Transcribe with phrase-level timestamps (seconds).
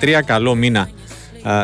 [0.00, 0.22] 2023.
[0.24, 0.90] Καλό μήνα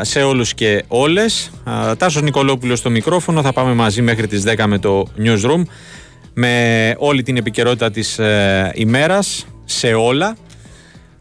[0.01, 1.51] σε όλους και όλες.
[1.97, 3.41] Τάσος Νικολόπουλος στο μικρόφωνο.
[3.41, 5.63] Θα πάμε μαζί μέχρι τις 10 με το Newsroom
[6.33, 10.35] με όλη την επικαιρότητα της ε, ημέρας σε όλα.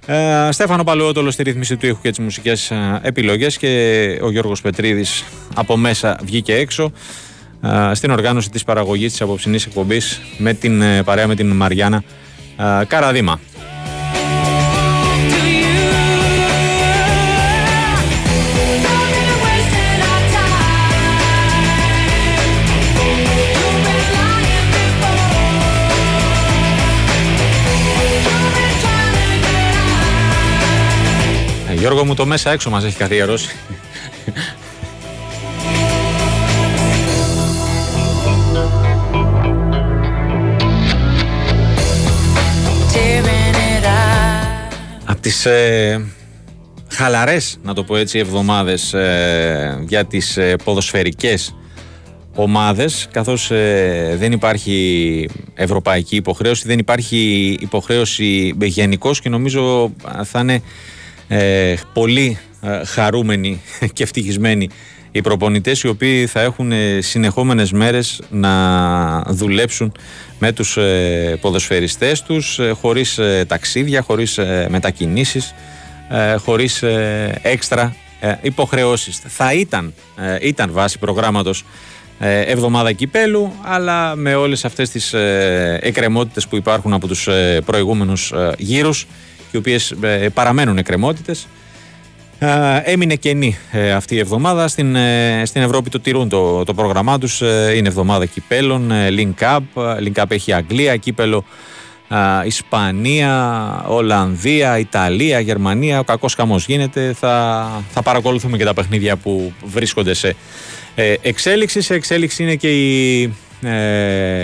[0.07, 4.61] Ε, Στέφανο Παλαιότολο στη ρύθμιση του ήχου και τις μουσικές ε, επιλογές και ο Γιώργος
[4.61, 6.93] Πετρίδης από μέσα βγήκε έξω
[7.63, 12.03] ε, στην οργάνωση της παραγωγής της απόψινής εκπομπής με την ε, παρέα με την Μαριάννα
[12.87, 13.41] Καραδίμα.
[31.85, 33.49] Γιώργο μου το μέσα έξω μας έχει καθιερώσει.
[45.05, 46.07] Από τις ε,
[46.89, 51.55] χαλαρές, να το πω έτσι, εβδομάδες ε, για τις ε, ποδοσφαιρικές
[52.35, 59.93] ομάδες καθώς ε, δεν υπάρχει ευρωπαϊκή υποχρέωση, δεν υπάρχει υποχρέωση γενικώς και νομίζω
[60.25, 60.63] θα είναι
[61.29, 63.61] ε, πολύ ε, χαρούμενοι
[63.95, 64.69] και ευτυχισμένοι
[65.11, 69.93] οι προπονητές οι οποίοι θα έχουν ε, συνεχόμενες μέρες να δουλέψουν
[70.39, 75.55] με τους ε, ποδοσφαιριστές τους χωρίς ταξίδια, χωρίς μετακινήσεις,
[76.37, 76.83] χωρίς
[77.43, 77.97] έξτρα
[78.43, 79.21] υποχρεώσεις.
[79.27, 79.95] Θα ήταν,
[80.41, 81.65] ήταν βάση προγράμματος
[82.47, 85.13] εβδομάδα κυπέλου αλλά με όλες αυτές τις
[85.81, 87.29] εκκρεμότητες που υπάρχουν από τους
[87.65, 89.07] προηγούμενους γύρους
[89.57, 91.47] οι οποίες ε, παραμένουν εκκρεμότητες.
[92.85, 94.69] Έμεινε κενή ε, αυτή η εβδομάδα.
[94.69, 97.41] Στην, ε, στην Ευρώπη το τηρούν το, το πρόγραμμά τους.
[97.77, 99.59] Είναι εβδομάδα κυπέλων, Link Up.
[99.75, 101.45] Link Up έχει Αγγλία, κύπελο
[102.45, 105.99] Ισπανία, Ολλανδία, Ιταλία, Γερμανία.
[105.99, 107.13] Ο κακός χαμός γίνεται.
[107.13, 110.37] Θα, θα παρακολουθούμε και τα παιχνίδια που βρίσκονται σε
[111.23, 111.81] εξέλιξη.
[111.81, 113.23] Σε εξέλιξη είναι και η,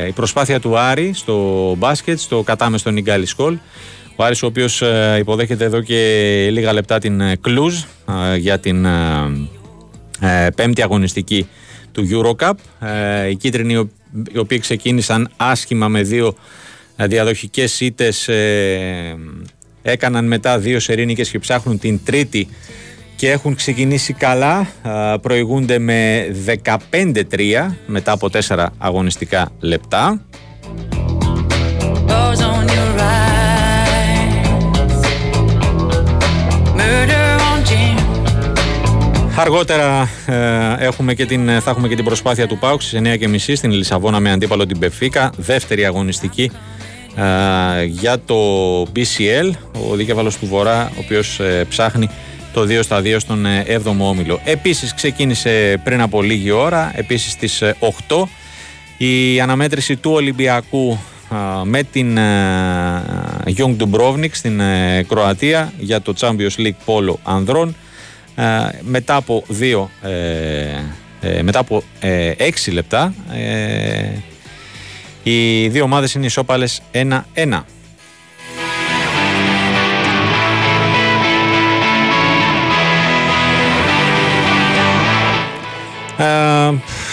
[0.08, 3.59] η προσπάθεια του Άρη στο μπάσκετ, στο κατάμεστο Νιγκάλι Σκόλ.
[4.20, 7.82] Ο Άρης ο οποίος ε, υποδέχεται εδώ και λίγα λεπτά την ε, Κλουζ
[8.32, 8.86] ε, για την
[10.54, 11.48] πέμπτη αγωνιστική
[11.92, 12.53] του Eurocup.
[13.31, 13.91] Οι κίτρινοι
[14.32, 16.34] οι οποίοι ξεκίνησαν άσχημα με δύο
[16.97, 18.28] διαδοχικές ήττες
[19.82, 22.48] έκαναν μετά δύο σερίνικες και ψάχνουν την τρίτη
[23.16, 24.66] και έχουν ξεκινήσει καλά,
[25.20, 26.26] προηγούνται με
[26.91, 27.22] 15-3
[27.87, 30.25] μετά από τέσσερα αγωνιστικά λεπτά.
[39.40, 43.70] Αργότερα ε, έχουμε και την, θα έχουμε και την προσπάθεια του ΠΑΟΚ στις 9.30 στην
[43.70, 45.32] Λισαβόνα με αντίπαλο την Πεφίκα.
[45.36, 46.50] Δεύτερη αγωνιστική
[47.16, 48.36] ε, για το
[48.82, 49.50] BCL.
[49.90, 52.10] Ο δίκαιβαλος του Βορρά, ο οποίος ε, ψάχνει
[52.52, 53.46] το 2 στα 2 στον
[53.84, 54.40] 7ο όμιλο.
[54.44, 57.62] Επίσης ξεκίνησε πριν από λίγη ώρα, επίσης στις
[58.08, 58.22] 8,
[58.96, 60.98] η αναμέτρηση του Ολυμπιακού
[61.64, 62.18] με την
[63.56, 64.60] Young Dubrovnik στην
[65.08, 67.74] Κροατία για το Champions League Polo Ανδρών.
[68.40, 70.10] Ε, μετά από δύο, ε,
[71.20, 71.82] ε, μετά από
[72.36, 73.14] έξι λεπτά
[75.22, 77.64] οι δύο ομάδες είναι ισόπαλες 1-1.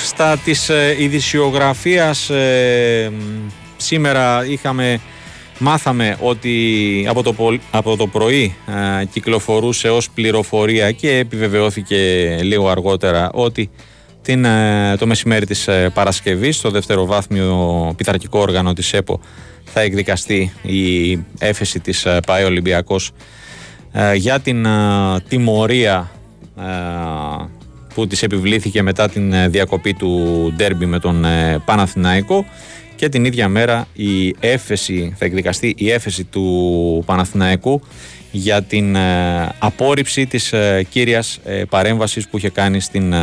[0.06, 2.32] στα της ειδησιογραφίας
[3.78, 5.00] σήμερα είχαμε
[5.60, 7.36] Μάθαμε ότι από το,
[7.72, 8.56] από το πρωί
[9.12, 11.98] κυκλοφορούσε ως πληροφορία και επιβεβαιώθηκε
[12.42, 13.70] λίγο αργότερα ότι
[14.28, 14.46] την,
[14.98, 19.20] το μεσημέρι της ε, Παρασκευής στο δευτεροβάθμιο πειθαρχικό όργανο της ΕΠΟ
[19.64, 23.12] θα εκδικαστεί η έφεση της ε, ΠΑΕ Ολυμπιακός
[23.92, 24.68] ε, για την
[25.28, 26.12] τιμωρία
[27.94, 31.26] που της επιβλήθηκε μετά την διακοπή του ντέρμπι με τον
[31.66, 32.46] Παναθηναϊκό
[32.98, 37.82] και την ίδια μέρα η έφεση, θα εκδικαστεί η έφεση του Παναθηναϊκού
[38.32, 43.14] για την ε, απόρριψη της ε, κύριας ε, παρέμβασης που είχε κάνει στην,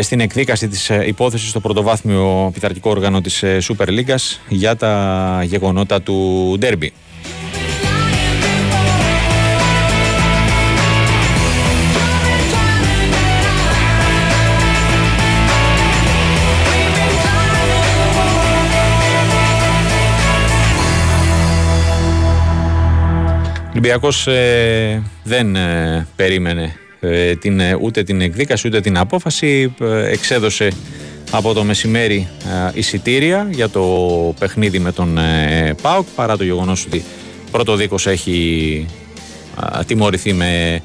[0.00, 4.14] στην εκδίκαση της υπόθεσης στο πρωτοβάθμιο πειθαρχικό όργανο της Super League
[4.48, 6.92] για τα γεγονότα του ντέρμπι.
[23.80, 29.74] Ολυμπιακός ε, δεν ε, περίμενε ε, την, ούτε την εκδίκαση ούτε την απόφαση.
[30.10, 30.72] Εξέδωσε
[31.30, 32.28] από το μεσημέρι
[32.72, 33.84] εισιτήρια για το
[34.38, 35.18] παιχνίδι με τον
[35.82, 37.04] ΠΑΟΚ παρά το γεγονός ότι
[37.50, 38.86] πρώτο δίκος έχει
[39.86, 40.82] τιμωρηθεί με,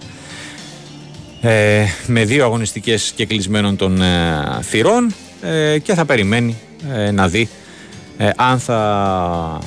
[1.42, 6.56] ε, με δύο αγωνιστικές και κλεισμένων των ε, θυρών ε, και θα περιμένει
[7.12, 7.50] να δει
[8.36, 9.60] αν θα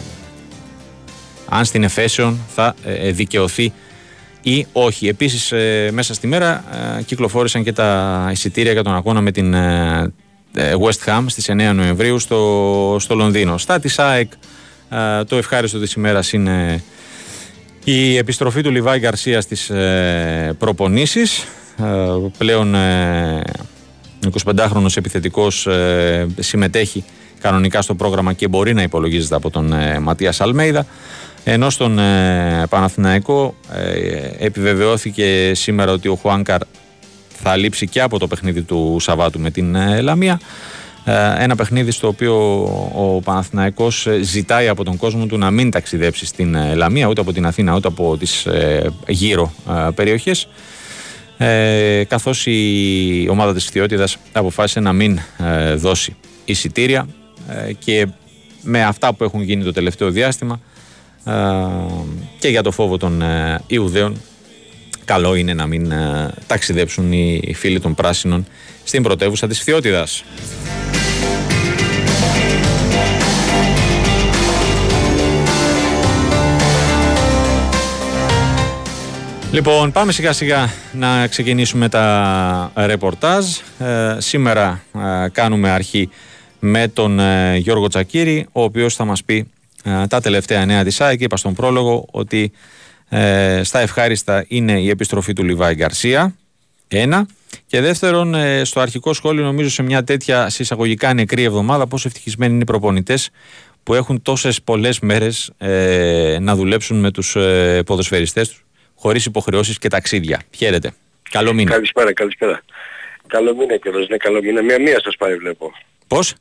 [1.48, 2.74] αν στην Εφέσεων θα
[3.12, 3.72] δικαιωθεί
[4.42, 5.08] ή όχι.
[5.08, 5.52] Επίσης
[5.90, 6.64] μέσα στη μέρα
[7.06, 9.54] κυκλοφόρησαν και τα εισιτήρια για τον αγώνα με την
[10.54, 13.58] West Ham στις 9 Νοεμβρίου στο, στο Λονδίνο.
[13.58, 14.32] Στα της ΑΕΚ
[15.26, 16.82] το ευχάριστο της ημέρας είναι
[17.84, 19.70] η επιστροφή του Λιβάη Γκαρσία στις
[20.58, 21.46] προπονήσεις
[21.82, 22.74] ε, πλέον
[24.44, 27.04] 25χρονος ε, επιθετικός ε, συμμετέχει
[27.40, 30.86] κανονικά στο πρόγραμμα και μπορεί να υπολογίζεται από τον Ματίας Αλμέιδα.
[31.50, 31.98] Ενώ στον
[32.68, 33.54] Παναθηναϊκό
[34.38, 36.60] επιβεβαιώθηκε σήμερα ότι ο Χουάνκαρ
[37.28, 40.40] θα λείψει και από το παιχνίδι του Σαββάτου με την Λαμία.
[41.38, 42.62] Ένα παιχνίδι στο οποίο
[42.94, 47.46] ο Παναθηναϊκός ζητάει από τον κόσμο του να μην ταξιδέψει στην Λαμία ούτε από την
[47.46, 48.46] Αθήνα ούτε από τις
[49.06, 49.52] γύρω
[49.94, 50.48] περιοχές
[51.38, 57.08] ε, καθώς η ομάδα της Φθιώτιδας αποφάσισε να μην ε, δώσει εισιτήρια
[57.48, 58.06] ε, και
[58.62, 60.77] με αυτά που έχουν γίνει το τελευταίο διάστημα ε,
[62.38, 63.22] και για το φόβο των
[63.66, 64.20] Ιουδαίων
[65.04, 65.92] καλό είναι να μην
[66.46, 68.46] ταξιδέψουν οι φίλοι των πράσινων
[68.84, 70.24] στην πρωτεύουσα της Φθιώτιδας.
[79.50, 83.44] Λοιπόν, πάμε σιγά σιγά να ξεκινήσουμε τα ρεπορτάζ.
[83.78, 86.08] Ε, σήμερα ε, κάνουμε αρχή
[86.58, 89.46] με τον ε, Γιώργο Τσακύρη, ο οποίος θα μας πει
[90.08, 91.20] τα τελευταία νέα της ΑΕΚ.
[91.20, 92.52] Είπα στον πρόλογο ότι
[93.62, 96.34] στα ευχάριστα είναι η επιστροφή του Λιβάη Γκαρσία,
[96.88, 97.26] ένα.
[97.66, 98.34] Και δεύτερον,
[98.64, 103.30] στο αρχικό σχόλιο νομίζω σε μια τέτοια συσσαγωγικά νεκρή εβδομάδα πόσο ευτυχισμένοι είναι οι προπονητές
[103.82, 105.52] που έχουν τόσες πολλές μέρες
[106.40, 107.36] να δουλέψουν με τους
[107.86, 108.64] ποδοσφαιριστές τους
[108.94, 110.40] χωρίς υποχρεώσεις και ταξίδια.
[110.56, 110.92] Χαίρετε.
[111.30, 111.70] Καλό μήνα.
[111.70, 112.60] Καλησπέρα, καλησπέρα.
[113.26, 114.62] Καλό μήνα κιόλας, ναι καλό μήνα.
[114.62, 115.72] Μία-μία σας πάει βλέπω.
[116.06, 116.34] Πώς;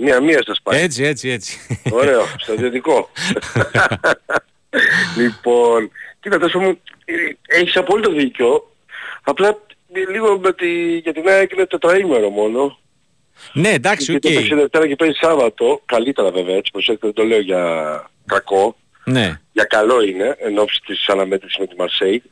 [0.00, 0.80] Μία-μία σας πάει.
[0.80, 1.58] Έτσι, έτσι, έτσι.
[1.90, 3.10] Ωραίο, στρατιωτικό.
[5.16, 6.80] λοιπόν, κοίτα Τάσο μου,
[7.46, 8.74] έχεις απόλυτο δίκιο.
[9.22, 9.58] Απλά
[10.10, 12.78] λίγο με τη, για την ΑΕΚ είναι τετραήμερο μόνο.
[13.52, 14.20] Ναι, εντάξει, OK.
[14.26, 14.44] Okay.
[14.48, 17.64] Και Δευτέρα και παίζει Σάββατο, καλύτερα βέβαια έτσι, προσέξτε, δεν το λέω για
[18.26, 18.76] κακό.
[19.04, 19.40] Ναι.
[19.52, 22.22] Για καλό είναι, εν ώψη της αναμέτρησης με τη Μαρσέη.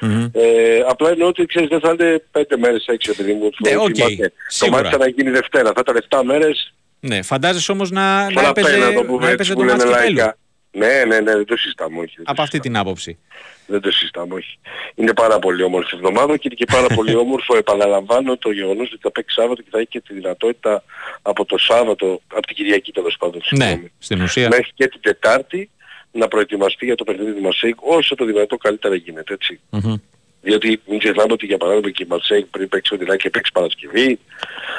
[0.00, 0.30] Mm-hmm.
[0.32, 4.28] Ε, απλά εννοώ ότι ξέρεις δεν θα είναι πέντε μέρες έξι επειδή μου ναι, okay.
[4.58, 6.72] Το μάτι θα να γίνει Δευτέρα, θα ήταν 7 μέρες.
[7.04, 10.22] Ναι, φαντάζεσαι όμως να, να έπαιζε, να, το, να έπαιζε το μάτι
[10.70, 12.16] Ναι, ναι, ναι, δεν το συζητάμε, όχι.
[12.24, 13.18] Από αυτή την άποψη.
[13.66, 14.58] Δεν το συζητάμε, όχι.
[14.94, 19.00] Είναι πάρα πολύ όμορφη εβδομάδα και είναι και πάρα πολύ όμορφο, επαναλαμβάνω, το γεγονός ότι
[19.02, 20.84] θα παίξει Σάββατο και θα έχει και τη δυνατότητα
[21.22, 24.48] από το Σάββατο, από την Κυριακή τέλος πάντων, ναι, στην ουσία.
[24.48, 25.70] μέχρι και την Τετάρτη,
[26.12, 29.60] να προετοιμαστεί για το παιχνίδι του Μαρσέικ όσο το δυνατό καλύτερα γίνεται, έτσι.
[29.70, 29.94] Mm-hmm.
[30.42, 34.18] Διότι μην ξεχνάμε ότι για παράδειγμα και η Μαρσέικ πριν παίξει ο και παίξει Παρασκευή,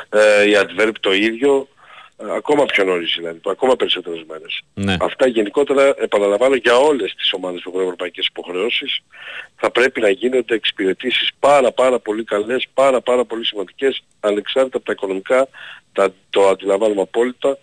[0.09, 1.72] ε, η Αντβέρπ το ίδιο, ε,
[2.17, 4.61] ακόμα πιο νωρίς δηλαδή, ακόμα περισσότερες μέρες.
[4.73, 4.95] Ναι.
[4.99, 8.99] Αυτά γενικότερα επαναλαμβάνω για όλες τις ομάδες που έχουν ευρωπαϊκές υποχρεώσεις
[9.55, 14.85] θα πρέπει να γίνονται εξυπηρετήσεις πάρα πάρα πολύ καλές, πάρα πάρα πολύ σημαντικές ανεξάρτητα από
[14.85, 15.47] τα οικονομικά,
[15.93, 17.57] τα, το αντιλαμβάνουμε απόλυτα,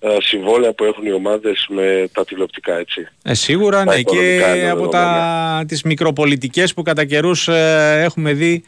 [0.00, 3.08] ε, συμβόλαια που έχουν οι ομάδες με τα τηλεοπτικά έτσι.
[3.22, 8.64] Ε, σίγουρα ναι και από τα, τις μικροπολιτικές που κατά καιρούς ε, έχουμε δει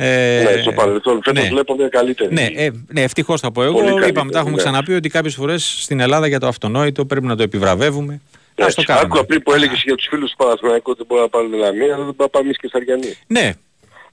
[0.00, 1.48] ε, ναι, στο παρελθόν φέτος ναι.
[1.48, 2.34] βλέπω μια καλύτερη.
[2.34, 4.06] Ναι, ε, ναι ευτυχώς θα πω εγώ.
[4.06, 4.62] Είπαμε, τα έχουμε ναι.
[4.62, 8.20] ξαναπεί ότι κάποιες φορές στην Ελλάδα για το αυτονόητο πρέπει να το επιβραβεύουμε.
[8.54, 9.06] Ναι, Ας το κάνουμε.
[9.06, 12.04] Άκουα πριν που έλεγες για τους φίλους του Παναθηναϊκού ότι μπορεί να πάρουν Λαμία, αλλά
[12.04, 13.16] δεν μπορεί να πάμε εμείς και Σαριανοί.
[13.26, 13.52] Ναι.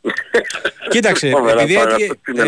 [0.89, 2.43] Κοίταξε, επειδή έτσι, ε,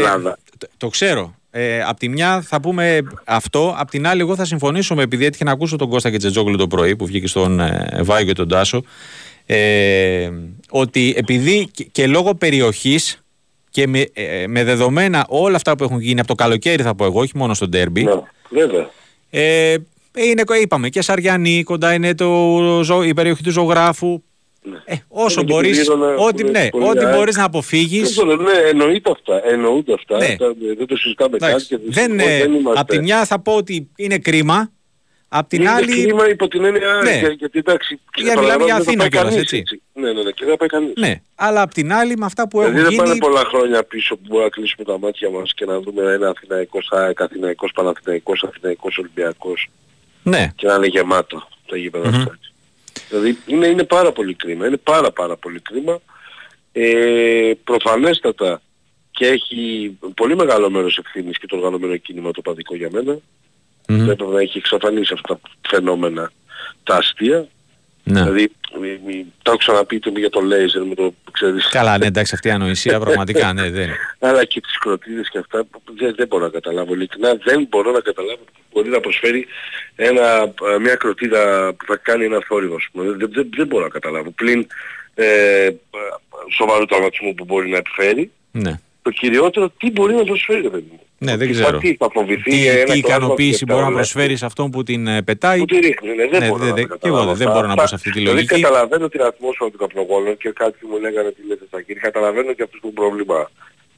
[0.57, 4.45] το, το ξέρω, ε, απ' τη μια θα πούμε αυτό, απ' την άλλη εγώ θα
[4.45, 7.59] συμφωνήσω με επειδή έτυχε να ακούσω τον Κώστα και Τζετζόγλου το πρωί που βγήκε στον
[7.59, 8.83] ε, Βάιο και τον Τάσο
[9.49, 10.29] ε,
[10.69, 13.21] ότι επειδή και, λόγω περιοχής
[13.77, 17.05] και με, ε, με, δεδομένα όλα αυτά που έχουν γίνει από το καλοκαίρι θα πω
[17.05, 18.11] εγώ, όχι μόνο στο ντέρμπι ναι,
[18.49, 18.89] βέβαια.
[19.29, 19.75] Ε,
[20.15, 24.23] είναι, είπαμε και Σαριανή, κοντά είναι το, η περιοχή του ζωγράφου
[24.61, 24.77] ναι.
[24.85, 28.17] Ε, όσο μπορείς, ό,τι, ναι, ό,τι μπορείς να αποφύγεις.
[28.17, 29.41] Ναι, εννοείται αυτά.
[29.49, 30.17] Εννοούνται αυτά.
[30.17, 30.35] Ναι.
[30.77, 31.57] Δεν το συζητάμε καν.
[31.69, 32.79] Δεν, δεν, δεν είμαστε...
[32.79, 34.71] Απ' τη μια θα πω ότι είναι κρίμα.
[35.29, 36.03] Απ' την είναι άλλη...
[36.03, 37.01] κρίμα υπό την έννοια...
[37.03, 37.27] Ναι.
[37.37, 37.99] γιατί εντάξει...
[38.15, 39.57] Για μιλάμε για Αθήνα κιόλας, έτσι.
[39.57, 39.81] έτσι.
[39.93, 40.93] Ναι, ναι, ναι, και δεν πάει κανείς.
[40.97, 43.07] Ναι, αλλά απ' την άλλη με αυτά που δηλαδή έχουν γίνει...
[43.07, 46.11] Δεν πάνε πολλά χρόνια πίσω που μπορούμε να κλείσουμε τα μάτια μας και να δούμε
[46.11, 49.69] ένα Αθηναϊκός ΑΕΚ, Αθηναϊκός Παναθηναϊκός, Αθηναϊκός Ολυμπιακός.
[50.23, 50.51] Ναι.
[50.55, 52.13] Και να είναι γεμάτο τα γήπεδα mm-hmm.
[52.13, 52.39] αυτά.
[53.09, 55.99] Δηλαδή είναι, είναι πάρα πολύ κρίμα, είναι πάρα πάρα πολύ κρίμα.
[56.71, 58.61] Ε, προφανέστατα
[59.11, 63.17] και έχει πολύ μεγάλο μέρος ευθύνης και το οργανωμένο κίνημα το παδικό για μένα.
[63.87, 64.05] Mm-hmm.
[64.05, 66.31] Πρέπει να έχει εξαφανίσει αυτά τα φαινόμενα
[66.83, 67.47] τα αστεία.
[68.03, 68.23] Ναι.
[68.23, 68.51] Δηλαδή,
[69.41, 71.69] το έχω ξαναπεί για το λέιζερ με το ξέρεις.
[71.69, 73.89] Καλά, ναι, εντάξει, αυτή η ανοησία πραγματικά, ναι, δεν.
[74.19, 75.65] Αλλά και τις κροτίδες και αυτά
[75.97, 76.93] δεν, δεν μπορώ να καταλάβω.
[76.93, 78.43] Ειλικρινά δεν μπορώ να καταλάβω
[78.77, 79.47] μπορεί να προσφέρει
[79.95, 82.75] ένα, μια κροτίδα που θα κάνει ένα θόρυβο.
[82.93, 84.31] Δεν, δεν, δεν μπορώ να καταλάβω.
[84.31, 84.67] Πλην
[85.15, 85.69] ε,
[86.57, 88.31] σοβαρού τραυματισμού που μπορεί να επιφέρει.
[88.51, 88.79] Ναι.
[89.01, 91.01] Το κυριότερο τι μπορεί να προσφέρει, παιδί μου.
[91.17, 91.77] Ναι, δεν ξέρω.
[91.77, 95.59] Τι, θα φοβηθεί, τι, τι ικανοποίηση μπορεί να προσφέρεις σε αυτόν που την ε, πετάει;
[95.59, 97.87] Που τη ρίχνει, ναι, δεν ναι, μπορώ δε, να και εγώ δεν μπορώ να πω
[97.87, 98.45] σε αυτή τη λογική.
[98.45, 102.01] Δηλαδή καταλαβαίνω την ατμόσφαιρα του καπνογόνου και κάτι μου λέγανε τι λέτε στα κύρια.
[102.01, 103.49] Καταλαβαίνω και αυτούς που πρόβλημα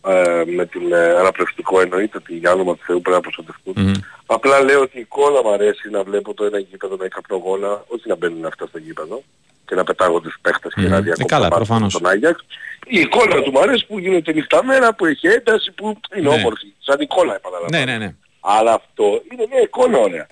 [0.08, 3.74] ε, με την ε, αναπληκτικό εννοείται ότι για όνομα του Θεού πρέπει να προστατευτούν.
[3.78, 4.00] Mm-hmm.
[4.26, 8.08] Απλά λέω ότι η εικόνα μου αρέσει να βλέπω το ένα γήπεδο με καπνογόνα, όχι
[8.08, 9.24] να μπαίνουν αυτά στο γήπεδο
[9.66, 10.82] και να πετάγονται τους παίχτες mm.
[10.82, 12.46] και να διακόψουν ε, τον Άγιαξ.
[12.91, 16.36] Η εικόνα του μου αρέσει που γίνεται νυχτα μέρα, που έχει ένταση, που είναι ναι.
[16.36, 16.74] όμορφη.
[16.79, 17.86] Σαν εικόνα επαναλαμβάνω.
[17.86, 18.15] Ναι, ναι, ναι.
[18.39, 20.27] Αλλά αυτό είναι μια εικόνα ωραία.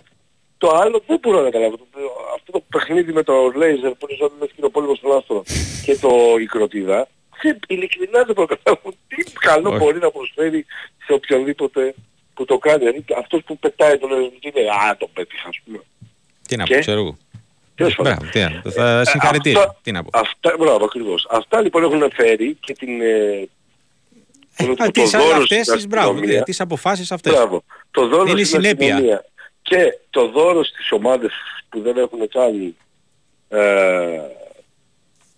[0.58, 1.78] Το άλλο δεν μπορώ να καταλάβω.
[2.36, 5.44] Αυτό το παιχνίδι με το λέιζερ που είναι σαν λες και το πόλεμο στον άστρο
[5.86, 6.10] και το
[6.40, 7.08] η κροτίδα,
[7.68, 9.78] ειλικρινά δεν μπορώ να καταλάβω τι καλό Όχι.
[9.78, 10.66] μπορεί να προσφέρει
[11.06, 11.94] σε οποιονδήποτε
[12.34, 12.78] που το κάνει.
[12.78, 15.80] Δηλαδή αυτός που πετάει το λέιζερ, τι λέει, α, το πέτυχα ας πούμε.
[16.48, 17.18] Τι να πω, ξέρω εγώ.
[17.78, 18.70] Μπράβο, τι να πω.
[18.72, 19.76] Θα ε, συγχαρητήρια.
[19.82, 20.10] Τι να πω.
[20.14, 21.28] Αυτά, μπράβο, ακριβώς.
[21.30, 23.02] Αυτά λοιπόν έχουν φέρει και την...
[23.02, 23.48] Ε,
[24.56, 27.34] ε, τις, αυτές τις, μπράβο, τις αποφάσεις αυτές.
[27.34, 27.64] Μπράβο.
[27.92, 29.26] Το δώρο είναι συνέπεια.
[29.62, 31.32] Και το δώρο στις ομάδες
[31.70, 32.76] που δεν έχουν κάνει
[33.50, 34.22] ε,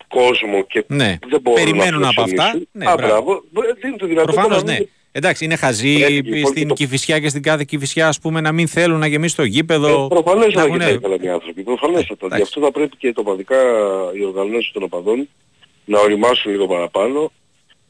[0.08, 1.18] κόσμο και ναι.
[1.30, 2.60] δεν μπορούν Περιμένουν να από αυτά.
[2.72, 3.44] Ναι, Α, μπράβο.
[3.82, 4.78] Δίνουν τη δυνατότητα Προφανώς, ναι.
[5.12, 6.74] Εντάξει, είναι χαζοί στην το...
[6.74, 10.04] Κηφισιά και στην κάθε Κηφισιά ας πούμε να μην θέλουν να γεμίσει το γήπεδο.
[10.04, 10.80] Ε, προφανώς θα έχουν
[11.22, 11.64] οι άνθρωποι.
[11.64, 13.56] Προφανώς θα Γι' αυτό θα πρέπει και το οπαδικά
[14.16, 15.30] οι οργανώσεις των οπαδών
[15.86, 17.32] να οριμάσουν λίγο παραπάνω.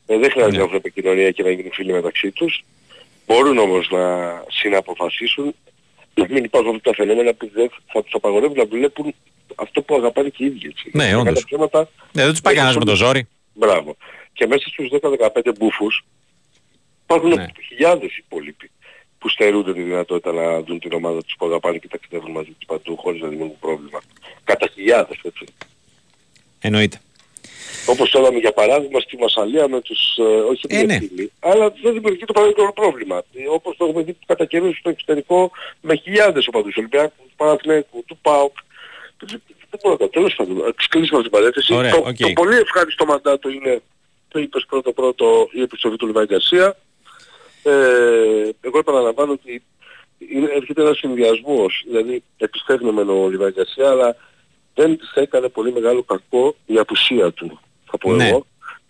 [0.05, 0.57] Ε, δεν χρειάζεται ναι.
[0.57, 2.63] να έχουν επικοινωνία και να γίνουν φίλοι μεταξύ τους.
[3.27, 3.99] Μπορούν όμως να
[4.47, 5.55] συναποφασίσουν
[6.13, 9.13] να μην υπάρχουν αυτά τα φαινόμενα που δεν θα τους απαγορεύουν να βλέπουν
[9.55, 10.67] αυτό που αγαπάνε και οι ίδιοι.
[10.67, 10.91] Έτσι.
[10.93, 11.43] Ναι, όντως.
[11.43, 13.27] Ψέματα, ναι, δεν τους πάει κανένας με το ζόρι.
[13.53, 13.97] Μπράβο.
[14.33, 16.05] Και μέσα στους 10-15 μπούφους
[17.09, 17.47] υπάρχουν ναι.
[17.67, 18.71] χιλιάδες υπόλοιποι
[19.19, 22.67] που στερούνται τη δυνατότητα να δουν την ομάδα τους που αγαπάνε και ταξιδεύουν μαζί τους
[22.67, 23.99] παντού χωρίς να δημιουργούν πρόβλημα.
[24.43, 25.45] Κατά χιλιάδες έτσι.
[26.59, 27.01] Εννοείται.
[27.85, 30.99] Όπως τώρα για παράδειγμα στη Μασαλία με τους, ε, όχι ε, ναι.
[31.39, 33.23] αλλά δεν δημιουργεί το παραδείγμα πρόβλημα.
[33.33, 35.51] Ε, όπως το έχουμε δει κατά καιρούς στο εξωτερικό
[35.81, 38.57] με χιλιάδες οπαδούς Ολυμπιακούς, του Παναθηναϊκούς, του ΠΑΟΚ.
[39.69, 40.73] Δεν μπορώ να τέλος πάντων.
[40.89, 41.73] Κλείσουμε την παρέθεση.
[41.73, 42.17] Ωραία, το, okay.
[42.17, 43.81] το, πολύ ευχάριστο μαντάτο είναι
[44.27, 46.77] το είπες πρώτο πρώτο η επιστροφή του Λιβάη Γκαρσία.
[47.63, 49.63] Ε, εγώ επαναλαμβάνω ότι
[50.17, 54.15] είναι, έρχεται ένας συνδυασμός, δηλαδή επιστρέφουμε με ο Λιβάη Γκαρσία, αλλά
[54.75, 57.59] δεν της έκανε πολύ μεγάλο κακό η απουσία του
[57.91, 58.27] θα πω ναι.
[58.27, 58.45] εγώ.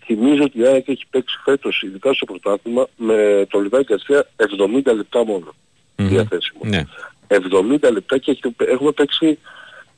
[0.05, 4.95] Θυμίζω ότι η ΑΕΚ έχει παίξει φέτος, ειδικά στο πρωτάθλημα, με το Λιβάη Γκαρσία 70
[4.95, 6.03] λεπτά μόνο mm-hmm.
[6.03, 6.61] διαθέσιμο.
[6.63, 6.83] Ναι.
[7.27, 9.39] 70 λεπτά και έχουμε παίξει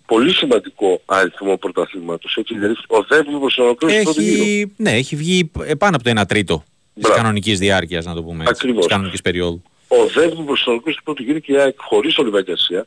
[0.05, 2.35] πολύ σημαντικό αριθμό πρωταθλήματος.
[2.35, 4.73] Έτσι, δηλαδή οδεύουμε προς τον ολοκλήρωση έχει...
[4.77, 6.63] Ναι, έχει βγει πάνω από το 1 τρίτο
[7.01, 7.21] της Μπράβο.
[7.21, 8.85] κανονικής διάρκειας, να το πούμε έτσι, Ακριβώς.
[8.85, 9.61] της κανονικής περίοδου.
[9.87, 12.85] Οδεύουμε προς τον ολοκλήρωση του πρώτου γύρου και η ΑΕΚ χωρίς το Λιβάη Γκαρσία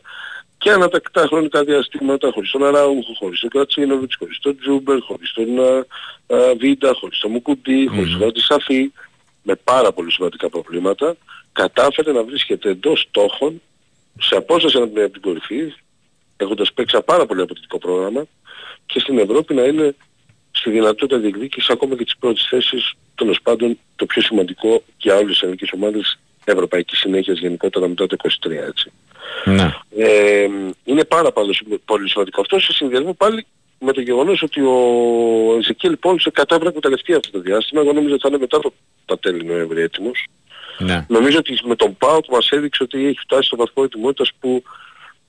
[0.59, 5.59] και ανατακτά χρονικά διαστήματα χωρίς τον Αραούχο, χωρίς τον Κρατσίνοβιτς, χωρίς τον Τζούμπερ, χωρίς τον
[5.59, 8.93] α, Βίντα, χωρίς τον Μουκουντή, χωρίς τον Αντισαφή,
[9.43, 11.17] με πάρα πολύ σημαντικά προβλήματα,
[11.53, 13.63] κατάφερε να βρίσκεται εντός στόχων,
[14.21, 15.73] σε απόσταση από την κορυφή,
[16.37, 18.25] έχοντας παίξει πάρα πολύ αποτελεσματικό πρόγραμμα
[18.87, 19.95] και στην Ευρώπη να είναι
[20.57, 25.31] στη δυνατότητα διεκδίκησης ακόμα και τις πρώτες θέσεις, τέλος πάντων το πιο σημαντικό για όλες
[25.31, 28.93] τις ελληνικές ομάδες ευρωπαϊκής συνέχειας γενικότερα μετά το 23 έτσι.
[29.45, 29.75] Ναι.
[29.97, 30.49] Ε,
[30.85, 33.47] είναι πάρα πολύ, πολύ σημαντικό αυτό σε συνδυασμό πάλι
[33.79, 37.81] με το γεγονός ότι ο Εζεκίλ Πόλσε κατάφερε να εκμεταλλευτεί αυτό το διάστημα.
[37.81, 38.73] Εγώ νομίζω ότι θα είναι μετά το,
[39.05, 40.27] τα τέλη Νοέμβρη έτοιμος.
[40.79, 41.07] Ναι.
[41.09, 44.63] Νομίζω ότι με τον ΠΑΟΚ μας έδειξε ότι έχει φτάσει στο βαθμό ετοιμότητας που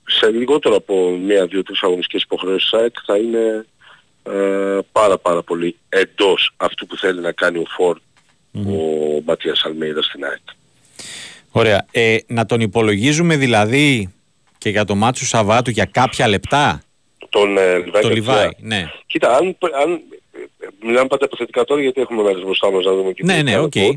[0.06, 3.66] σε λιγότερο από μία-δύο-τρεις αγωνιστικές υποχρεώσεις ΑΕΚ θα είναι
[4.32, 7.98] ε, πάρα πάρα πολύ εντός αυτού που θέλει να κάνει ο Φόρ
[8.54, 8.66] mm-hmm.
[8.66, 10.40] ο Ματίας Αλμέιδας στην ΑΕΚ.
[11.50, 11.86] Ωραία.
[11.90, 14.14] Ε, να τον υπολογίζουμε δηλαδή
[14.58, 16.82] και για το μάτσο Σαββάτου για κάποια λεπτά;
[17.28, 18.02] Τον ε, Λιβάη.
[18.02, 18.90] Το Λιβάη, ναι.
[19.06, 20.00] Κοίτα, αν, αν
[20.82, 23.90] μιλάμε πάντα υποθετικά τώρα γιατί έχουμε μέρες μπροστά μας να δούμε και ναι, ναι, okay.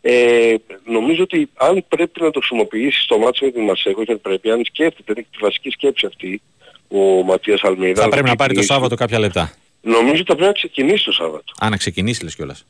[0.00, 0.54] ε,
[0.84, 4.62] νομίζω ότι αν πρέπει να το χρησιμοποιήσει στο μάτσο με την Μασέκο, δεν πρέπει, αν
[4.64, 6.42] σκέφτεται, έχει τη βασική σκέψη αυτή
[6.88, 8.02] ο Ματίας Αλμίδα.
[8.02, 9.52] Θα πρέπει να πάρει το Σάββατο κάποια λεπτά.
[9.88, 11.52] Νομίζω ότι θα πρέπει να ξεκινήσει το Σάββατο.
[11.64, 12.66] Α, να ξεκινήσει λες κιόλας.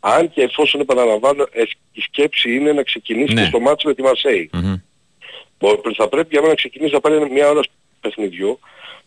[0.00, 1.46] Αν και εφόσον επαναλαμβάνω
[1.92, 3.44] η σκέψη είναι να ξεκινήσει ναι.
[3.44, 4.50] στο μάτσο με τη Μαρσέη.
[4.52, 4.80] Mm-hmm.
[5.96, 7.60] Θα πρέπει για μένα να ξεκινήσει να πάρει μια ώρα
[8.00, 8.58] παιχνιδιού.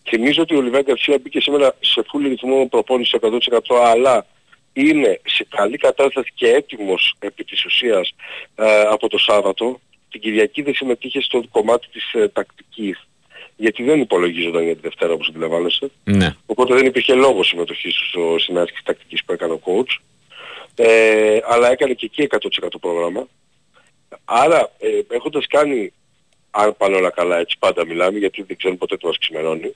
[0.10, 3.38] Θυμίζω ότι ο Λιβάη Γκαρσία μπήκε σήμερα σε φούλη ρυθμό προπόνηση 100%
[3.84, 4.26] αλλά
[4.74, 8.14] είναι σε καλή κατάσταση και έτοιμος επί της ουσίας
[8.56, 9.80] ε, από το Σάββατο.
[10.12, 13.07] Την Κυριακή δεν συμμετείχε στο κομμάτι της ε, τακτικής
[13.58, 15.92] γιατί δεν υπολογίζονταν για τη Δευτέρα όπως αντιλαμβάνεσαι.
[16.04, 16.36] Ναι.
[16.46, 19.98] Οπότε δεν υπήρχε λόγος συμμετοχής στο συνάρτηση τακτικής που έκανε ο coach.
[20.76, 22.28] Ε, αλλά έκανε και εκεί
[22.64, 23.28] 100% πρόγραμμα.
[24.26, 25.94] Άρα ε, έχοντας κάνει,
[26.52, 29.76] αν πάνε όλα καλά έτσι πάντα μιλάμε γιατί δεν ξέρουμε ποτέ τι μας ξημερώνει,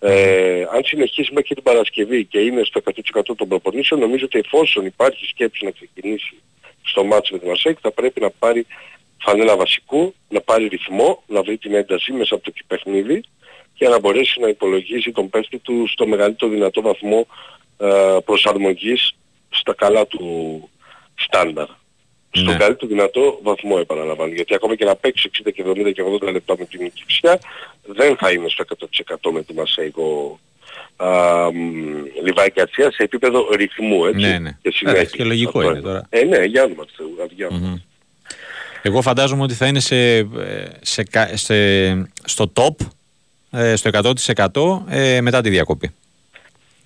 [0.00, 4.86] ε, αν συνεχίσει μέχρι την Παρασκευή και είναι στο 100% των προπονήσεων, νομίζω ότι εφόσον
[4.86, 6.34] υπάρχει σκέψη να ξεκινήσει
[6.82, 8.66] στο μάτσο με τη Μασέκ θα πρέπει να πάρει
[9.20, 13.24] φανέλα βασικού, να πάρει ρυθμό, να βρει την ένταση μέσα από το παιχνίδι
[13.74, 17.26] και να μπορέσει να υπολογίσει τον παίχτη του στο μεγαλύτερο δυνατό βαθμό
[17.78, 19.14] ε, προσαρμογής
[19.48, 20.22] στα καλά του
[21.14, 21.66] στάνταρ.
[22.36, 22.42] Ναι.
[22.42, 24.32] Στον καλύτερο δυνατό βαθμό επαναλαμβάνω.
[24.32, 27.38] Γιατί ακόμα και να παίξει 60 και 70 και 80 λεπτά με την Κυψιά
[27.86, 28.64] δεν θα είναι στο
[29.28, 30.38] 100% με τη Μασέικο
[32.24, 34.26] Λιβάη Κατσία σε επίπεδο ρυθμού έτσι.
[34.26, 34.58] Ναι, ναι.
[34.62, 36.06] Και, συνέχεια, και λογικό είναι τώρα.
[36.08, 37.16] Ε, ναι, για όνομα του
[38.82, 40.28] Εγώ φαντάζομαι ότι θα είναι σε,
[40.80, 41.04] σε,
[41.34, 41.54] σε,
[42.24, 42.86] στο top,
[43.50, 43.90] ε, στο
[44.86, 45.94] 100% ε, μετά τη διακοπή.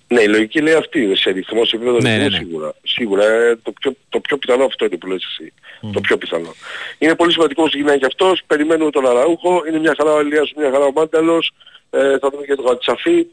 [0.07, 2.37] Ναι, η λογική λέει αυτή, σε ρυθμό, σε επίπεδο ναι, ναι, ναι.
[2.37, 2.73] σίγουρα.
[2.83, 5.53] Σίγουρα, ε, το, πιο, το πιο πιθανό αυτό είναι που λες εσύ.
[5.93, 6.53] Το πιο πιθανό.
[6.97, 10.53] Είναι πολύ σημαντικό που γυναίκα και αυτός, περιμένουμε τον Αραούχο, είναι μια χαρά ο Ελίας,
[10.57, 11.51] μια χαρά ο Μάνταλος,
[11.89, 13.25] ε, θα δούμε και τον Κατσαφή.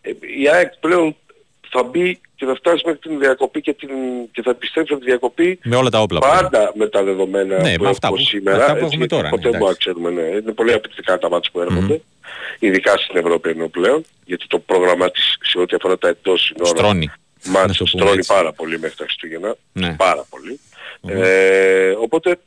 [0.00, 0.10] Ε,
[0.40, 1.16] η ΑΕΚ πλέον
[1.70, 3.88] θα μπει και θα φτάσει μέχρι την διακοπή και, την,
[4.32, 7.76] και θα επιστρέψει από τη διακοπή με όλα τα όπλα πάντα με τα δεδομένα ναι,
[7.76, 8.56] που έχουμε σήμερα.
[8.56, 9.28] Αυτά που έχουμε τώρα.
[9.28, 10.10] Ποτέ ναι, μπορούμε να ξέρουμε.
[10.10, 10.22] Ναι.
[10.22, 11.96] Είναι πολύ απαιτητικά τα μάτια που έρχονται.
[11.96, 12.28] Mm.
[12.58, 14.04] Ειδικά στην Ευρώπη ενώ πλέον.
[14.24, 17.10] Γιατί το πρόγραμμα της σε ό,τι αφορά τα εντός σύνορα στρώνει.
[17.44, 19.56] Μάτια στρώνει πάρα πολύ μέχρι τα Χριστούγεννα.
[19.72, 19.94] Ναι.
[19.98, 20.60] Πάρα πολύ.
[21.02, 21.10] Mm.
[21.10, 22.38] Ε, οπότε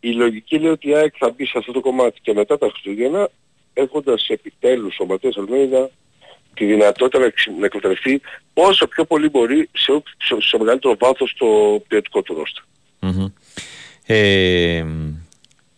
[0.00, 2.68] η λογική λέει ότι η ΑΕΚ θα μπει σε αυτό το κομμάτι και μετά τα
[2.70, 3.28] Χριστούγεννα
[3.72, 5.90] έχοντας επιτέλους ο Ματίας Αλμέιδα
[6.56, 7.18] τη δυνατότητα
[7.58, 8.20] να εκμεταλλευτεί
[8.54, 11.46] όσο πιο πολύ μπορεί σε, σε, σε μεγαλύτερο βάθος το
[11.88, 12.62] ποιοτικό του ρόστα.
[13.00, 13.32] Mm-hmm.
[14.06, 14.84] Ε,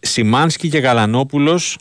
[0.01, 1.79] Σιμάνσκι και γαλανοπουλος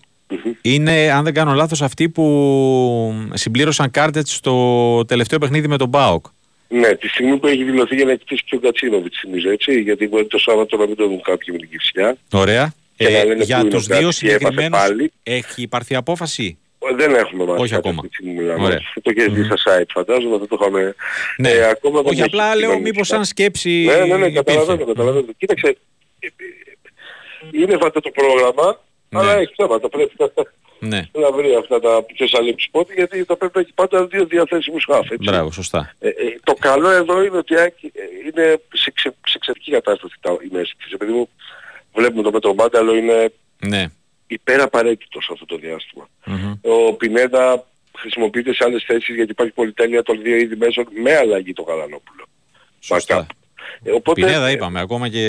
[0.61, 6.25] είναι, αν δεν κάνω λάθος, αυτοί που συμπλήρωσαν κάρτετ στο τελευταίο παιχνίδι με τον ΠΑΟΚ.
[6.69, 10.07] Ναι, τη στιγμή που έχει δηλωθεί για να εκτίσει και ο Κατσίνοβιτς νομίζω έτσι, γιατί
[10.07, 12.17] μπορεί το Σάββατο να μην το δουν κάποιοι με την Κυψιά.
[12.31, 12.73] Ωραία.
[12.97, 14.79] Ε, για τους δύο συγκεκριμένους
[15.23, 16.57] έχει υπάρθεί απόφαση;
[16.95, 17.61] Δεν έχουμε μάθει.
[17.61, 18.03] Όχι ακόμα.
[18.59, 18.79] Ωραία.
[19.01, 20.95] Το έχει δει στα site φαντάζομαι, θα το είχαμε.
[21.37, 21.49] Ναι.
[21.49, 25.25] Ε, ακόμα Όχι απλά λέω μήπως σαν σκέψη Ναι, ναι, ναι, καταλαβαίνω, καταλαβαίνω.
[25.37, 25.77] Κοίταξε,
[27.51, 29.19] είναι βατό το πρόγραμμα, ναι.
[29.19, 29.89] αλλά έχει θέματα.
[29.89, 30.11] Πρέπει
[30.79, 31.09] ναι.
[31.13, 34.25] να βρει αυτά τα ποιος θα λείψει πότε, γιατί θα πρέπει να έχει πάντα δύο
[34.25, 35.07] διαθέσιμους χάφ.
[35.19, 35.93] Μπράβο, σωστά.
[35.99, 36.13] Ε, ε,
[36.43, 37.53] το καλό εδώ είναι ότι
[38.25, 40.91] είναι σε, ξε, σε εξαιρετική κατάσταση τα, η μέση της.
[40.91, 41.29] Επειδή μου
[41.93, 43.89] βλέπουμε το μέτρο Μάνταλο είναι ναι
[44.27, 46.09] υπεραπαραίτητος αυτό το διαστημα
[46.61, 51.53] Ο Πινέδα χρησιμοποιείται σε άλλες θέσεις γιατί υπάρχει πολυτέλεια των δύο είδη μέσων με αλλαγή
[51.53, 52.25] το Γαλανόπουλο.
[52.79, 53.27] Σωστά.
[53.83, 55.19] Ε, οπότε, Πινέδα είπαμε, ακόμα και,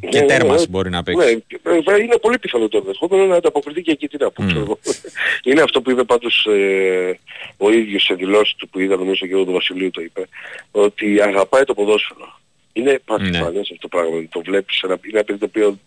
[0.00, 1.44] ναι, και ναι, τέρμας ναι, μπορεί να παίξει.
[1.62, 4.44] Ναι, είναι πολύ πιθανό το ενδεχόμενο να ανταποκριθεί και εκεί τι να πω.
[4.48, 4.76] Mm.
[5.48, 7.18] είναι αυτό που είπε πάντως ε,
[7.56, 10.28] ο ίδιος σε δηλώσεις του που είδα νομίζω και ο του Βασιλείου το είπε,
[10.70, 12.40] ότι αγαπάει το ποδόσφαιρο.
[12.72, 15.78] Είναι παθηφανές αυτό το πράγμα, το βλέπεις, ένα, είναι ένα παιδί το οποίο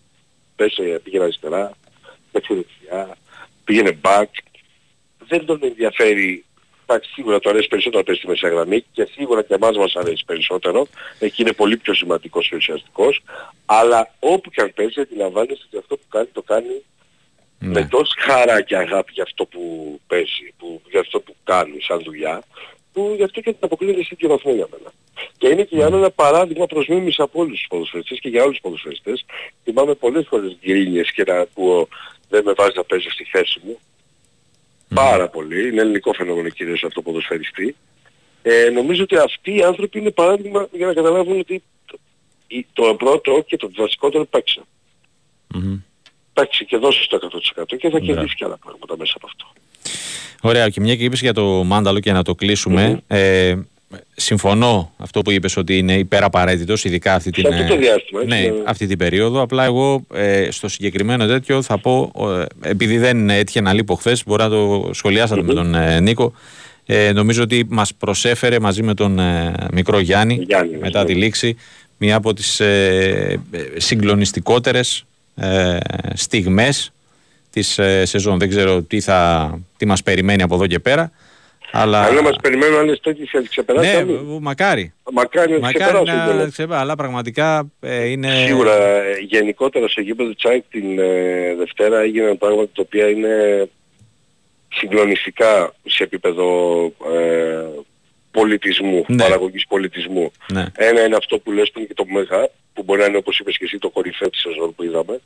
[0.56, 1.72] πέσε, πήγαινε αριστερά,
[2.32, 3.16] παίξει δεξιά,
[3.64, 4.26] πήγαινε back.
[5.28, 6.44] Δεν τον ενδιαφέρει
[6.90, 9.96] Εντάξει, σίγουρα του αρέσει περισσότερο να παίζει στη μεσαία γραμμή και σίγουρα και εμάς μας
[9.96, 10.86] αρέσει περισσότερο.
[11.18, 13.22] Εκεί είναι πολύ πιο σημαντικός και ουσιαστικός.
[13.66, 16.82] Αλλά όπου και αν παίζει αντιλαμβάνεσαι ότι αυτό που κάνει το κάνει
[17.58, 17.68] ναι.
[17.68, 19.60] με τόση χαρά και αγάπη για αυτό που
[20.06, 22.42] παίζει, που, για αυτό που κάνει σαν δουλειά,
[22.92, 24.92] που γι' αυτό και την αποκλείεται σε ίδιο βαθμό για μένα.
[25.38, 28.42] Και είναι και για μένα ένα παράδειγμα προς μίμηση από όλους τους ποδοσφαιριστές και για
[28.42, 29.24] όλους τους ποδοσφαιριστές.
[29.64, 31.88] Θυμάμαι πολλές φορές γκρίνιες και να ακούω
[32.28, 33.78] δεν με βάζει να παίζω στη θέση μου.
[33.78, 34.94] Mm.
[34.94, 35.68] Πάρα πολύ.
[35.68, 37.76] Είναι ελληνικό φαινόμενο κυρίως αυτό το ποδοσφαιριστή.
[38.42, 41.98] Ε, νομίζω ότι αυτοί οι άνθρωποι είναι παράδειγμα για να καταλάβουν ότι το,
[42.72, 44.62] το πρώτο και το βασικότερο παίξε.
[45.54, 45.80] Mm-hmm.
[46.32, 49.46] Παίξε και δώσει το 100% και θα κερδίσει και άλλα πράγματα μέσα από αυτό.
[50.42, 53.56] Ωραία, και μια και είπες για το Μάνταλο και να το κλεισουμε ε,
[54.16, 58.52] συμφωνώ αυτό που είπες ότι είναι υπεραπαραίτητος ειδικά αυτή την, αυτό το διάστημα, ναι, ναι,
[58.64, 59.40] αυτή την περίοδο.
[59.40, 62.12] Απλά εγώ ε, στο συγκεκριμένο τέτοιο θα πω
[62.62, 66.32] ε, επειδή δεν έτυχε να λείπω χθες, μπορεί να το σχολιασατε με τον ε, Νίκο.
[66.86, 70.46] Ε, νομίζω ότι μας προσέφερε μαζί με τον ε, μικρό Γιάννη,
[70.80, 71.56] μετά τη λήξη
[71.96, 73.40] μία από τις ε,
[73.76, 75.04] συγκλονιστικότερες
[76.14, 76.92] στιγμές
[77.50, 78.38] της σεζόν.
[78.38, 81.12] Δεν ξέρω τι, θα, τι μας περιμένει από εδώ και πέρα
[81.72, 82.02] αλλά...
[82.02, 84.04] Αλλά μας περιμένουν άλλες τέτοιες να ξεπεράσει.
[84.04, 84.92] Ναι, μακάρι.
[85.12, 86.66] Μακάρι, μακάρι να ξεπεράσει.
[86.70, 88.44] Αλλά πραγματικά ε, είναι...
[88.46, 93.68] Σίγουρα ε, γενικότερα στο γήπεδο Τσάικ την ε, Δευτέρα έγιναν πράγματα τα οποία είναι
[94.68, 97.64] συγκλονιστικά σε επίπεδο ε,
[98.30, 99.22] πολιτισμού, ναι.
[99.22, 100.32] παραγωγής πολιτισμού.
[100.52, 100.64] Ναι.
[100.76, 103.38] Ένα είναι αυτό που λες που είναι και το ΜΕΓΑ, που μπορεί να είναι όπως
[103.38, 105.20] είπες και εσύ το κορυφαίο της σεζόν που είδαμε.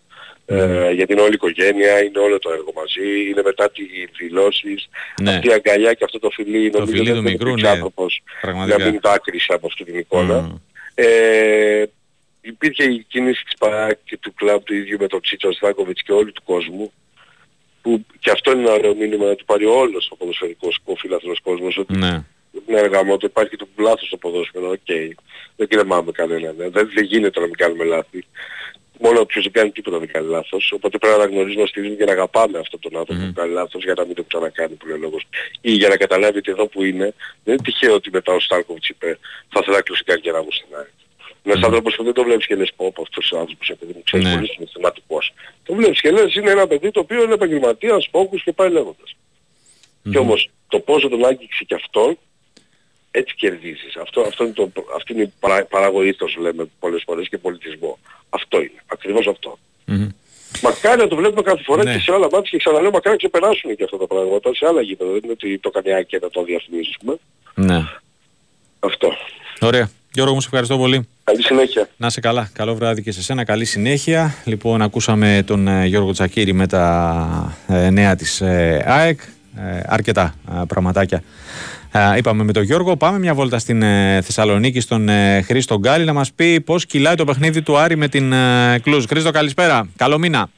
[0.47, 3.87] Ε, για την όλη οικογένεια, είναι όλο το έργο μαζί, είναι μετά τις
[4.19, 4.89] δηλώσεις,
[5.23, 5.31] ναι.
[5.31, 8.85] αυτή η αγκαλιά και αυτό το φιλί, το νομίζω φιλί του μικρού, ναι, άνθρωπος να
[8.85, 10.61] μην δάκρυσε από αυτή την εικόνα.
[10.95, 11.85] Ε,
[12.41, 16.13] υπήρχε η κίνηση της ΠΑΡΑΚ και του κλαμπ του ίδιου με τον Τσίτσο Στάκοβιτς και
[16.13, 16.93] όλου του κόσμου
[17.83, 21.41] που και αυτό είναι ένα ωραίο μήνυμα να του πάρει όλος ο ποδοσφαιρικός ο φιλάθλος
[21.41, 22.25] κόσμος ότι ναι.
[22.67, 24.79] Ναι, γάμο, ότι υπάρχει το λάθος στο ποδόσφαιρο, οκ.
[24.87, 25.11] Okay.
[25.57, 26.55] Δεν κρεμάμε κανέναν.
[26.59, 26.69] Ναι.
[26.69, 28.25] Δεν, δεν γίνεται να μην κάνουμε λάθη.
[28.99, 30.73] Μόνο όποιος δεν κάνει τίποτα δεν κάνει λάθος.
[30.73, 33.27] Οπότε πρέπει να γνωρίζουμε στη και να αγαπάμε αυτόν τον άνθρωπο mm.
[33.27, 35.27] που κάνει λάθος για να μην το ξανακάνει που λέει λόγος.
[35.61, 38.89] Ή για να καταλάβει ότι εδώ που είναι δεν είναι τυχαίο ότι μετά ο Στάλκοβιτς
[38.89, 40.89] είπε θα ήθελα να κλείσει η καριέρα μου στην ΑΕΚ.
[41.45, 41.65] Ένας mm.
[41.65, 44.27] άνθρωπος που δεν το βλέπεις και λες πω από αυτός ο άνθρωπος επειδή μου ξέρεις
[44.27, 44.35] ναι.
[44.35, 45.33] πολύ συναισθηματικός.
[45.65, 49.17] Το βλέπεις και λες είναι ένα παιδί το οποίο είναι επαγγελματίας, φόκους και πάει λέγοντας.
[50.05, 50.11] Mm.
[50.11, 52.19] Και όμως το πόσο τον άγγιξε και αυτόν
[53.13, 53.97] έτσι κερδίζεις.
[53.97, 57.99] Αυτό, αυτό είναι το, αυτή είναι η παρα, παραγωγή του λέμε πολλές φορές και πολιτισμό.
[58.31, 58.83] Αυτό είναι.
[58.87, 59.59] Ακριβώς αυτό.
[59.89, 60.09] Mm-hmm.
[60.63, 61.93] Μακάρι να το βλέπουμε κάθε φορά ναι.
[61.93, 64.83] και σε άλλα μάτια και ξαναλέω μακάρι να ξεπεράσουν και αυτά τα πράγματα σε άλλα
[64.83, 65.11] γήπεδα.
[65.11, 67.19] Δεν είναι ότι το κάνει και να το διαφημίσουμε.
[67.55, 67.81] Ναι.
[68.81, 69.13] Αυτό.
[69.61, 69.91] Ωραία.
[70.13, 71.09] Γιώργο μου, σε ευχαριστώ πολύ.
[71.25, 71.89] Καλή συνέχεια.
[71.97, 72.51] Να σε καλά.
[72.53, 73.45] Καλό βράδυ και σε σένα.
[73.45, 74.35] Καλή συνέχεια.
[74.45, 79.21] Λοιπόν, ακούσαμε τον ε, Γιώργο Τσακύρη με τα ε, νέα της ε, ΑΕΚ.
[79.87, 80.35] αρκετά
[80.69, 81.23] πραγματάκια
[82.17, 82.97] είπαμε με τον Γιώργο.
[82.97, 87.15] Πάμε μια βόλτα στην ε, Θεσσαλονίκη στον ε, Χρήστο Γκάλη να μας πει πώς κυλάει
[87.15, 89.05] το παιχνίδι του Άρη με την ε, Κλουζ.
[89.09, 89.89] Χρήστο, καλησπέρα.
[89.97, 90.51] Καλό μήνα.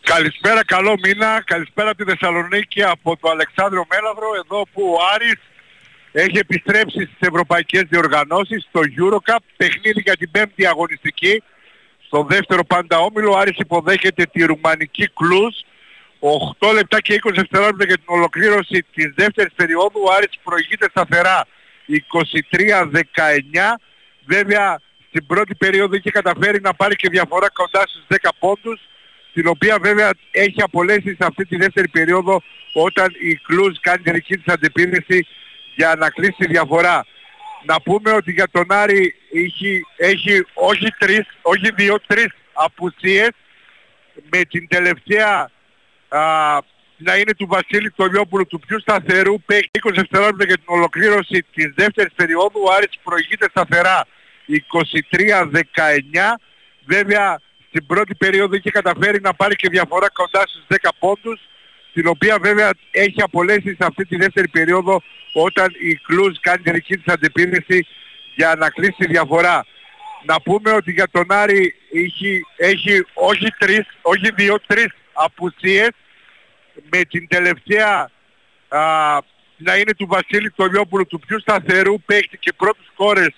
[0.00, 1.42] Καλησπέρα, καλό μήνα.
[1.44, 5.40] Καλησπέρα από τη Θεσσαλονίκη από το Αλεξάνδριο Μέλαβρο, εδώ που ο Άρης
[6.12, 11.42] έχει επιστρέψει στις ευρωπαϊκές διοργανώσεις, στο Eurocup, παιχνίδι για την πέμπτη αγωνιστική.
[12.06, 15.54] Στο δεύτερο πάντα όμιλο, ο Άρης υποδέχεται τη ρουμανική Κλουζ
[16.60, 20.00] 8 λεπτά και 20 δευτερόλεπτα για την ολοκλήρωση της δεύτερης περίοδου.
[20.06, 21.46] Ο Άρης προηγείται σταθερά
[21.86, 22.90] 23-19.
[24.24, 28.80] Βέβαια στην πρώτη περίοδο είχε καταφέρει να πάρει και διαφορά κοντά στους 10 πόντους
[29.32, 34.10] την οποία βέβαια έχει απολέσει σε αυτή τη δεύτερη περίοδο όταν η Κλούζ κάνει τη
[34.10, 35.26] δική της αντεπίδεση
[35.74, 37.06] για να κλείσει τη διαφορά.
[37.64, 43.30] Να πούμε ότι για τον Άρη έχει, έχει όχι τρεις, όχι δύο, τρεις απουσίες
[44.30, 45.50] με την τελευταία
[46.18, 46.20] α,
[46.96, 51.72] να είναι του Βασίλη Τολιόπουλου του πιο σταθερού παίχτη 20 δευτερόλεπτα για την ολοκλήρωση της
[51.76, 54.06] δεύτερης περίοδου ο Άρης προηγείται σταθερά
[54.48, 55.50] 23-19
[56.84, 61.40] βέβαια στην πρώτη περίοδο είχε καταφέρει να πάρει και διαφορά κοντά στους 10 πόντους
[61.92, 66.70] την οποία βέβαια έχει απολέσει σε αυτή τη δεύτερη περίοδο όταν η Κλούζ κάνει τη
[66.70, 67.86] δική της αντεπίδεση
[68.34, 69.66] για να κλείσει τη διαφορά.
[70.24, 75.88] Να πούμε ότι για τον Άρη έχει, έχει όχι τρεις, όχι δύο, τρεις απουσίες
[76.90, 78.10] με την τελευταία
[78.68, 78.80] α,
[79.56, 83.34] να είναι του Βασίλη Τολιόπουλου του πιο σταθερού παίχτη και πρώτους κόρες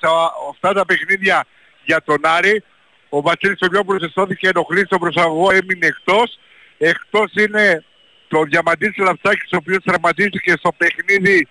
[0.50, 1.44] αυτά τα παιχνίδια
[1.84, 2.62] για τον Άρη.
[3.08, 6.38] Ο Βασίλης Τολιόπουλος αισθώθηκε ενοχλή στον προσαγωγό, έμεινε εκτός.
[6.78, 7.84] Εκτός είναι
[8.28, 11.48] το Διαμαντής Λαψάκης ο οποίος τραυματίστηκε στο παιχνίδι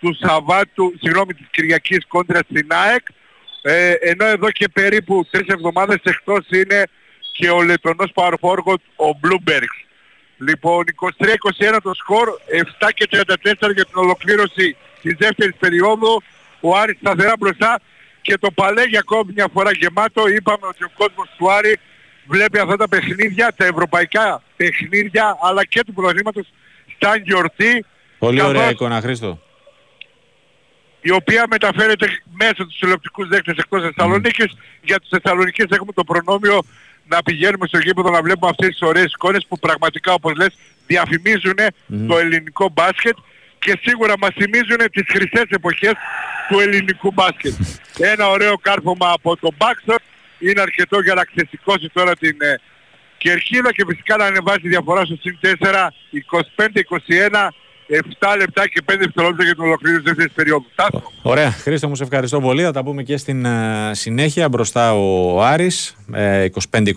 [0.00, 3.06] του Σαββάτου, συγγνώμη της Κυριακής κόντρα στην ΑΕΚ.
[3.62, 6.84] Ε, ενώ εδώ και περίπου τρεις εβδομάδες εκτός είναι
[7.32, 9.72] και ο Λετωνός Παρφόργο, ο Bloomberg.
[10.48, 10.84] Λοιπόν,
[11.18, 12.28] 23-21 το σκορ,
[12.80, 16.22] 7 και 34 για την ολοκλήρωση της δεύτερης περίοδου.
[16.60, 17.80] Ο Άρης σταθερά μπροστά
[18.22, 20.26] και το παλέ ακόμη μια φορά γεμάτο.
[20.26, 21.78] Είπαμε ότι ο κόσμος του Άρη
[22.26, 26.46] βλέπει αυτά τα παιχνίδια, τα ευρωπαϊκά παιχνίδια, αλλά και του πρωταθλήματος
[26.98, 27.84] σαν γιορτή.
[28.18, 29.38] Πολύ ωραία εικόνα, Χρήστο.
[31.00, 34.52] Η οποία μεταφέρεται μέσω τους τηλεοπτικούς δέκτες εκτός Θεσσαλονίκης.
[34.52, 34.58] Mm.
[34.82, 36.62] Για τους Θεσσαλονικείς έχουμε το προνόμιο
[37.08, 40.54] να πηγαίνουμε στο γήπεδο να βλέπουμε αυτές τις ωραίες εικόνες που πραγματικά όπως λες
[40.86, 41.58] διαφημίζουν
[42.08, 43.16] το ελληνικό μπάσκετ
[43.58, 45.92] και σίγουρα μας θυμίζουν τις χρυσές εποχές
[46.48, 47.52] του ελληνικού μπάσκετ.
[48.12, 49.96] Ένα ωραίο κάρφωμα από το Baxter
[50.38, 52.54] είναι αρκετό για να ξεσηκώσει τώρα την ε,
[53.18, 55.46] κερχίδα και φυσικά να ανεβάσει τη διαφορά στο συν 4
[57.30, 57.48] 25-21
[58.20, 60.64] 7 λεπτά και 5 δευτερόλεπτα για την ολοκλήρωση της δεύτερης περίοδου.
[61.22, 61.50] Ωραία.
[61.50, 62.62] Χρήστο μου σε ευχαριστώ πολύ.
[62.62, 63.48] Θα τα πούμε και στην uh,
[63.90, 64.48] συνέχεια.
[64.48, 66.90] Μπροστά ο Άρης, ε, 25-21,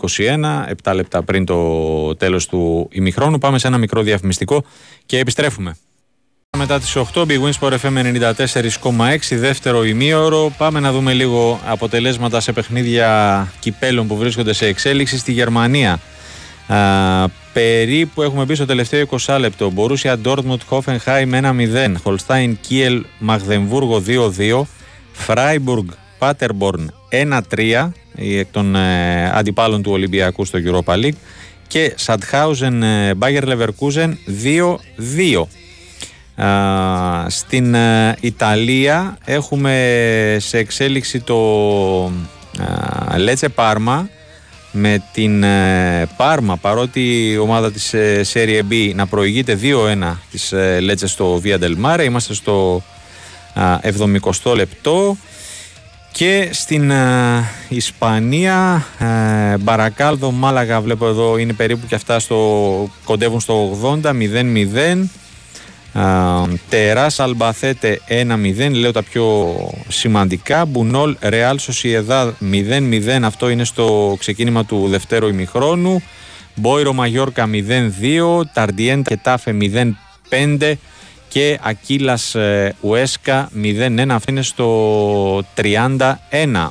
[0.84, 3.38] 7 λεπτά πριν το τέλος του ημιχρόνου.
[3.38, 4.64] Πάμε σε ένα μικρό διαφημιστικό
[5.06, 5.76] και επιστρέφουμε.
[6.58, 7.98] Μετά τις 8, Big Wins Sport FM
[8.92, 10.54] 94,6, δεύτερο ημίωρο.
[10.58, 16.00] Πάμε να δούμε λίγο αποτελέσματα σε παιχνίδια κυπέλων που βρίσκονται σε εξέλιξη στη Γερμανία.
[16.68, 19.70] Α, περίπου έχουμε πει στο τελευταίο 20 λεπτό.
[19.70, 21.94] Μπορούσια Ντόρτμουντ Χόφενχάιμ 1-0.
[22.04, 24.62] Χολστάιν Κίελ Μαγδεμβούργο 2-2.
[25.12, 26.94] Φράιμπουργκ Πάτερμπορν
[27.52, 31.18] 1-3 εκ των ε, αντιπάλων του Ολυμπιακού στο Europa League
[31.68, 32.84] και Σαντχάουζεν
[33.18, 34.18] Μπάγερ Λεβερκούζεν
[36.38, 36.46] 2-2.
[37.28, 42.12] Στην ε, Ιταλία έχουμε σε εξέλιξη το
[43.18, 44.10] Λέτσε Πάρμα
[44.78, 50.52] με την ε, Πάρμα παρότι η ομάδα της ε, Serie B να προηγείται 2-1 της
[50.52, 52.84] ε, Λέτσε στο Via del Mare είμαστε στο
[54.44, 55.18] 70 λεπτό.
[56.12, 56.92] Και στην
[57.70, 58.86] Ισπανία
[59.60, 64.14] Μπαρακάλδο Μάλαγα βλέπω εδώ είναι περίπου και αυτά στο, κοντεύουν στο 80 0-0
[66.70, 69.56] Τεράς Αλμπαθέτε 1-0, λέω τα πιο
[69.88, 70.66] σημαντικά.
[70.66, 76.02] Μπουνόλ Ρεάλ Σοσιεδάδ 0-0, αυτό είναι στο ξεκίνημα του δευτέρου ημιχρόνου.
[76.56, 79.56] Μπόιρο Μαγιόρκα 0-2, Ταρντιέντα και Τάφε
[80.30, 80.74] 0-5
[81.28, 86.68] και Ακύλας ε, Ουέσκα 0-1, αυτό είναι στο 31.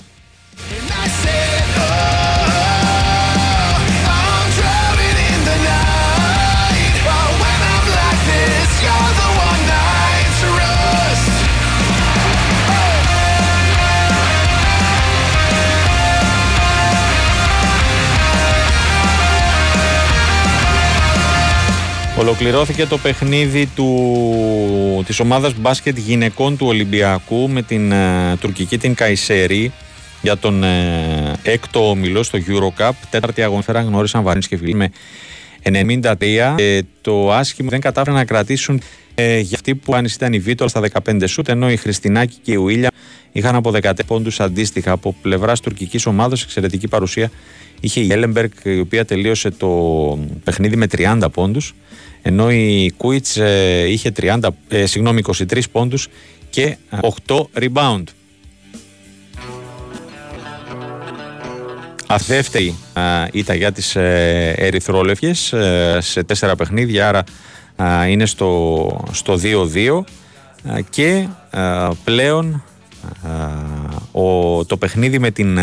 [22.24, 28.94] Ολοκληρώθηκε το παιχνίδι του, της ομάδας μπάσκετ γυναικών του Ολυμπιακού με την ε, τουρκική την
[28.94, 29.72] Καϊσέρη
[30.22, 32.90] για τον ε, έκτο όμιλο στο Eurocup.
[33.10, 34.90] Τέταρτη αγωνιστέρα γνώρισαν Βαρύνης και Φιλή με
[35.62, 36.54] 93.
[36.56, 38.80] Ε, το άσχημο δεν κατάφεραν να κρατήσουν
[39.14, 42.52] ε, για αυτή που αν ήταν η Βίτολ στα 15 σούτ, ενώ η Χριστινάκη και
[42.52, 42.90] η Ουίλια
[43.32, 44.92] είχαν από 14 πόντους αντίστοιχα.
[44.92, 47.30] Από πλευράς τουρκικής ομάδας, εξαιρετική παρουσία
[47.80, 49.68] είχε η Έλεμπερκ, η οποία τελείωσε το
[50.44, 51.74] παιχνίδι με 30 πόντους
[52.26, 56.08] ενώ η Κουίτς ε, είχε 30, ε, συγγνώμη, 23 πόντους
[56.50, 56.76] και
[57.26, 58.02] 8 rebound.
[62.06, 62.74] Αθεύτερη
[63.32, 70.00] ήταν για τις ε, ερυθρόλευκες ε, σε τέσσερα παιχνίδια, άρα είναι στο, στο 2-2
[70.90, 71.28] και
[72.04, 72.64] πλέον
[74.12, 75.58] ο, το παιχνίδι με την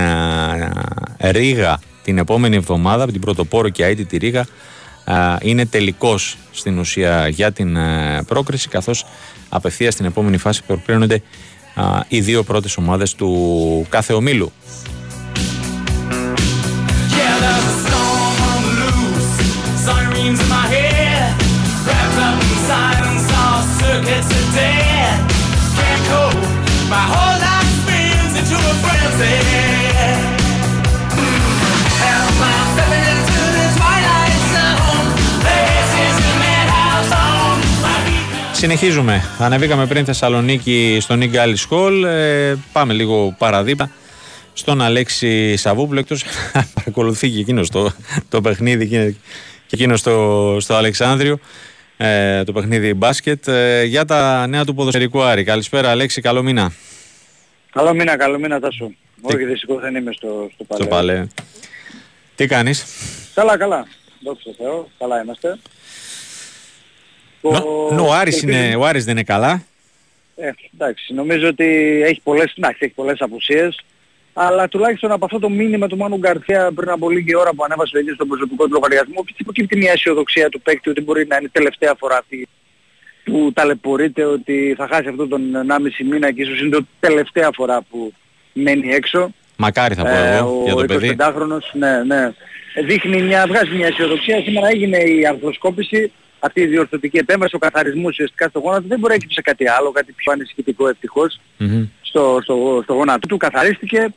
[1.19, 4.45] Ρίγα την επόμενη εβδομάδα, με την Πρωτοπόρο και Αίτητη τη Ρίγα,
[5.41, 9.05] είναι τελικός στην ουσία για την ε, πρόκριση καθώς
[9.49, 11.21] απευθεία στην επόμενη φάση προκρίνονται
[12.07, 14.51] οι δύο πρώτες ομάδες του κάθε ομίλου.
[38.61, 39.21] Συνεχίζουμε.
[39.39, 42.03] Ανεβήκαμε πριν Θεσσαλονίκη στον Ίγκαλι Σχόλ.
[42.03, 43.91] Ε, πάμε λίγο παραδίπα
[44.53, 45.99] στον Αλέξη Σαβούπλο.
[45.99, 46.23] Εκτός
[46.75, 47.91] παρακολουθεί και εκείνος το,
[48.29, 49.15] το παιχνίδι και
[49.69, 51.39] εκείνος στο, στο Αλεξάνδριο.
[51.97, 53.47] Ε, το παιχνίδι μπάσκετ.
[53.47, 55.43] Ε, για τα νέα του ποδοσφαιρικού Άρη.
[55.43, 56.71] Καλησπέρα Αλέξη, καλό μήνα.
[57.71, 58.91] Καλό μήνα, καλό μήνα Τάσο.
[59.21, 60.81] Όχι δυστυχώς δεν είμαι στο, στο παλέ.
[60.83, 61.27] Στο παλέ.
[62.35, 62.85] Τι κάνεις;
[63.33, 63.85] Καλά, καλά.
[64.23, 65.57] Δόξα τω Θεώ, καλά είμαστε.
[67.91, 69.63] Νο, ο, Άρης είναι, ο Άρης δεν είναι καλά.
[70.35, 71.65] Ε, εντάξει, νομίζω ότι
[72.03, 73.83] έχει πολλές, εντάξει, έχει πολλές απουσίες,
[74.33, 77.97] αλλά τουλάχιστον από αυτό το μήνυμα του Μάνου Γκαρθία πριν από λίγη ώρα που ανέβασε
[77.97, 81.95] εκεί στον προσωπικό του λογαριασμό, υποκύπτει μια αισιοδοξία του παίκτη ότι μπορεί να είναι τελευταία
[81.97, 82.47] φορά αυτή
[83.23, 87.81] που ταλαιπωρείται ότι θα χάσει αυτό τον 1,5 μήνα και ίσως είναι το τελευταία φορά
[87.89, 88.13] που
[88.53, 89.33] μένει έξω.
[89.55, 91.09] Μακάρι θα πω ε, εγώ για το παιδί.
[91.09, 92.31] Ο 25χρονος, ναι, ναι.
[92.85, 94.41] Δείχνει μια, βγάζει μια αισιοδοξία.
[94.41, 96.11] Σήμερα έγινε η αρθροσκόπηση
[96.43, 99.91] αυτή η διορθωτική επέμβαση, ο καθαρισμός ουσιαστικά στο γόνατο δεν μπορεί να σε κάτι άλλο,
[99.91, 101.87] κάτι πιο ανησυχητικό ευτυχώς mm-hmm.
[102.01, 103.37] στο, στο, στο γόνατο του.
[103.37, 104.13] Καθαρίστηκε.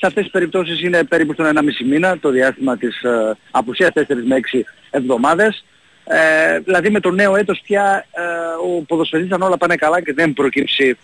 [0.00, 4.00] Σε αυτές τις περιπτώσεις είναι περίπου στον 1,5 μήνα το διάστημα της ε, απουσίας 4
[4.24, 4.60] με 6
[4.90, 5.64] εβδομάδες.
[6.04, 8.22] Ε, δηλαδή με το νέο έτος πια ε,
[8.76, 10.96] ο ποδοσφαιρής αν όλα πάνε καλά και δεν προκύψει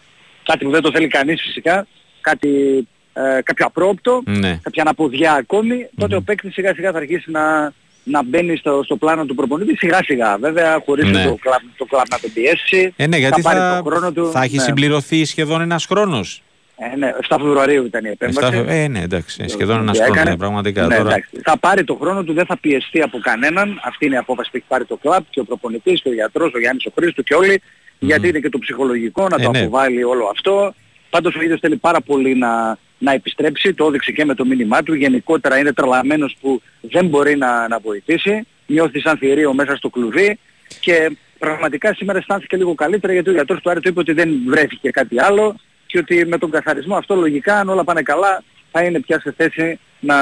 [0.43, 1.87] κάτι που δεν το θέλει κανείς φυσικά,
[2.21, 4.59] κάτι, ε, κάποιο απρόπτο, ναι.
[4.63, 7.73] κάποια αναποδιά ακόμη, τότε ο παίκτης σιγά σιγά θα αρχίσει να,
[8.05, 11.25] να μπαίνει στο, στο πλάνο του προπονητή σιγά σιγά βέβαια χωρίς ναι.
[11.25, 12.95] το, κλαμπ, το κλαμπ να τον πιέσει.
[12.97, 14.63] Ε, ναι, γιατί θα, θα, το χρόνο του, θα έχει ναι.
[14.63, 16.43] συμπληρωθεί σχεδόν ένας χρόνος.
[16.77, 18.65] Ε, ναι, 7 Φεβρουαρίου ήταν η επέμβαση.
[18.67, 20.87] Ε, ναι, εντάξει, σχεδόν ένας χρόνος, ναι, πραγματικά.
[20.87, 21.09] Ναι, τώρα...
[21.11, 21.41] εντάξει.
[21.43, 23.81] Θα πάρει το χρόνο του, δεν θα πιεστεί από κανέναν.
[23.85, 26.53] Αυτή είναι η απόφαση που έχει πάρει το κλαμπ και ο προπονητής και ο γιατρός,
[26.55, 27.63] ο Γιάννης ο Χρήστος και όλοι.
[27.63, 27.97] Mm.
[27.99, 29.59] Γιατί είναι και το ψυχολογικό να ε, το ναι.
[29.59, 30.75] αποβάλει όλο αυτό.
[31.11, 34.83] Πάντως ο ίδιος θέλει πάρα πολύ να, να επιστρέψει, το έδειξε και με το μήνυμά
[34.83, 34.95] του.
[34.95, 38.47] Γενικότερα είναι τρελαμένος που δεν μπορεί να, να βοηθήσει.
[38.67, 40.39] Νιώθει σαν θηρίο μέσα στο κλουβί
[40.81, 44.31] και πραγματικά σήμερα αισθάνθηκε λίγο καλύτερα γιατί ο γιατρός του Άρη του είπε ότι δεν
[44.47, 48.83] βρέθηκε κάτι άλλο και ότι με τον καθαρισμό αυτό λογικά αν όλα πάνε καλά θα
[48.83, 50.17] είναι πια σε θέση να,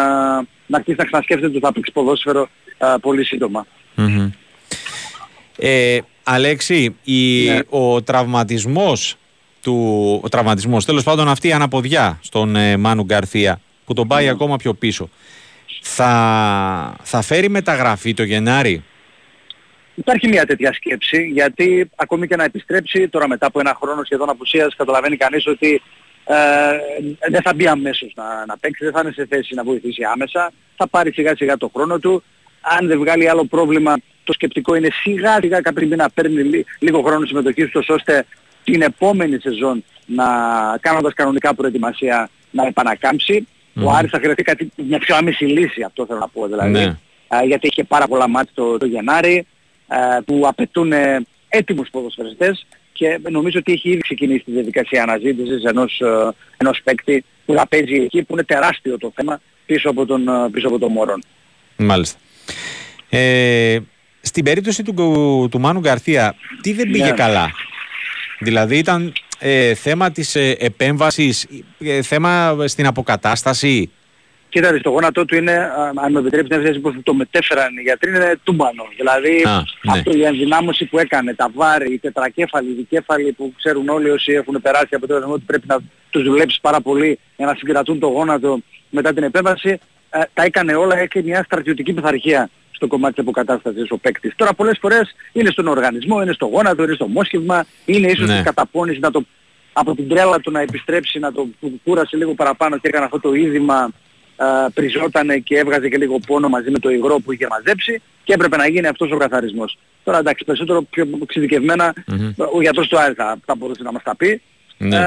[0.67, 3.67] να αρχίσει να ξανασκέφτεται ότι θα παίξει ποδόσφαιρο α, πολύ σύντομα.
[3.97, 4.31] Mm-hmm.
[5.59, 7.59] Ε, Αλέξη, η, ναι.
[7.69, 9.17] ο τραυματισμός
[9.63, 14.29] του ο τραυματισμός, τέλος πάντων αυτή η αναποδιά στον ε, Μάνου Γκαρθία που τον πάει
[14.29, 15.09] ακόμα πιο πίσω.
[15.83, 18.85] θα, θα φέρει μεταγραφή το Γενάρη;
[19.95, 24.29] Υπάρχει μια τέτοια σκέψη γιατί ακόμη και να επιστρέψει τώρα μετά από ένα χρόνο σχεδόν
[24.29, 25.83] απουσίας καταλαβαίνει κανείς ότι
[26.25, 26.35] ε,
[27.31, 30.53] δεν θα μπει αμέσως να, να παίξει, δεν θα είναι σε θέση να βοηθήσει άμεσα,
[30.77, 32.23] θα πάρει σιγά σιγά το χρόνο του.
[32.79, 37.27] Αν δεν βγάλει άλλο πρόβλημα το σκεπτικό είναι σιγά σιγά κάποια να παίρνει λίγο χρόνο
[37.27, 38.27] συμμετοχής τους ώστε
[38.65, 40.25] την επόμενη σεζόν να
[40.81, 43.47] κάνοντας κανονικά προετοιμασία να επανακάμψει.
[43.83, 46.71] Ο Άρης θα χρειαστεί κάτι, μια πιο άμεση λύση, αυτό θέλω να πω δηλαδή.
[46.71, 46.97] Ναι.
[47.47, 49.47] γιατί είχε πάρα πολλά μάτια το, το Γενάρη
[50.25, 50.93] που απαιτούν
[51.49, 56.03] έτοιμους ποδοσφαιριστές και νομίζω ότι έχει ήδη ξεκινήσει τη διαδικασία αναζήτησης ενός,
[56.57, 60.69] ενός παίκτη που θα παίζει εκεί που είναι τεράστιο το θέμα πίσω από τον, πίσω
[60.69, 61.23] από τον Μωρόν.
[61.77, 62.19] Μάλιστα.
[63.09, 63.79] Ε,
[64.21, 64.95] στην περίπτωση του,
[65.51, 67.11] του Μάνου Γκαρθία, τι δεν πήγε ναι.
[67.11, 67.51] καλά;
[68.43, 71.47] Δηλαδή ήταν ε, θέμα της ε, επέμβασης,
[71.79, 73.91] ε, θέμα στην αποκατάσταση.
[74.49, 78.39] Κοίτατε, στο γόνατό του είναι, αν με επιτρέψεις να πως το μετέφεραν οι γιατροί, είναι
[78.43, 78.89] τούμπανος.
[78.97, 79.93] Δηλαδή Α, ναι.
[79.93, 84.33] αυτό η ενδυνάμωση που έκανε, τα βάρη, οι τετρακέφαλοι, οι δικέφαλοι που ξέρουν όλοι όσοι
[84.33, 85.79] έχουν περάσει από το ότι πρέπει να
[86.11, 88.59] τους δουλέψεις πάρα πολύ για να συγκρατούν το γόνατο
[88.91, 89.79] μετά την επέμβαση,
[90.11, 92.51] ε, τα έκανε όλα, έχει μια στρατιωτική πειθαρχία
[92.83, 94.33] στο κομμάτι της αποκατάστασης ο παίκτης.
[94.37, 98.33] Τώρα πολλές φορές είναι στον οργανισμό, είναι στο γόνατο, είναι στο μόσχευμα, είναι ίσως ναι.
[98.33, 99.25] στην καταπώνηση να το,
[99.73, 101.49] από την τρέλα του να επιστρέψει, να το
[101.85, 103.91] κούρασε λίγο παραπάνω και έκανε αυτό το είδημα,
[104.37, 108.33] ε, πριζότανε και έβγαζε και λίγο πόνο μαζί με το υγρό που είχε μαζέψει και
[108.33, 109.79] έπρεπε να γίνει αυτός ο καθαρισμός.
[110.05, 112.49] Τώρα εντάξει, περισσότερο πιο εξειδικευμένα mm-hmm.
[112.53, 114.43] ο γιατρός του Άρη θα, θα μπορούσε να μας τα πει.
[114.79, 114.97] Ναι.
[114.97, 115.01] Ε,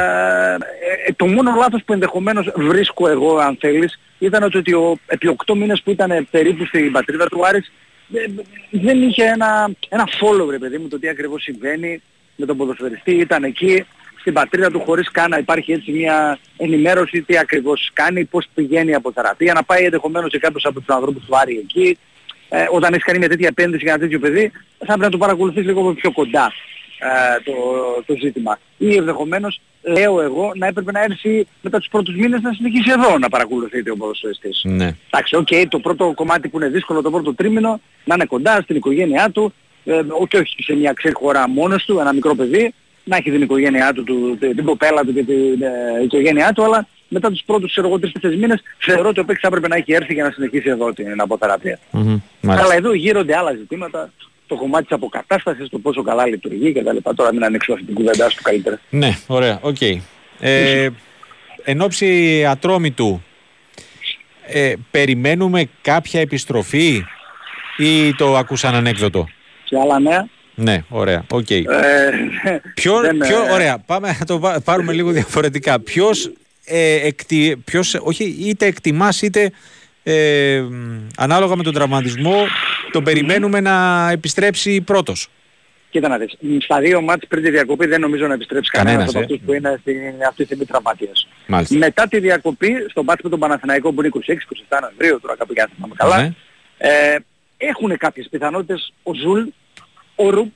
[1.07, 5.55] ε, το μόνο λάθος που ενδεχομένως βρίσκω εγώ αν θέλεις ήταν ότι ο, επί 8
[5.55, 7.71] μήνες που ήταν περίπου στην πατρίδα του Άρης
[8.69, 12.01] δεν είχε ένα, ένα follow ρε παιδί μου το τι ακριβώς συμβαίνει
[12.35, 13.11] με τον ποδοσφαιριστή.
[13.11, 13.85] Ήταν εκεί
[14.19, 18.93] στην πατρίδα του χωρίς καν να υπάρχει έτσι μια ενημέρωση τι ακριβώς κάνει, πώς πηγαίνει
[18.93, 21.97] από θεραπεία, να πάει ενδεχομένως σε κάποιους από τους ανθρώπους του Άρη εκεί.
[22.49, 25.17] Ε, όταν έχεις κάνει μια τέτοια επένδυση για ένα τέτοιο παιδί θα πρέπει να το
[25.17, 26.53] παρακολουθείς λίγο πιο κοντά.
[27.05, 27.53] Ε, το,
[28.05, 28.59] το ζήτημα.
[28.77, 33.17] Ή ενδεχομένως, λέω εγώ, να έπρεπε να έρθει μετά τους πρώτους μήνες να συνεχίσει εδώ
[33.17, 34.61] να παρακολουθείται ο ποδοσφαιριστής.
[34.63, 34.95] Ναι.
[35.09, 38.61] Εντάξει, OK, okay, το πρώτο κομμάτι που είναι δύσκολο, το πρώτο τρίμηνο, να είναι κοντά
[38.61, 42.73] στην οικογένειά του, ε, και όχι σε μια ξένη χώρα μόνος του, ένα μικρό παιδί,
[43.03, 46.87] να έχει την οικογένειά του, του την κοπέλα του και την ε, οικογένειά του, αλλά
[47.07, 49.93] μετά τους πρώτους ξέρω εγώ τρεις μήνες θεωρώ ότι ο παίκτης θα έπρεπε να έχει
[49.93, 51.79] έρθει για να συνεχίσει εδώ την αποθεραπεία.
[51.93, 52.19] Mm-hmm.
[52.41, 54.11] Αλλά εδώ εγείρονται άλλα ζητήματα
[54.47, 57.13] το κομμάτι της αποκατάστασης, το πόσο καλά λειτουργεί και τα λοιπά.
[57.13, 58.79] Τώρα μην ανοίξω αυτή την κουβέντα του καλύτερα.
[58.89, 59.75] Ναι, ωραία, OK.
[59.79, 59.97] Okay.
[60.39, 60.87] Ε,
[61.63, 63.23] εν όψει Ατρομήτου,
[64.47, 67.03] ε, περιμένουμε κάποια επιστροφή
[67.77, 69.27] ή το ακούς σαν ανέκδοτο;
[69.63, 71.45] Και άλλα νέα; Ναι, ωραία, OK.
[71.49, 71.63] Okay.
[71.65, 72.09] Ε,
[72.73, 75.79] ποιο, δεν, ποιο, ωραία, πάμε να το πάρουμε λίγο διαφορετικά.
[75.79, 76.31] Ποιος,
[76.65, 79.51] ε, εκτι, ποιος, όχι, είτε εκτιμάς είτε
[80.07, 80.63] ε,
[81.17, 82.45] ανάλογα με τον τραυματισμό
[82.91, 85.27] τον περιμένουμε να επιστρέψει πρώτος.
[85.89, 89.19] Κοίτα να δεις, στα δύο ματς πριν τη διακοπή δεν νομίζω να επιστρέψει κανένας από
[89.19, 89.21] ε.
[89.21, 91.27] αυτούς που είναι στην, αυτή τη στιγμή τραυματίας.
[91.69, 95.63] Μετά τη διακοπή, στο ματς με τον Παναθηναϊκό που είναι 26-27 Νοεμβρίου, τώρα κάπου για
[95.63, 96.33] να θυμάμαι καλά, ναι.
[96.77, 97.17] ε,
[97.57, 99.43] έχουν κάποιες πιθανότητες ο Ζουλ,
[100.15, 100.55] ο Ρουπ,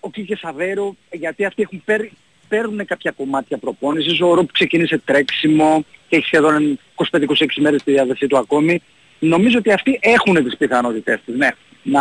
[0.00, 2.12] ο Κίκε Σαβέριο, γιατί αυτοί έχουν παίρνει
[2.48, 4.20] παίρνουν κάποια κομμάτια προπόνησης.
[4.20, 6.78] Ο Ρουπ ξεκίνησε τρέξιμο και έχει σχεδόν
[7.10, 7.20] 25-26
[7.60, 8.82] μέρες στη διάθεσή του ακόμη
[9.18, 11.48] νομίζω ότι αυτοί έχουν τις πιθανότητες τους, ναι.
[11.82, 12.00] Να...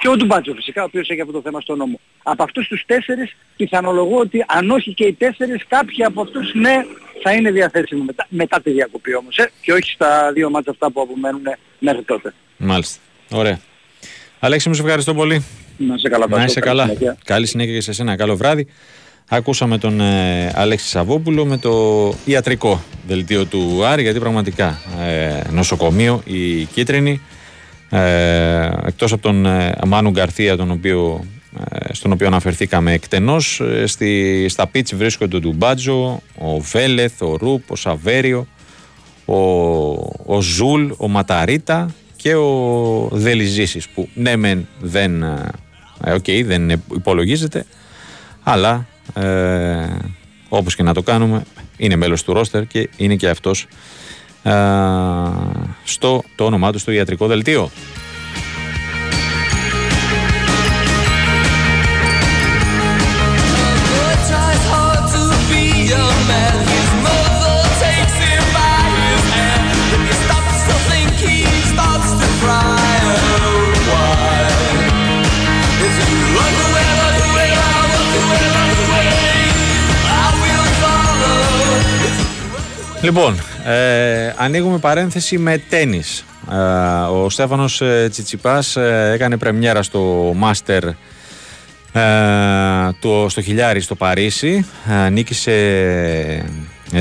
[0.00, 2.00] Και ο Ντουμπάτζο φυσικά, ο οποίος έχει αυτό το θέμα στο νόμο.
[2.22, 6.84] Από αυτούς τους τέσσερις πιθανολογώ ότι αν όχι και οι τέσσερις, κάποιοι από αυτούς ναι
[7.22, 10.90] θα είναι διαθέσιμοι μετά, μετά τη διακοπή όμως, ε, και όχι στα δύο μάτια αυτά
[10.90, 11.42] που απομένουν
[11.78, 12.34] μέχρι τότε.
[12.56, 13.00] Μάλιστα.
[13.30, 13.60] Ωραία.
[14.40, 15.44] Αλέξη μου σε ευχαριστώ πολύ.
[15.76, 16.26] Να είσαι καλά.
[16.28, 16.90] Να είσαι καλά.
[17.24, 18.16] Καλή συνέχεια και σε εσένα.
[18.16, 18.66] Καλό βράδυ.
[19.32, 26.22] Ακούσαμε τον ε, Αλέξη Σαββόπουλο με το ιατρικό δελτίο του Άρη γιατί πραγματικά ε, νοσοκομείο
[26.24, 27.20] οι Κίτρινοι
[27.90, 31.24] ε, εκτός από τον ε, Μάνου Γκαρθία τον οποίο,
[31.70, 37.70] ε, στον οποίο αναφερθήκαμε εκτενώς στη, στα πιτς βρίσκονται ο Οντουμπάτζο, ο Βέλεθ, ο Ρούπ,
[37.70, 38.46] ο Σαβέριο
[39.24, 39.40] ο,
[40.34, 45.24] ο Ζουλ, ο Ματαρίτα και ο Δελιζήσης που ναι μεν δεν,
[46.04, 47.66] okay, δεν υπολογίζεται
[48.42, 49.86] αλλά ε,
[50.48, 51.42] όπως και να το κάνουμε,
[51.76, 53.66] είναι μέλος του ρόστερ και είναι και αυτός
[54.42, 54.52] ε,
[55.84, 57.70] στο το όνομά του στο ιατρικό δελτίο.
[83.02, 83.34] Λοιπόν,
[83.64, 86.24] ε, ανοίγουμε παρένθεση με τέννις.
[86.50, 86.56] Ε,
[87.10, 90.84] ο Στέφανος ε, Τσιτσιπάς ε, έκανε πρεμιέρα στο Μάστερ
[93.00, 94.66] το, στο Χιλιάρι στο Παρίσι.
[95.10, 96.44] νίκησε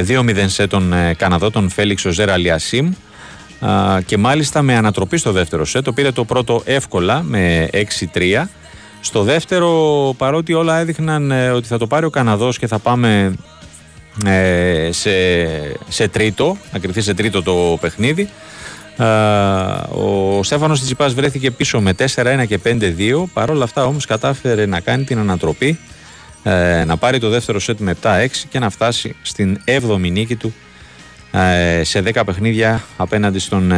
[0.07, 2.91] 2-0 σε τον Καναδό, τον Φέλιξ Οζέρα Αλιασίμ
[4.05, 5.83] και μάλιστα με ανατροπή στο δεύτερο σετ.
[5.83, 7.69] Το πήρε το πρώτο εύκολα με
[8.13, 8.43] 6-3.
[9.01, 9.71] Στο δεύτερο,
[10.17, 13.58] παρότι όλα έδειχναν ότι θα το πάρει ο Καναδός και θα πάμε ε,
[14.89, 15.09] σε,
[15.89, 18.29] σε τρίτο, να κρυθεί σε τρίτο το παιχνίδι.
[19.89, 23.23] ο Στέφανος Τσιπάς βρέθηκε πίσω με 4-1 και 5-2.
[23.33, 25.79] Παρ' όλα αυτά όμως κατάφερε να κάνει την ανατροπή,
[26.43, 30.53] ε, να πάρει το δεύτερο σετ με 7-6 και να φτάσει στην 7η νίκη του
[31.31, 33.73] ε, σε 10 παιχνίδια απέναντι στον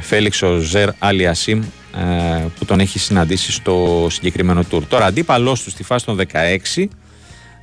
[0.00, 1.62] Φέλιξ Ζερ Αλιασίμ
[2.58, 4.86] που τον έχει συναντήσει στο συγκεκριμένο τουρ.
[4.86, 6.20] Τώρα αντίπαλός του στη φάση των
[6.76, 6.84] 16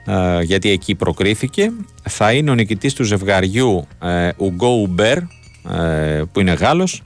[0.06, 1.72] ε, γιατί εκεί προκρίθηκε
[2.04, 3.88] θα είναι ο νικητής του ζευγαριού
[4.38, 7.04] Ουγκό Ουμπέρ ε, που είναι Γάλλος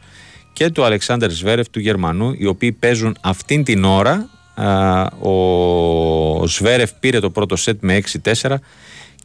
[0.53, 6.91] και του Αλεξάνδρ Σβέρεφ του Γερμανού οι οποίοι παίζουν αυτήν την ώρα ε, ο Σβέρεφ
[6.93, 8.01] πήρε το πρώτο σετ με
[8.41, 8.55] 6-4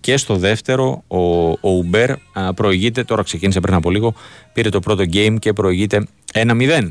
[0.01, 2.11] και στο δεύτερο ο, ο Ουμπέρ
[2.55, 4.15] προηγείται, τώρα ξεκίνησε πριν από λίγο,
[4.53, 6.91] πήρε το πρώτο game και προηγείται 1-0.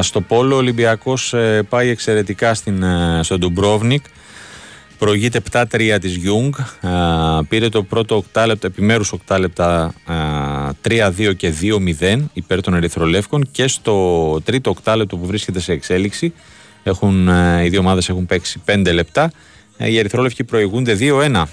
[0.00, 4.04] Στο Πόλο ο Ολυμπιακός ε, πάει εξαιρετικά στην, ε, στον Ντουμπρόβνικ.
[4.98, 6.54] Προηγείται 7-3 της Γιούγκ.
[7.48, 9.94] Πήρε το πρώτο οκτάλεπτο, επιμέρους οκτάλεπτα
[10.88, 11.52] 3-2 και
[12.00, 16.32] 2-0 υπέρ των Ερυθρολεύκων και στο τρίτο οκτάλεπτο που βρίσκεται σε εξέλιξη
[16.88, 19.30] έχουν, ε, οι δύο ομάδες έχουν παίξει 5 λεπτά.
[19.76, 21.48] Οι Ερυθρόλευκοι προηγούνται 2-1.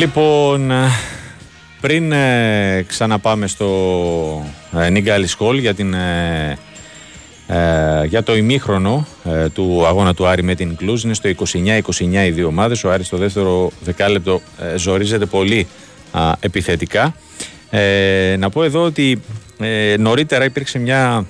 [0.00, 0.88] Λοιπόν, ε,
[1.80, 3.66] πριν ε, ξαναπάμε στο
[4.78, 6.58] ε, Νίγκαλι Σχόλ για, την, ε,
[7.46, 9.06] ε, για το ημίχρονο
[9.52, 12.84] του αγώνα του Άρη με την Κλούζ, είναι στο 29-29 οι δύο ομάδες.
[12.84, 14.40] Ο Άρης στο δεύτερο δεκάλεπτο
[14.76, 15.66] ζορίζεται πολύ
[16.40, 17.14] επιθετικά.
[18.38, 19.22] να πω εδώ ότι
[19.98, 21.26] νωρίτερα υπήρξε μια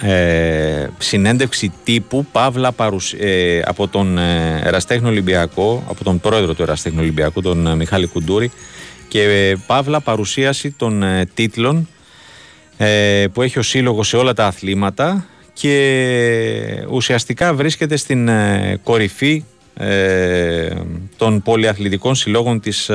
[0.00, 2.74] ε, συνέντευξη τύπου Παύλα
[3.18, 8.06] ε, από τον ε, Εραστέχνο Ολυμπιακό, από τον πρόεδρο του Εραστέχνου Ολυμπιακού, τον ε, Μιχάλη
[8.06, 8.50] Κουντούρη
[9.08, 11.88] και ε, Παύλα παρουσίαση των τίτλων
[13.32, 18.30] που έχει ο σύλλογο σε όλα τα αθλήματα και ουσιαστικά βρίσκεται στην
[18.82, 19.44] κορυφή
[21.16, 22.90] των πολυαθλητικών συλλόγων της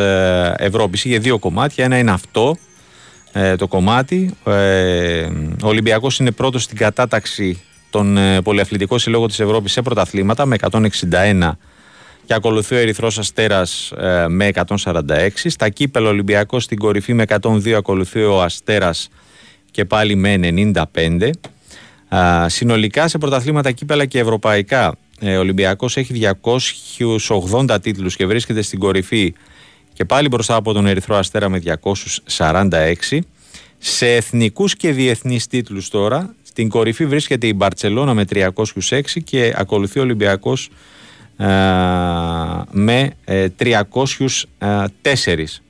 [0.57, 1.05] Ευρώπης.
[1.05, 2.57] Είχε δύο κομμάτια, ένα είναι αυτό
[3.33, 4.33] ε, το κομμάτι.
[4.43, 5.25] Ε,
[5.63, 10.55] ο Ολυμπιακός είναι πρώτος στην κατάταξη των ε, πολυαθλητικών συλλόγων της Ευρώπης σε πρωταθλήματα με
[10.71, 11.51] 161
[12.25, 15.29] και ακολουθεί ο Ερυθρός Αστέρας ε, με 146.
[15.33, 19.09] Στα κύπελα Ολυμπιακός στην κορυφή με 102 ακολουθεί ο Αστέρας
[19.71, 20.39] και πάλι με
[20.93, 21.29] 95.
[22.45, 26.29] συνολικά σε πρωταθλήματα κύπελα και ευρωπαϊκά ο Ολυμπιακός έχει
[27.51, 29.33] 280 τίτλους και βρίσκεται στην κορυφή
[29.93, 31.61] και πάλι μπροστά από τον Ερυθρό Αστέρα με
[32.37, 33.19] 246.
[33.77, 39.99] Σε εθνικούς και διεθνείς τίτλους τώρα, στην κορυφή βρίσκεται η Μπαρτσελώνα με 306 και ακολουθεί
[39.99, 40.69] ο Ολυμπιακός
[42.71, 43.11] με
[43.57, 45.61] 304.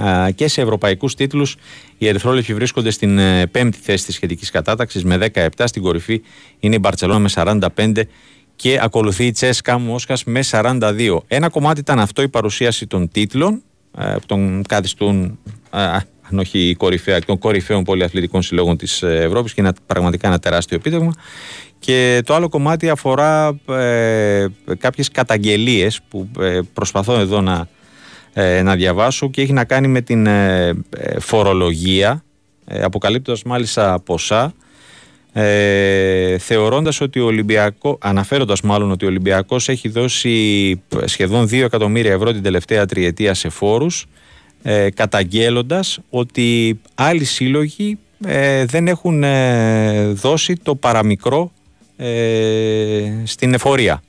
[0.00, 1.56] Ε, και σε ευρωπαϊκούς τίτλους
[1.98, 5.48] οι Ερυθρόλευκοι βρίσκονται στην ε, πέμπτη θέση της σχετικής κατάταξης με 17.
[5.64, 6.22] Στην κορυφή
[6.60, 8.02] είναι η Μπαρτσελώνα με 45
[8.56, 11.18] και ακολουθεί η Τσέσκα Μόσχας με 42.
[11.26, 13.62] Ένα κομμάτι ήταν αυτό η παρουσίαση των τίτλων
[13.98, 15.38] ε, που τον καθιστούν
[15.72, 15.80] ε,
[16.30, 21.12] αν όχι κορυφαία, των κορυφαίων πολυαθλητικών συλλόγων της Ευρώπης και είναι πραγματικά ένα τεράστιο επίτευγμα.
[21.78, 24.46] Και το άλλο κομμάτι αφορά ε,
[24.78, 27.68] κάποιες καταγγελίες που ε, προσπαθώ εδώ να,
[28.32, 30.74] ε, να διαβάσω και έχει να κάνει με την ε,
[31.18, 32.24] φορολογία,
[32.82, 34.54] αποκαλύπτοντας μάλιστα ποσά,
[35.36, 42.12] ε, θεωρώντας ότι ο Ολυμπιακό, αναφέροντας μάλλον ότι ο Ολυμπιακός έχει δώσει σχεδόν 2 εκατομμύρια
[42.12, 44.06] ευρώ την τελευταία τριετία σε φόρους
[44.62, 51.52] ε, καταγγέλλοντας ότι άλλοι σύλλογοι ε, δεν έχουν ε, δώσει το παραμικρό
[51.96, 54.02] ε, στην εφορία.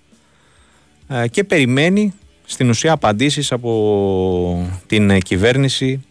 [1.31, 2.13] Και περιμένει
[2.45, 6.05] στην ουσία απαντήσεις από την κυβέρνηση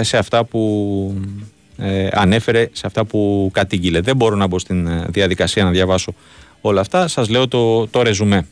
[0.00, 1.14] σε αυτά που
[2.12, 4.00] ανέφερε, σε αυτά που κατήγγειλε.
[4.00, 6.12] Δεν μπορώ να μπω στην διαδικασία να διαβάσω
[6.60, 7.08] όλα αυτά.
[7.08, 8.46] Σας λέω το, το ρεζουμέ.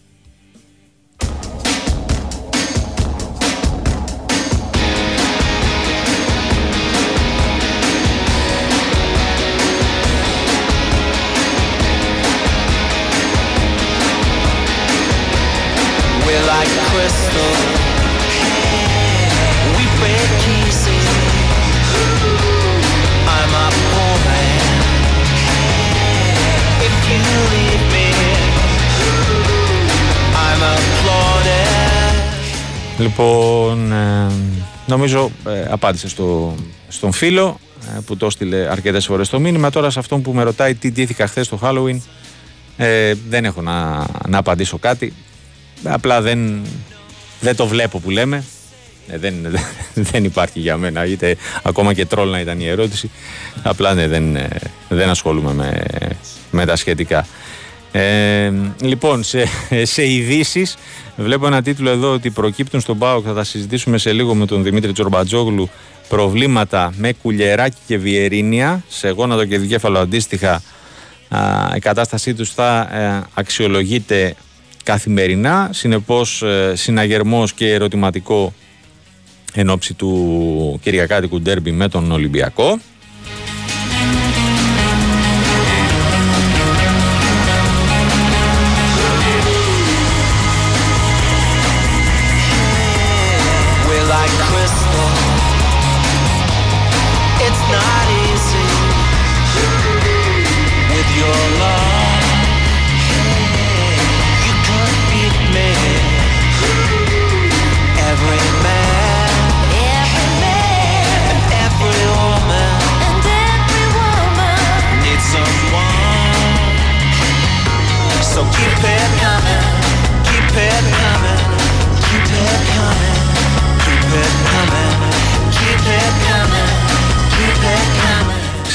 [32.98, 34.26] Λοιπόν, ε,
[34.86, 36.54] νομίζω ε, απάντησε στο,
[36.88, 37.60] στον φίλο
[37.96, 39.70] ε, που το έστειλε αρκετές φορές το μήνυμα.
[39.70, 41.98] Τώρα σε αυτόν που με ρωτάει τι ντύθηκα χθες το Halloween,
[42.76, 45.12] ε, δεν έχω να, να απαντήσω κάτι.
[45.84, 46.62] Απλά δεν,
[47.40, 48.44] δεν το βλέπω που λέμε.
[49.06, 49.34] δεν,
[50.10, 53.10] δεν υπάρχει για μένα, είτε ακόμα και τρόλ να ήταν η ερώτηση.
[53.62, 54.38] Απλά ναι, δεν,
[54.88, 55.86] δεν ασχολούμαι με,
[56.50, 57.26] με τα σχετικά.
[57.92, 59.44] Ε, λοιπόν, σε,
[59.82, 60.76] σε ειδήσεις,
[61.16, 63.24] βλέπω ένα τίτλο εδώ ότι προκύπτουν στον ΠΑΟΚ.
[63.26, 65.70] Θα τα συζητήσουμε σε λίγο με τον Δημήτρη Τζορμπατζόγλου.
[66.08, 70.62] Προβλήματα με κουλιεράκι και βιερίνια σε γόνατο και δικέφαλο αντίστοιχα.
[71.28, 71.40] Α,
[71.76, 74.34] η κατάστασή τους θα ε, αξιολογείται
[74.82, 75.70] καθημερινά.
[75.72, 78.54] Συνεπώς, ε, συναγερμός και ερωτηματικό
[79.54, 82.78] εν ώψη του Κυριακάτικου Ντέρμπι με τον Ολυμπιακό.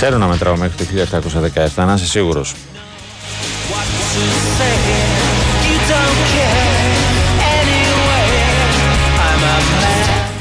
[0.03, 0.85] Ξέρω να μετράω μέχρι το
[1.75, 2.55] 1717, να είσαι σίγουρος.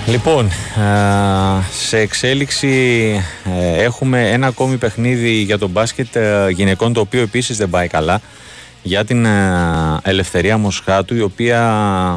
[0.06, 0.50] Λοιπόν,
[1.72, 2.68] σε εξέλιξη
[3.44, 7.88] ε, έχουμε ένα ακόμη παιχνίδι για τον μπάσκετ ε, γυναικών το οποίο επίσης δεν πάει
[7.88, 8.20] καλά
[8.82, 9.50] για την ε,
[10.02, 11.60] Ελευθερία Μοσχάτου η οποία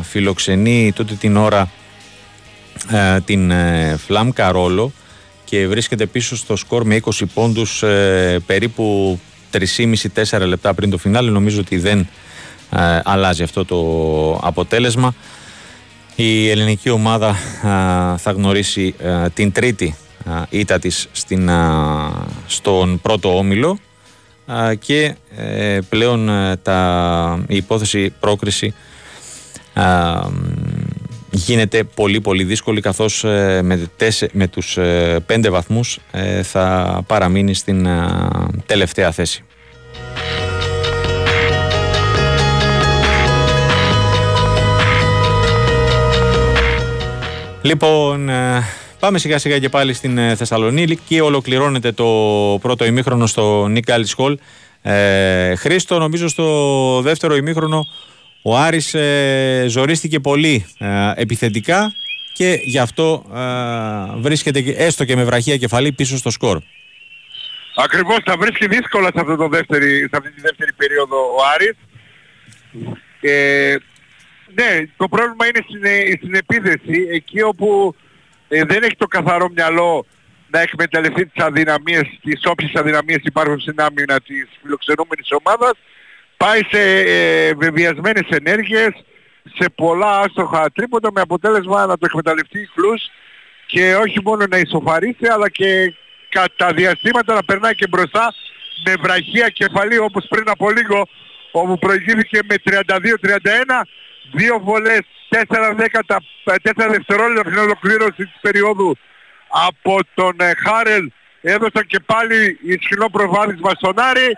[0.03, 1.69] φιλοξενεί τότε την ώρα
[3.25, 3.51] την
[4.05, 4.91] Φλάμ Καρόλο
[5.45, 9.19] και βρίσκεται πίσω στο σκορ με 20 πόντους ε, περίπου
[9.51, 11.31] 3,5-4 λεπτά πριν το φινάλε.
[11.31, 11.99] Νομίζω ότι δεν
[12.69, 13.79] ε, αλλάζει αυτό το
[14.47, 15.15] αποτέλεσμα.
[16.15, 18.95] Η ελληνική ομάδα ε, θα γνωρίσει
[19.33, 19.95] την τρίτη
[20.49, 21.49] ήττα της στην,
[22.47, 23.79] στον πρώτο όμιλο
[24.79, 25.15] και
[25.89, 26.29] πλέον
[26.61, 28.73] τα, η υπόθεση πρόκριση
[31.35, 36.99] γίνεται πολύ πολύ δύσκολη καθώς ε, με, τέσσε, με τους ε, πέντε βαθμούς ε, θα
[37.07, 37.87] παραμείνει στην
[38.65, 39.43] τελευταία θέση.
[47.61, 48.29] Λοιπόν,
[48.99, 52.05] πάμε σιγά σιγά και πάλι στην Θεσσαλονίκη και ολοκληρώνεται το
[52.61, 54.37] πρώτο ημίχρονο στο Νίκαλης Χολ.
[54.81, 57.87] Ε, Χρήστο, νομίζω στο δεύτερο ημίχρονο
[58.47, 61.93] ο Άρης ε, ζορίστηκε πολύ ε, επιθετικά
[62.33, 66.61] και γι' αυτό ε, βρίσκεται έστω και με βραχία κεφαλή πίσω στο σκορ.
[67.75, 71.75] Ακριβώς θα βρίσκει δύσκολα σε, αυτό το δεύτερη, σε αυτή τη δεύτερη περίοδο ο Άρης.
[73.21, 73.75] Ε,
[74.53, 77.95] ναι, το πρόβλημα είναι στην, ε, στην επίθεση, εκεί όπου
[78.47, 80.05] δεν έχει το καθαρό μυαλό
[80.51, 85.73] να εκμεταλλευτεί τις αδυναμίες, τις όποιες αδυναμίες υπάρχουν στην άμυνα της φιλοξενούμενης ομάδας
[86.45, 88.91] πάει σε ε, βεβαιασμένες ενέργειες,
[89.57, 93.09] σε πολλά άστοχα τρίποτα με αποτέλεσμα να το εκμεταλλευτεί η Κλούς
[93.65, 95.93] και όχι μόνο να ισοφαρίσει αλλά και
[96.29, 98.33] κατά διαστήματα να περνάει και μπροστά
[98.85, 101.07] με βραχία κεφαλή όπως πριν από λίγο
[101.51, 103.01] όπου προηγήθηκε με 32-31
[104.33, 108.97] δύο βολές 4, δέκατα, 4 δευτερόλεπτα από την ολοκλήρωση της περίοδου
[109.67, 111.11] από τον ε, Χάρελ.
[111.41, 114.37] Έδωσαν και πάλι ισχυρό προβάδισμα στον Άρη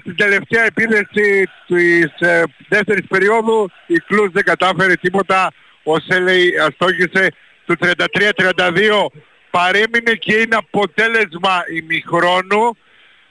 [0.00, 5.52] στην τελευταία επίδεση της ε, δεύτερης περίοδου η Κλούς δεν κατάφερε τίποτα.
[5.82, 7.28] Ο Σέλεϊ αστόχησε
[7.66, 9.06] του 33-32
[9.50, 12.76] παρέμεινε και είναι αποτέλεσμα ημιχρόνου.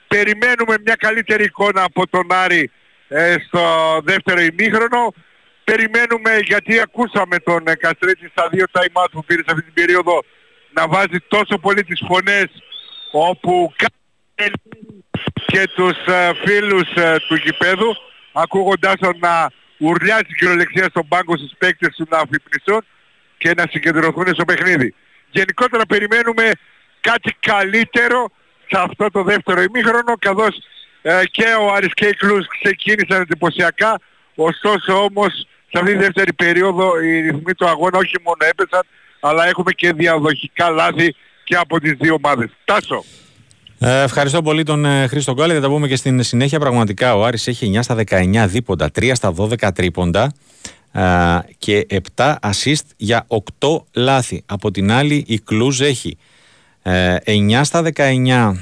[0.08, 2.70] Περιμένουμε μια καλύτερη εικόνα από τον Άρη
[3.08, 3.62] ε, στο
[4.04, 5.14] δεύτερο ημίχρονο.
[5.64, 9.72] Περιμένουμε γιατί ακούσαμε τον ε, Καστρέτη στα δύο time out που πήρε σε αυτή την
[9.72, 10.22] περίοδο
[10.72, 12.46] να βάζει τόσο πολύ τις φωνές
[13.12, 13.72] όπου
[15.52, 17.96] και τους ε, φίλους ε, του γηπέδου
[18.32, 22.84] ακούγοντάς τον να ουρλιάζει κυριολεξία στον πάγκο στους παίκτες του να αφυπνιστούν
[23.38, 24.94] και να συγκεντρωθούν στο παιχνίδι.
[25.30, 26.50] Γενικότερα περιμένουμε
[27.00, 28.30] κάτι καλύτερο
[28.70, 30.56] σε αυτό το δεύτερο ημίχρονο καθώς
[31.02, 34.00] ε, και ο Άρης και η Κλούς ξεκίνησαν εντυπωσιακά
[34.34, 38.82] ωστόσο όμως σε αυτή τη δεύτερη περίοδο οι ρυθμοί του αγώνα όχι μόνο έπεσαν
[39.20, 42.50] αλλά έχουμε και διαδοχικά λάθη και από τις δύο ομάδες.
[42.64, 43.04] Τάσο.
[43.78, 45.54] Ε, ευχαριστώ πολύ τον ε, Χρήστο Γκάλη.
[45.54, 46.58] Θα τα πούμε και στην συνέχεια.
[46.58, 50.32] Πραγματικά ο Άρης έχει 9 στα 19 δίποντα, 3 στα 12 τρίποντα
[50.92, 51.02] ε,
[51.58, 53.26] και 7 assist για
[53.60, 54.42] 8 λάθη.
[54.46, 56.16] Από την άλλη η Κλούζ έχει
[57.24, 58.52] 9 στα 19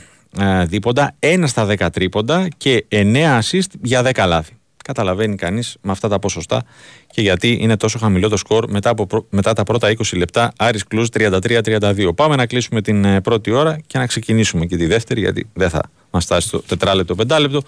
[0.66, 4.55] δίποντα, 1 στα 10 τρίποντα και 9 assist για 10 λάθη.
[4.86, 6.64] Καταλαβαίνει κανείς με αυτά τα ποσοστά
[7.06, 10.52] και γιατί είναι τόσο χαμηλό το σκορ μετά, από, μετά τα πρώτα 20 λεπτά.
[10.56, 12.14] Άρης Κλούς 33-32.
[12.14, 15.70] Πάμε να κλείσουμε την ε, πρώτη ώρα και να ξεκινήσουμε και τη δεύτερη, γιατί δεν
[15.70, 17.62] θα μας φτάσει το τετράλεπτο, πεντάλεπτο.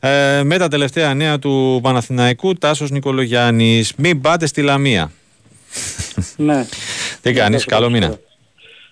[0.00, 3.94] Ε, με τα τελευταία νέα του Παναθηναϊκού, Τάσος Νικολογιάννης.
[3.96, 5.12] Μην πάτε στη Λαμία.
[6.36, 6.66] Ναι.
[7.22, 8.18] Τι κάνεις, καλό μήνα.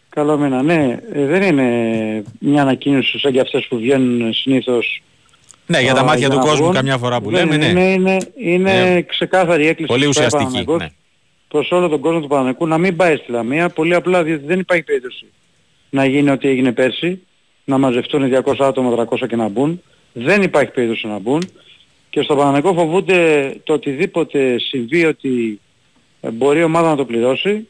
[0.09, 0.99] Καλό μήνα, ναι.
[1.13, 1.69] Ε, δεν είναι
[2.39, 5.03] μια ανακοίνωση σαν και αυτές που βγαίνουν συνήθως
[5.67, 7.67] ναι, για τα μάτια του κόσμου καμιά φορά που λέμε, ναι.
[7.67, 10.89] Είναι, είναι, είναι ε, ξεκάθαρη έκκληση πολύ ουσιαστική, ναι.
[11.49, 14.59] προς όλο τον κόσμο του Παναγικού να μην πάει στη Λαμία, πολύ απλά διότι δεν
[14.59, 15.27] υπάρχει περίπτωση
[15.91, 17.23] να γίνει ό,τι έγινε πέρσι,
[17.65, 19.83] να μαζευτούν 200 άτομα, 300 και να μπουν.
[20.13, 21.43] Δεν υπάρχει περίπτωση να μπουν.
[22.11, 25.61] Και στο Παναγικό φοβούνται το οτιδήποτε συμβεί ότι
[26.33, 27.67] μπορεί η ομάδα να το πληρωσει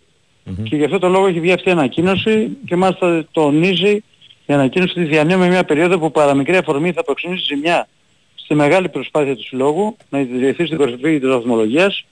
[0.62, 4.02] και γι' αυτό το λόγο έχει βγει αυτή η ανακοίνωση και μάλιστα τονίζει
[4.46, 7.88] η ανακοίνωση της διανύουμε μια περίοδο που παραμικρή αφορμή θα προξενήσει ζημιά
[8.34, 12.04] στη μεγάλη προσπάθεια του συλλόγου να ιδρυθεί στην κορυφή της βαθμολογίας.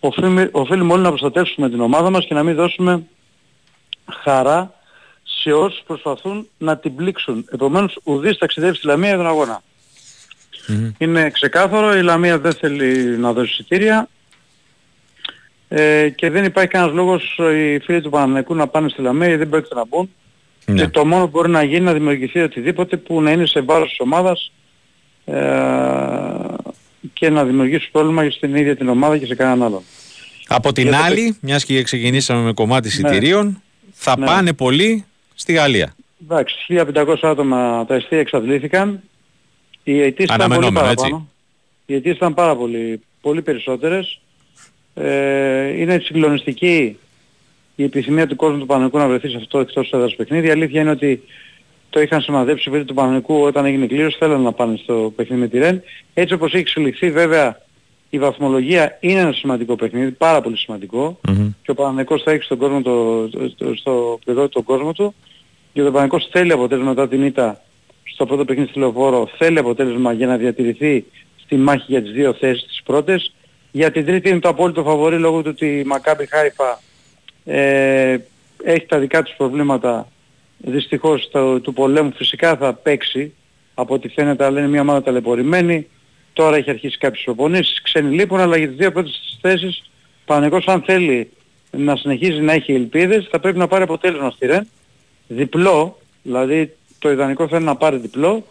[0.00, 3.02] Οφείλουμε, οφείλουμε όλοι να προστατεύσουμε την ομάδα μας και να μην δώσουμε
[4.22, 4.74] χαρά
[5.22, 7.48] σε όσους προσπαθούν να την πλήξουν.
[7.52, 9.62] Επομένως, ουδής ταξιδεύει στη Λαμία για τον αγώνα.
[10.98, 14.08] Είναι ξεκάθαρο, η Λαμία δεν θέλει να δώσει εισιτήρια
[15.68, 19.42] ε, και δεν υπάρχει κανένας λόγος οι φίλοι του Παναμαϊκού να πάνε στη Λαμία γιατί
[19.42, 20.10] δεν πρόκειται να μπουν.
[20.68, 20.82] Ναι.
[20.82, 23.88] Και το μόνο που μπορεί να γίνει να δημιουργηθεί οτιδήποτε που να είναι σε βάρος
[23.88, 24.52] της ομάδας
[25.24, 25.40] ε,
[27.12, 29.82] και να δημιουργήσει πρόβλημα στην ίδια την ομάδα και σε κανέναν άλλον.
[30.48, 31.36] Από την άλλη, το...
[31.40, 32.92] μιας και ξεκινήσαμε με κομμάτι ναι.
[32.94, 33.62] εισιτηρίων,
[33.92, 34.26] θα ναι.
[34.26, 35.04] πάνε πολλοί
[35.34, 35.94] στη Γαλλία.
[36.22, 36.54] Εντάξει,
[36.94, 39.02] 1500 άτομα τα εστία εξαντλήθηκαν.
[39.82, 41.28] Οι αιτήσεις ήταν πολύ παραπάνω.
[41.86, 44.20] Οι αιτήσεις ήταν πάρα πολύ, πολύ περισσότερες.
[44.94, 46.98] Ε, είναι συγκλονιστική
[47.80, 50.46] η επιθυμία του κόσμου του Παναγικού να βρεθεί σε αυτό το εκτός έδρας παιχνίδι.
[50.46, 51.22] Η αλήθεια είναι ότι
[51.90, 55.48] το είχαν σημαδέψει οι του Παναγικού όταν έγινε κλήρωση, θέλανε να πάνε στο παιχνίδι με
[55.48, 55.82] τη Ρεν.
[56.14, 57.60] Έτσι όπως έχει εξελιχθεί βέβαια
[58.10, 60.56] η βαθμολογία είναι ένα σημαντικό παιχνίδι, πάρα πολύ
[61.62, 65.14] και ο Παναγικός θα έχει στον κόσμο το, το, στο πληρό τον κόσμο του
[65.72, 67.60] και ο Παναγικός θέλει αποτέλεσμα μετά την ήττα
[68.02, 71.04] στο πρώτο παιχνίδι στη Λεωφόρο, θέλει αποτέλεσμα για να διατηρηθεί
[71.44, 73.32] στη μάχη για τις δύο θέσεις τις πρώτες.
[73.70, 76.80] Για την τρίτη είναι το απόλυτο φαβορή λόγω του ότι η Μακάμπι Χάιφα
[77.50, 78.18] ε,
[78.62, 80.08] έχει τα δικά τους προβλήματα.
[80.58, 83.32] Δυστυχώς το, του πολέμου φυσικά θα παίξει.
[83.74, 85.86] Από ό,τι φαίνεται αλλά είναι μια ομάδα ταλαιπωρημένη.
[86.32, 87.82] Τώρα έχει αρχίσει κάποιες προπονήσεις.
[87.82, 89.90] Ξένοι λείπουν αλλά για τις δύο πρώτες θέσεις.
[90.24, 91.30] Παναγικός αν θέλει
[91.70, 94.68] να συνεχίζει να έχει ελπίδες θα πρέπει να πάρει αποτέλεσμα στη ΡΕΝ.
[95.26, 98.44] Διπλό δηλαδή το ιδανικό θέλει να πάρει διπλό.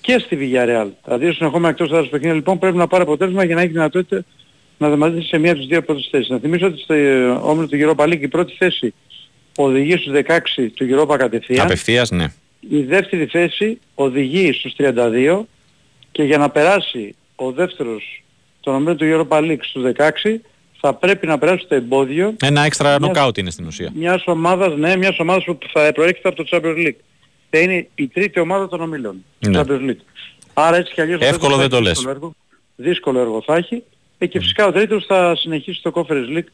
[0.00, 0.88] Και στη Villarreal.
[1.04, 4.24] Τα δύο συνεχόμενα εκτός έδρας παιχνίδια λοιπόν πρέπει να πάρει αποτέλεσμα για να έχει δυνατότητα
[4.78, 6.28] να δεμαζίσει σε μία από τις δύο πρώτες θέσεις.
[6.28, 6.94] Να θυμίσω ότι στο
[7.42, 8.94] όμιλο του Europa League η πρώτη θέση
[9.56, 11.64] οδηγεί στους 16 του Europa κατευθείαν.
[11.64, 12.32] Απευθείας, ναι.
[12.68, 15.46] Η δεύτερη θέση οδηγεί στους 32
[16.12, 18.22] και για να περάσει ο δεύτερος
[18.60, 20.40] τον ομίλο του Europa League στους 16
[20.80, 22.34] θα πρέπει να περάσει το εμπόδιο.
[22.42, 23.90] Ένα έξτρα νοκάουτ είναι στην ουσία.
[23.94, 26.96] Μιας ομάδας, ναι, μιας ομάδας που θα προέρχεται από το Champions League.
[27.50, 29.24] Θα είναι η τρίτη ομάδα των ομίλων.
[29.38, 29.60] Ναι.
[29.60, 30.00] Champions League.
[30.54, 31.92] Άρα έτσι κι αλλιώς Εύκολο δεν το λες.
[31.92, 32.34] Δύσκολο έργο,
[32.76, 33.82] δύσκολο έργο θα έχει.
[34.18, 36.48] Ε, και φυσικά ο τρίτος θα συνεχίσει το Conference League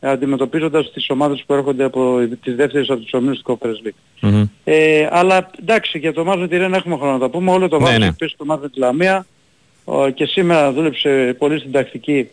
[0.00, 4.28] αντιμετωπίζοντας τις ομάδες που έρχονται από τις δεύτερες από τις ομίλους του Conference League.
[4.28, 4.48] Mm-hmm.
[4.64, 7.50] Ε, αλλά εντάξει για το Μάζο Τιρένα έχουμε χρόνο να τα πούμε.
[7.50, 8.12] Όλο το βάρος ναι, ναι.
[8.12, 9.26] που στο Μάζο τη Λαμία
[10.14, 12.28] και σήμερα δούλεψε πολύ στην τακτική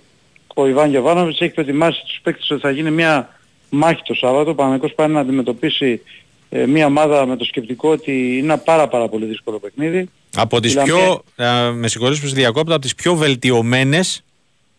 [0.56, 4.50] ο Ιβάν Γεβάνοβιτς έχει προετοιμάσει τους παίκτες ότι θα γίνει μια μάχη το Σάββατο.
[4.50, 6.02] Ο Παναγικός πάει να αντιμετωπίσει
[6.50, 10.10] ε, μια ομάδα με το σκεπτικό ότι είναι ένα πάρα πάρα πολύ δύσκολο παιχνίδι.
[10.36, 14.24] Από τις πιο, ε, με συγχωρείς που διακόπτω, από τις πιο βελτιωμένες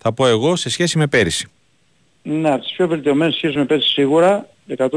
[0.03, 1.49] θα πω εγώ σε σχέση με πέρυσι.
[2.23, 4.89] Ναι, από τις πιο βελτιωμένες σχέσεις με πέρυσι σίγουρα, 100%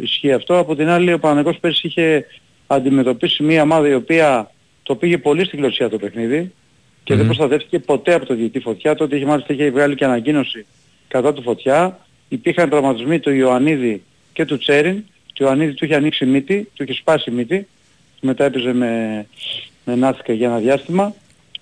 [0.00, 0.58] ισχύει αυτό.
[0.58, 2.26] Από την άλλη ο Παναγικός πέρυσι είχε
[2.66, 4.50] αντιμετωπίσει μια ομάδα η οποία
[4.82, 6.52] το πήγε πολύ στην γλωσσία το παιχνίδι
[7.04, 7.16] και mm-hmm.
[7.16, 8.94] δεν προστατεύτηκε ποτέ από το διετή φωτιά.
[8.94, 10.66] Τότε είχε μάλιστα είχε βγάλει και ανακοίνωση
[11.08, 11.98] κατά του φωτιά.
[12.28, 15.04] Υπήρχαν τραυματισμοί του Ιωαννίδη και του Τσέριν.
[15.34, 17.66] Του Ιωαννίδη του είχε ανοίξει μύτη, του είχε σπάσει μύτη.
[18.20, 19.26] Μετά έπαιζε με,
[19.84, 21.14] με νάθηκα για ένα διάστημα.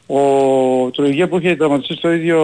[0.07, 2.38] Ο Τρογέ που είχε τραυματιστεί στο ίδιο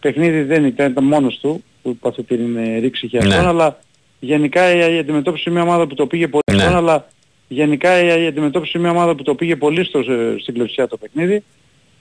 [0.00, 3.36] παιχνίδι δεν ήταν, ήταν μόνος του που είπε αυτή την ρήξη και ναι.
[3.36, 3.78] αλλά
[4.20, 6.64] γενικά η αντιμετώπιση μια ομάδα που το πήγε πολύ ναι.
[6.64, 7.06] αλλά
[7.48, 10.02] γενικά η αντιμετώπιση μια ομάδα που το πήγε πολύ στο,
[10.40, 11.44] στην κλεψιά το παιχνίδι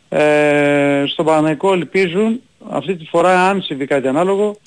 [0.09, 4.57] ε, στον Παναγικό ελπίζουν αυτή τη φορά αν συμβεί κάτι ανάλογο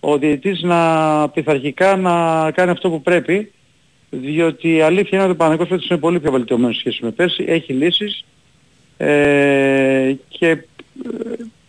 [0.00, 3.52] ο διαιτής να πειθαρχικά να κάνει αυτό που πρέπει
[4.10, 7.44] διότι η αλήθεια είναι ότι ο Παναγικός φέτος είναι πολύ πιο βελτιωμένος σχέση με πέρσι,
[7.48, 8.24] έχει λύσεις
[9.02, 10.58] ε, και ε,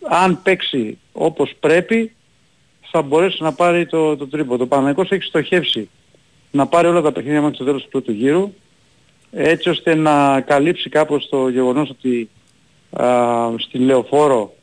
[0.08, 2.12] αν παίξει όπως πρέπει
[2.90, 4.56] θα μπορέσει να πάρει το, το τρίπο.
[4.56, 5.88] Το Παναγικός έχει στοχεύσει
[6.50, 8.52] να πάρει όλα τα παιχνίδια μέχρι το τέλος του πρώτου γύρου
[9.30, 12.30] έτσι ώστε να καλύψει κάπως το γεγονός ότι
[13.58, 14.54] στη Λεωφόρο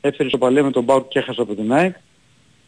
[0.00, 1.94] έφερε παλαιό με τον Μπάουκ και έχασε από την ΑΕΚ.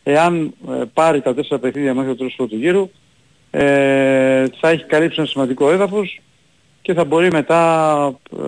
[0.02, 2.90] Εάν ε, πάρει τα τέσσερα παιχνίδια μέχρι το τέλος του γύρου,
[3.50, 6.20] ε, θα έχει καλύψει ένα σημαντικό έδαφος
[6.89, 8.43] και θα μπορεί μετά ε,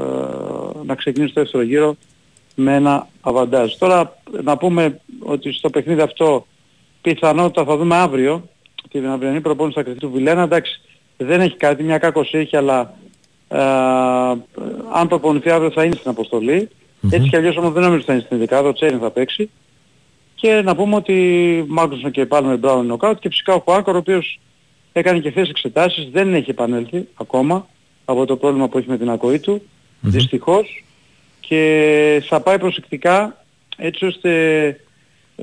[0.84, 1.96] να ξεκινήσει το δεύτερο γύρο
[2.54, 3.72] με ένα αβαντάζ.
[3.72, 6.46] Τώρα να πούμε ότι στο παιχνίδι αυτό
[7.00, 8.48] πιθανότητα θα δούμε αύριο
[8.90, 10.42] την αυριανή προπόνηση στα κριτή του Βιλένα.
[10.42, 10.80] Εντάξει,
[11.16, 12.94] δεν έχει κάτι, μια κάκωση έχει, αλλά
[13.48, 13.60] ε,
[14.92, 16.68] αν προπονηθεί αύριο θα είναι στην αποστολή.
[16.68, 17.12] Mm-hmm.
[17.12, 19.50] Έτσι κι αλλιώς όμως δεν νομίζω ότι θα είναι στην δεκάδα, ο Τσέριν θα παίξει.
[20.34, 23.98] Και να πούμε ότι Μάγνουσον και πάλι με Μπράουν νοκάουτ και φυσικά ο Χουάκορ ο
[23.98, 24.40] οποίος
[24.92, 27.66] έκανε και χθες εξετάσεις, δεν έχει επανέλθει ακόμα
[28.10, 29.98] από το πρόβλημα που έχει με την ακοή του, mm-hmm.
[30.00, 30.84] δυστυχώς.
[31.40, 33.44] Και θα πάει προσεκτικά
[33.76, 34.30] έτσι ώστε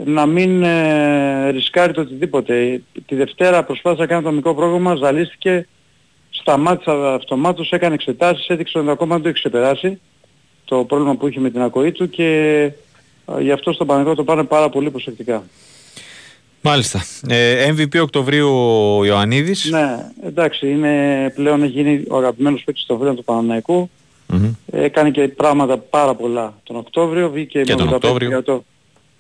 [0.06, 2.82] να μην ε, ρισκάρει το οτιδήποτε.
[3.06, 5.68] Τη Δευτέρα προσπάθησε να κάνει το μικρό πρόγραμμα, ζαλίστηκε
[6.30, 10.02] σταμάτησε αυτομάτως, έκανε εξετάσεις, έδειξε ότι ακόμα δεν το έχει ξεπεράσει
[10.66, 12.72] το πρόβλημα που είχε με την ακοή του και
[13.40, 15.44] γι' αυτό στο Παναγικό το πάνε πάρα πολύ προσεκτικά.
[16.62, 17.04] Μάλιστα.
[17.28, 19.70] Ε, MVP Οκτωβρίου ο Ιωαννίδης.
[19.72, 23.90] Ναι, εντάξει, είναι πλέον γίνει ο αγαπημένος παίκτης του Οκτωβρίου του Παναναϊκού.
[24.34, 24.52] Mm-hmm.
[24.72, 28.64] Έκανε και πράγματα πάρα πολλά τον Οκτώβριο, βγήκε και με τον Οκτώβριο.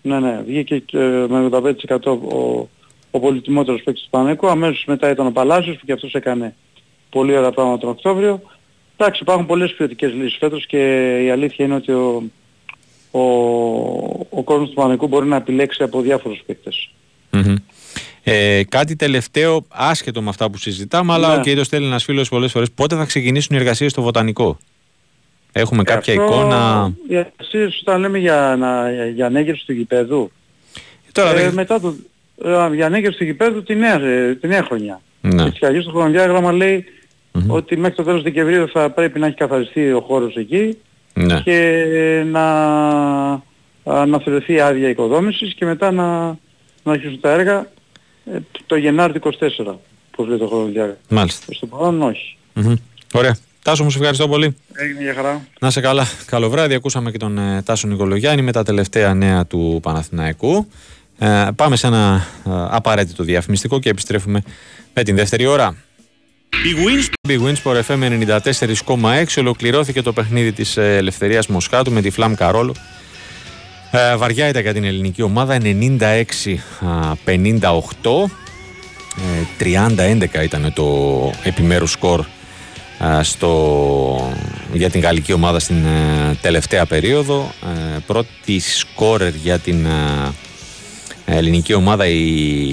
[0.02, 0.84] Ναι, ναι, βγήκε
[1.28, 2.70] με 85% ο,
[3.12, 4.48] ο πολυτιμότερος παίκτης του Παναναϊκού.
[4.48, 6.56] Αμέσως μετά ήταν ο Παλάσιος που και αυτός έκανε
[7.10, 8.42] πολύ ωραία πράγματα τον Οκτώβριο.
[8.98, 10.78] Εντάξει, υπάρχουν πολλές ποιοτικές λύσεις φέτος και
[11.24, 12.24] η αλήθεια είναι ότι ο,
[13.12, 13.22] ο,
[14.30, 16.92] ο κόσμος του Παναγικού μπορεί να επιλέξει από διάφορους παίκτες.
[18.30, 21.36] Ε, κάτι τελευταίο, άσχετο με αυτά που συζητάμε, αλλά ναι.
[21.36, 22.72] ο Κέντος θέλει ένας φίλος πολλές φορές.
[22.72, 24.58] Πότε θα ξεκινήσουν οι εργασίες στο Βοτανικό;
[25.52, 29.74] Έχουμε ε, κάποια αυτό, εικόνα; Οι εργασίες όταν λέμε για, να, για, για ανέγερση του
[29.74, 30.32] γηπέδου.
[31.08, 31.96] Ε, τώρα, ε, μετά το,
[32.44, 34.00] ε, για ανέγερση του γηπέδου τη νέα,
[34.42, 35.02] τη νέα χρονιά.
[35.22, 35.44] Ναι.
[35.44, 36.86] Έτσι κι αλλιώς το χρονοδιάγραμμα λέει
[37.48, 40.78] ότι μέχρι το τέλος Δεκεμβρίου θα πρέπει να έχει καθαριστεί ο χώρος εκεί
[41.14, 41.42] ναι.
[41.42, 42.46] και να,
[44.06, 46.38] να θεωρηθεί άδεια οικοδόμησης και μετά να,
[46.84, 47.68] να αρχίσουν τα έργα
[48.34, 49.30] ε, το Γενάρη 24,
[50.16, 50.98] πώς λέει το χρονοδιάγραμμα.
[51.10, 51.54] Μάλιστα.
[51.54, 52.38] Στο παρόν όχι.
[53.14, 53.38] Ωραία.
[53.64, 54.56] Τάσο μου, σε ευχαριστώ πολύ.
[54.74, 55.48] Έγινε για χαρά.
[55.60, 56.08] Να σε καλά.
[56.26, 56.74] Καλό βράδυ.
[56.74, 60.68] Ακούσαμε και τον ε, Τάσο Νικολογιάννη με τα τελευταία νέα του Παναθηναϊκού.
[61.18, 64.42] Ε, πάμε σε ένα ε, απαραίτητο διαφημιστικό και επιστρέφουμε
[64.94, 65.76] με την δεύτερη ώρα.
[66.50, 68.28] Big Wins Big FM
[68.96, 72.76] 94,6 ολοκληρώθηκε το παιχνίδι της ε, Ελευθερίας Μοσχάτου με τη Φλαμ Καρόλο.
[73.92, 75.64] Ε, βαριά ήταν για την ελληνική ομάδα 96-58
[79.60, 80.86] 30-11 ήταν το
[81.44, 82.26] επιμέρους σκορ
[83.22, 84.32] στο,
[84.74, 85.86] για την γαλλική ομάδα στην
[86.42, 87.52] τελευταία περίοδο.
[88.06, 89.88] Πρώτη σκόρερ για την
[91.26, 92.68] ελληνική ομάδα η,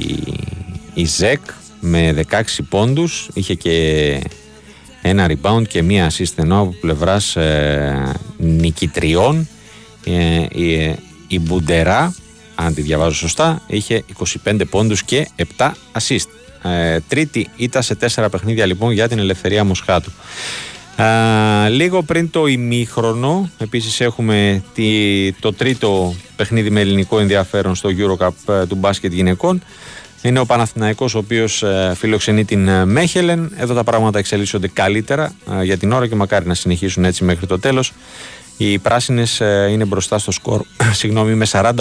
[0.94, 1.40] η ΖΕΚ
[1.80, 3.28] με 16 πόντους.
[3.34, 4.20] Είχε και
[5.02, 9.36] ένα rebound και μία assist ενώ από πλευράς ε, νικητριών.
[9.36, 9.53] ε,
[10.04, 10.96] η,
[11.28, 12.14] η Μπουντερά
[12.54, 14.04] αν τη διαβάζω σωστά είχε
[14.44, 16.28] 25 πόντους και 7 assist
[16.62, 20.12] ε, τρίτη ήταν σε 4 παιχνίδια λοιπόν για την ελευθερία Μοσχάτου
[21.68, 28.54] λίγο πριν το ημίχρονο, επίσης έχουμε τη, το τρίτο παιχνίδι με ελληνικό ενδιαφέρον στο Eurocup
[28.54, 29.62] ε, του μπάσκετ γυναικών.
[30.22, 33.52] Είναι ο Παναθηναϊκός ο οποίος ε, φιλοξενεί την ε, Μέχελεν.
[33.56, 35.32] Εδώ τα πράγματα εξελίσσονται καλύτερα
[35.62, 37.92] για την ώρα και μακάρι να συνεχίσουν έτσι μέχρι το τέλος.
[38.56, 39.40] Οι πράσινες
[39.70, 40.62] είναι μπροστά στο σκορ
[41.00, 41.74] συγγνώμη, με 48-36.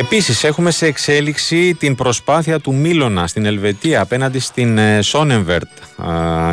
[0.00, 5.68] Επίσης έχουμε σε εξέλιξη την προσπάθεια του Μίλωνα στην Ελβετία απέναντι στην ε, Σόνεμβερτ.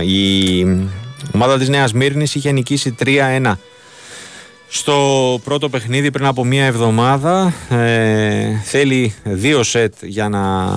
[0.05, 0.65] Η
[1.33, 3.53] ομάδα της Νέας Μύρνης είχε νικήσει 3-1
[4.67, 4.95] στο
[5.43, 7.53] πρώτο παιχνίδι πριν από μία εβδομάδα.
[7.69, 10.67] Ε, θέλει δύο σετ για να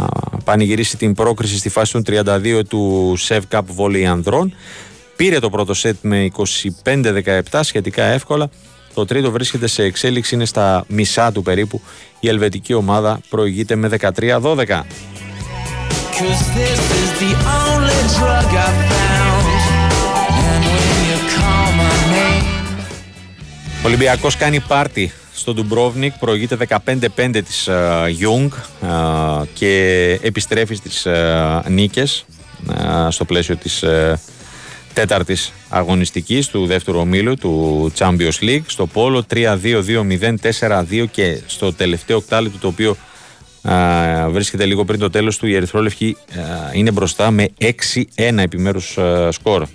[0.45, 4.55] πανηγυρίσει την πρόκριση στη φάση των 32 του Sev Cup Volley Ανδρών.
[5.17, 6.31] Πήρε το πρώτο σετ με
[6.85, 8.51] 25-17 σχετικά εύκολα.
[8.95, 11.81] Το τρίτο βρίσκεται σε εξέλιξη, είναι στα μισά του περίπου.
[12.21, 14.83] Η ελβετική ομάδα προηγείται με 13-12.
[23.83, 26.57] Ο Ολυμπιακός κάνει πάρτι στο Ντουμπρόβνικ, προηγείται
[27.17, 27.69] 15-5 της
[28.09, 32.25] Γιούγκ uh, uh, και επιστρέφει στις uh, νίκες
[33.09, 33.85] στο πλαίσιο της
[34.93, 38.63] τέταρτης αγωνιστικής του δεύτερου ομίλου του Champions League.
[38.67, 42.97] Στο Πόλο 3-2-2-0-4-2 και στο τελευταίο οκτάλεπτο το οποίο
[43.63, 46.17] α, βρίσκεται λίγο πριν το τέλος του η Ερυθρόλευκη
[46.73, 47.67] είναι μπροστά με 6-1
[48.37, 49.67] επιμέρους α, σκορ.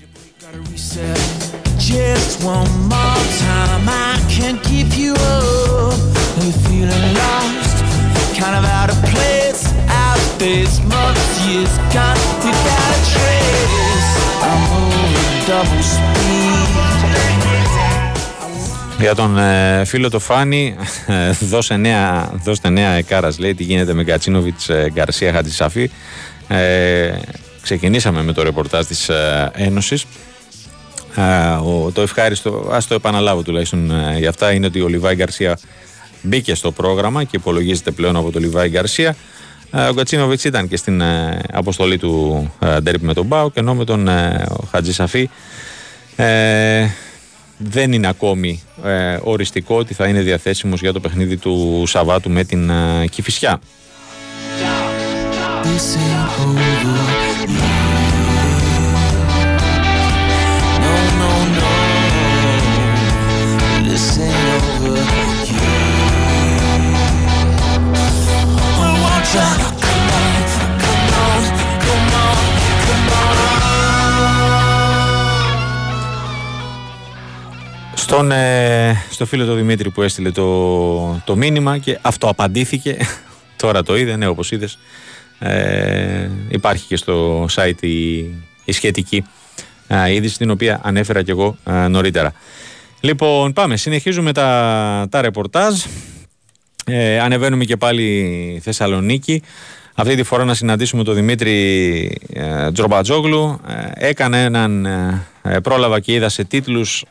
[18.99, 20.75] Για τον ε, φίλο το Φάνη,
[21.07, 25.89] ε, δώσε νέα, δώστε νέα εκάρας λέει τι γίνεται με Γκατσίνοβιτς ε, Γκαρσία Χατζησαφή.
[26.47, 27.11] Ε,
[27.61, 30.05] ξεκινήσαμε με το ρεπορτάζ της ε, Ένωσης.
[31.63, 35.59] ο, το ευχάριστο, ας το επαναλάβω τουλάχιστον για αυτά, είναι ότι ο Λιβάη Γκαρσία
[36.21, 39.15] μπήκε στο πρόγραμμα και υπολογίζεται πλέον από το Λιβάη Γκαρσία.
[39.89, 41.01] Ο Γκατσίνοβιτς ήταν και στην
[41.51, 44.09] αποστολή του ντέρπι με τον Μπάου και ενώ με τον
[44.71, 45.30] Χατζησαφή
[46.15, 46.88] ε,
[47.57, 52.43] δεν είναι ακόμη ε, οριστικό ότι θα είναι διαθέσιμος για το παιχνίδι του Σαββάτου με
[52.43, 53.59] την ε, Κηφισιά.
[78.06, 82.97] Στον, ε, στο φίλο του Δημήτρη που έστειλε το, το μήνυμα και αυτό απαντήθηκε.
[83.62, 84.78] Τώρα το είδε, ναι, όπως είδες.
[85.39, 88.18] Ε, υπάρχει και στο site η,
[88.66, 89.26] η σχετική
[89.88, 92.34] ε, είδηση την οποία ανέφερα και εγώ ε, νωρίτερα.
[92.99, 93.78] Λοιπόν, πάμε.
[93.78, 95.84] Συνεχίζουμε τα, τα ρεπορτάζ.
[96.86, 99.41] Ε, ανεβαίνουμε και πάλι Θεσσαλονίκη.
[99.97, 103.59] Αυτή τη φορά να συναντήσουμε τον Δημήτρη ε, Τζρομπατζόγλου.
[103.67, 107.05] Ε, έκανε έναν, ε, ε, πρόλαβα και είδα σε τίτλους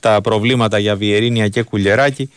[0.00, 2.30] τα προβλήματα για Βιερίνια και Κουλιεράκη.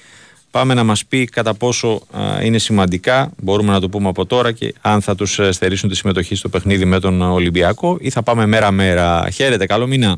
[0.52, 2.02] Πάμε να μας πει κατά πόσο
[2.44, 6.36] είναι σημαντικά, μπορούμε να το πούμε από τώρα και αν θα τους στερήσουν τη συμμετοχή
[6.36, 9.30] στο παιχνίδι με τον Ολυμπιακό ή θα πάμε μέρα-μέρα.
[9.34, 10.18] Χαίρετε, καλό μήνα.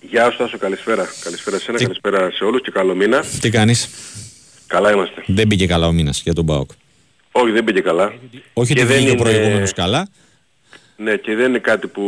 [0.00, 1.06] Γεια σου Τάσο, καλησπέρα.
[1.24, 3.24] Καλησπέρα σε ένα, καλησπέρα σε όλους και καλό μήνα.
[3.40, 3.88] Τι κάνεις;
[4.66, 5.22] Καλά είμαστε.
[5.26, 6.70] Δεν μπήκε καλά ο μήνας για τον ΠΑΟΚ.
[7.36, 8.14] Όχι, δεν πήγε καλά.
[8.52, 10.08] Όχι ότι δεν είναι ο προηγούμενος καλά.
[10.96, 12.04] Ναι, και δεν είναι κάτι που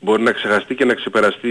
[0.00, 1.48] μπορεί να ξεχαστεί και να ξεπεραστεί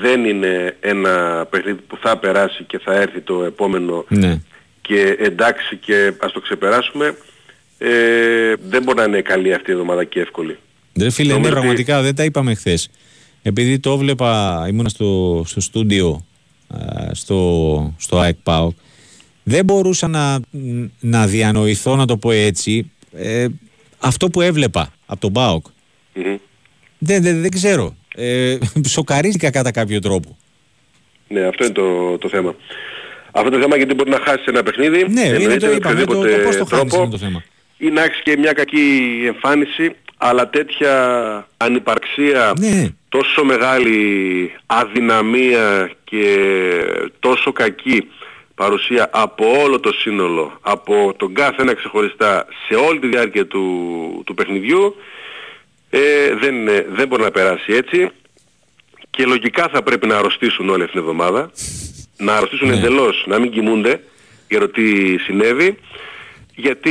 [0.00, 4.40] Δεν είναι ένα παιχνίδι που θα περάσει και θα έρθει το επόμενο ναι.
[4.82, 7.16] και εντάξει και ας το ξεπεράσουμε.
[7.78, 10.58] Ε, δεν μπορεί να είναι καλή αυτή η εβδομάδα και εύκολη.
[10.92, 12.90] Δεν φίλε, ναι, πραγματικά δεν τα είπαμε χθες.
[13.42, 16.26] Επειδή το έβλεπα, ήμουν στο, στο στούντιο
[17.12, 18.36] στο, στο ΑΕΚ
[19.48, 20.40] δεν μπορούσα να,
[21.00, 23.46] να διανοηθώ, να το πω έτσι, ε,
[23.98, 25.66] αυτό που έβλεπα από τον ΠΑΟΚ.
[26.98, 27.96] Δεν, δεν, δεν ξέρω.
[28.16, 30.36] Ε, σοκαρίστηκα κατά κάποιο τρόπο.
[31.28, 32.54] Ναι, αυτό είναι το, το θέμα.
[33.32, 35.06] Αυτό το θέμα γιατί μπορεί να χάσεις ένα παιχνίδι.
[35.08, 37.42] Ναι, είναι το είπαμε, το, το, πώς το τρόπο, είναι το θέμα.
[37.78, 42.88] Ή να έχεις και μια κακή εμφάνιση, αλλά τέτοια ανυπαρξία ναι.
[43.08, 46.36] τόσο μεγάλη αδυναμία και
[47.18, 48.08] τόσο κακή
[48.56, 53.64] παρουσία από όλο το σύνολο, από τον κάθε ένα ξεχωριστά σε όλη τη διάρκεια του,
[54.26, 54.96] του παιχνιδιού
[55.90, 56.00] ε,
[56.40, 56.54] δεν,
[56.94, 58.10] δεν μπορεί να περάσει έτσι
[59.10, 61.50] και λογικά θα πρέπει να αρρωστήσουν όλη αυτήν την εβδομάδα
[62.16, 62.74] να αρρωστήσουν ναι.
[62.74, 64.00] εντελώς, να μην κοιμούνται
[64.48, 65.78] για το τι συνέβη
[66.56, 66.90] γιατί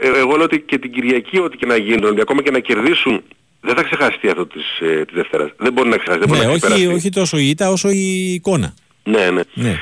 [0.00, 2.58] ε, ε, εγώ λέω ότι και την Κυριακή ό,τι και να γίνουν, ακόμα και να
[2.58, 3.22] κερδίσουν
[3.60, 5.50] δεν θα ξεχαστεί αυτό της, ε, της Δευτέρας.
[5.56, 6.30] Δεν μπορεί να ξεχαστεί.
[6.30, 8.74] Ναι, όχι, όχι τόσο η ήττα όσο η εικόνα.
[9.02, 9.42] Ναι, ναι.
[9.54, 9.78] ναι.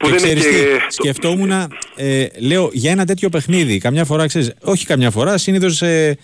[0.00, 0.80] Που και δεν ξέρεις και...
[0.88, 1.50] σκεφτόμουν,
[1.96, 6.16] ε, λέω, για ένα τέτοιο παιχνίδι, καμιά φορά, ξέρεις, όχι καμιά φορά, συνήθως ε,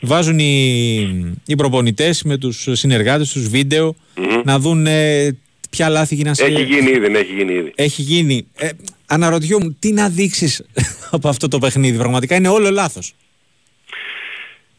[0.00, 4.42] βάζουν οι, οι προπονητές με τους συνεργάτες τους βίντεο mm-hmm.
[4.44, 5.36] να δουν ε,
[5.70, 6.36] ποια λάθη γίνανε.
[6.38, 7.72] Έχει γίνει ήδη, ναι, έχει γίνει ήδη.
[7.74, 8.46] Έχει γίνει.
[8.56, 8.68] Ε,
[9.06, 10.64] αναρωτιόμουν, τι να δείξεις
[11.16, 13.14] από αυτό το παιχνίδι, πραγματικά είναι όλο λάθος.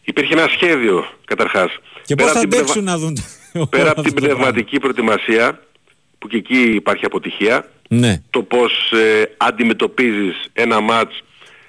[0.04, 1.72] Υπήρχε ένα σχέδιο καταρχάς.
[2.06, 3.18] Και πώς θα αντέξουν να δουν.
[3.70, 5.60] Πέρα από την πνευματική προετοιμασία,
[6.26, 8.22] που και εκεί υπάρχει αποτυχία, ναι.
[8.30, 11.24] το πώς ε, αντιμετωπίζεις ένα μάτς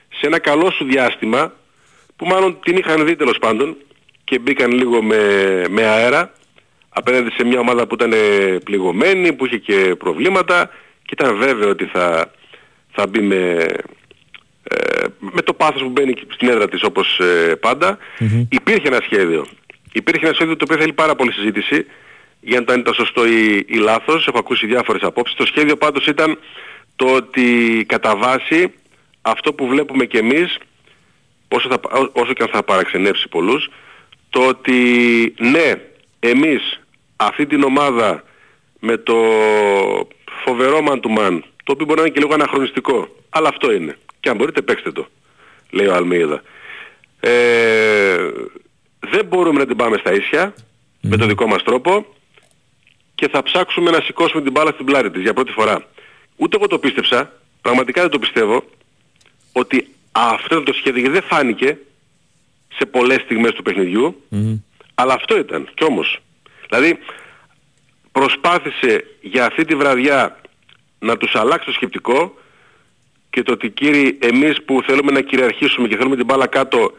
[0.08, 1.52] σε ένα καλό σου διάστημα,
[2.16, 3.76] που μάλλον την είχαν δει τέλος πάντων
[4.24, 5.16] και μπήκαν λίγο με,
[5.68, 6.32] με αέρα,
[6.88, 8.12] απέναντι σε μια ομάδα που ήταν
[8.64, 10.70] πληγωμένη, που είχε και προβλήματα
[11.02, 12.30] και ήταν βέβαιο ότι θα,
[12.92, 13.66] θα μπει με,
[14.62, 17.98] ε, με το πάθος που μπαίνει στην έδρα της όπως ε, παντα
[18.48, 19.46] Υπήρχε ένα σχέδιο.
[19.92, 21.86] Υπήρχε ένα σχέδιο το οποίο θέλει πάρα πολύ συζήτηση
[22.46, 24.26] για να το αν ήταν σωστό ή, ή λάθος.
[24.26, 25.36] Έχω ακούσει διάφορες απόψεις.
[25.36, 26.38] Το σχέδιο πάντως ήταν
[26.96, 28.72] το ότι κατά βάση
[29.22, 30.58] αυτό που βλέπουμε και εμείς
[31.48, 31.80] όσο, θα,
[32.12, 33.70] όσο και αν θα παραξενεύσει πολλούς
[34.30, 34.80] το ότι
[35.38, 35.72] ναι
[36.20, 36.80] εμείς
[37.16, 38.24] αυτή την ομάδα
[38.80, 39.16] με το
[40.44, 43.96] φοβερό man to man το οποίο μπορεί να είναι και λίγο αναχρονιστικό αλλά αυτό είναι
[44.20, 45.06] και αν μπορείτε παίξτε το,
[45.70, 46.42] λέει ο Αλμίδα.
[47.20, 48.30] Ε,
[49.00, 50.54] δεν μπορούμε να την πάμε στα ίσια
[51.00, 52.06] με τον δικό μας τρόπο
[53.16, 55.84] και θα ψάξουμε να σηκώσουμε την μπάλα στην πλάτη της για πρώτη φορά.
[56.36, 58.64] Ούτε εγώ το πίστεψα, πραγματικά δεν το πιστεύω,
[59.52, 61.78] ότι αυτό ήταν το σχέδιο γιατί δεν φάνηκε
[62.76, 64.22] σε πολλές στιγμές του παιχνιδιού,
[64.94, 65.68] αλλά αυτό ήταν.
[65.74, 66.18] Κι όμως,
[66.68, 66.98] δηλαδή
[68.12, 70.40] προσπάθησε για αυτή τη βραδιά
[70.98, 72.38] να τους αλλάξει το σκεπτικό
[73.30, 76.92] και το ότι κύριοι εμείς που θέλουμε να κυριαρχήσουμε και θέλουμε την μπάλα κάτω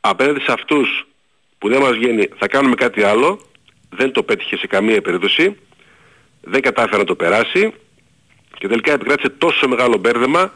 [0.00, 1.06] απέναντι σε αυτούς
[1.58, 3.40] που δεν μας βγαίνει θα κάνουμε κάτι άλλο
[3.90, 5.56] δεν το πέτυχε σε καμία περίπτωση
[6.40, 7.72] δεν κατάφερε να το περάσει
[8.58, 10.52] και τελικά επικράτησε τόσο μεγάλο μπέρδεμα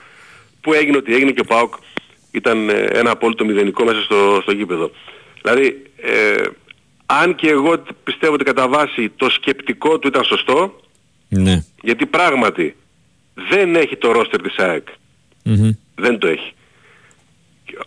[0.61, 1.75] που έγινε ότι έγινε και ο ΠΑΟΚ
[2.31, 4.91] ήταν ε, ένα απόλυτο μηδενικό μέσα στο, στο γήπεδο.
[5.43, 6.43] Δηλαδή, ε,
[7.07, 10.81] αν και εγώ πιστεύω ότι κατά βάση το σκεπτικό του ήταν σωστό,
[11.29, 11.65] ναι.
[11.83, 12.77] γιατί πράγματι
[13.35, 14.89] δεν έχει το ρόστερ της ΑΕΚ
[15.95, 16.53] δεν το έχει.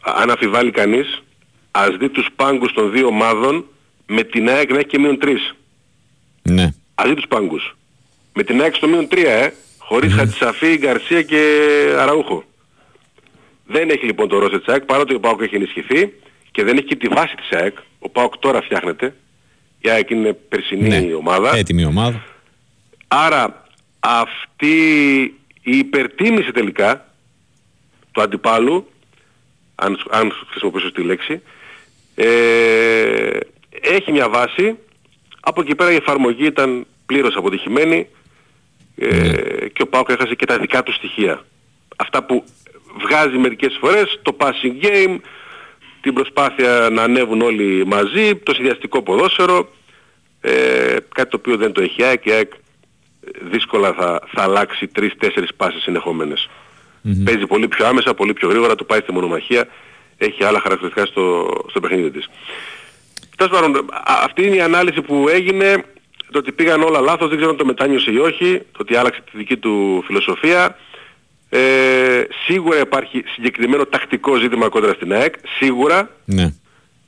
[0.01, 1.23] Αν αφιβάλλει κανείς,
[1.71, 3.65] ας δει τους πάγκους των δύο ομάδων
[4.05, 5.55] με την ΑΕΚ να έχει και μείον τρεις.
[6.41, 6.73] Ναι.
[6.95, 7.77] Ας δει τους πάγκους.
[8.33, 9.53] Με την ΑΕΚ στο μείον τρία, ε.
[9.77, 10.17] Χωρίς mm-hmm.
[10.17, 11.41] Χατσαφή, Γκαρσία και
[11.97, 12.43] Αραούχο.
[13.65, 16.13] Δεν έχει λοιπόν το ρόστερ της ΑΕΚ, παρότι ο ΠΑΟΚ έχει ενισχυθεί
[16.51, 17.77] και δεν έχει και τη βάση της ΑΕΚ.
[17.99, 19.15] Ο ΠΑΟΚ τώρα φτιάχνεται.
[19.79, 21.13] Η ΑΕΚ είναι περσινή ναι.
[21.13, 21.55] ομάδα.
[21.55, 22.23] Έτοιμη ομάδα.
[23.07, 23.65] Άρα
[23.99, 24.75] αυτή
[25.61, 27.13] η υπερτίμηση τελικά
[28.11, 28.89] του αντιπάλου,
[29.75, 31.41] αν, αν χρησιμοποιήσω τη λέξη,
[32.15, 32.25] ε,
[33.81, 34.77] έχει μια βάση,
[35.39, 38.07] από εκεί πέρα η εφαρμογή ήταν πλήρως αποτυχημένη
[38.97, 39.31] ε, ναι.
[39.67, 41.45] και ο Πάοκ έχασε και τα δικά του στοιχεία.
[41.95, 42.43] Αυτά που
[43.01, 45.17] βγάζει μερικές φορές, το passing game,
[46.01, 49.69] την προσπάθεια να ανέβουν όλοι μαζί, το συνδυαστικό ποδόσφαιρο,
[50.41, 52.51] ε, κάτι το οποίο δεν το έχει ΑΕΚ, η ΑΕΚ
[53.51, 56.49] δύσκολα θα, θα αλλάξει τρεις-τέσσερις πάσες συνεχόμενες.
[56.49, 57.21] Mm-hmm.
[57.23, 59.67] Παίζει πολύ πιο άμεσα, πολύ πιο γρήγορα, του πάει στη μονομαχία,
[60.17, 62.29] έχει άλλα χαρακτηριστικά στο, στο παιχνίδι της.
[63.37, 63.89] Τέλος πάντων,
[64.23, 65.83] αυτή είναι η ανάλυση που έγινε,
[66.31, 69.21] το ότι πήγαν όλα λάθος, δεν ξέρω αν το μετάνιωσε ή όχι, το ότι άλλαξε
[69.31, 70.77] τη δική του φιλοσοφία.
[71.49, 76.09] Ε, σίγουρα υπάρχει συγκεκριμένο τακτικό ζήτημα κόντρα στην ΑΕΚ, σίγουρα.
[76.25, 76.53] Ναι.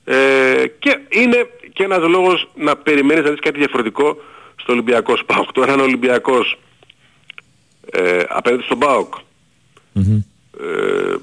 [0.05, 4.17] Ε, και είναι και ένας λόγος να περιμένεις να δεις κάτι διαφορετικό
[4.55, 5.51] στο Ολυμπιακό ΣΠΑΟΚ.
[5.51, 6.59] Τώρα αν ο Ολυμπιακός
[7.91, 9.13] ε, απέναντι στον ΠΑΟΚ
[10.59, 11.15] ε,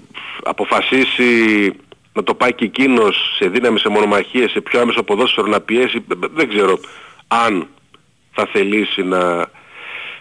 [0.43, 1.73] αποφασίσει
[2.15, 6.05] να το πάει και εκείνος σε δύναμη, σε μονομαχίες, σε πιο άμεσο ποδόσφαιρο να πιέσει,
[6.35, 6.79] δεν ξέρω
[7.29, 7.69] αν
[8.33, 9.51] θα θελήσει να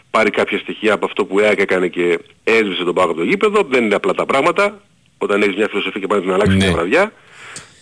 [0.10, 3.64] πάρει κάποια στοιχεία από αυτό που έκανε και έσβησε τον πάγο από το γήπεδο.
[3.70, 4.80] Δεν είναι απλά τα πράγματα.
[5.18, 6.66] Όταν έχεις μια φιλοσοφία και πάνε να αλλάξει ναι.
[6.66, 7.12] μια βραδιά.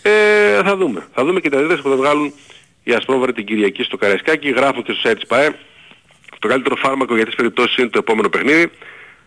[0.02, 1.08] Ε, θα δούμε.
[1.14, 2.34] Θα δούμε και τα δίδες που θα βγάλουν
[2.84, 4.50] οι Ασπρόβαροι την Κυριακή στο Καραϊσκάκι.
[4.50, 5.56] Γράφουν και στο site ΠΑΕ.
[6.40, 8.72] Το καλύτερο φάρμακο για τις περιπτώσεις είναι το επόμενο παιχνίδι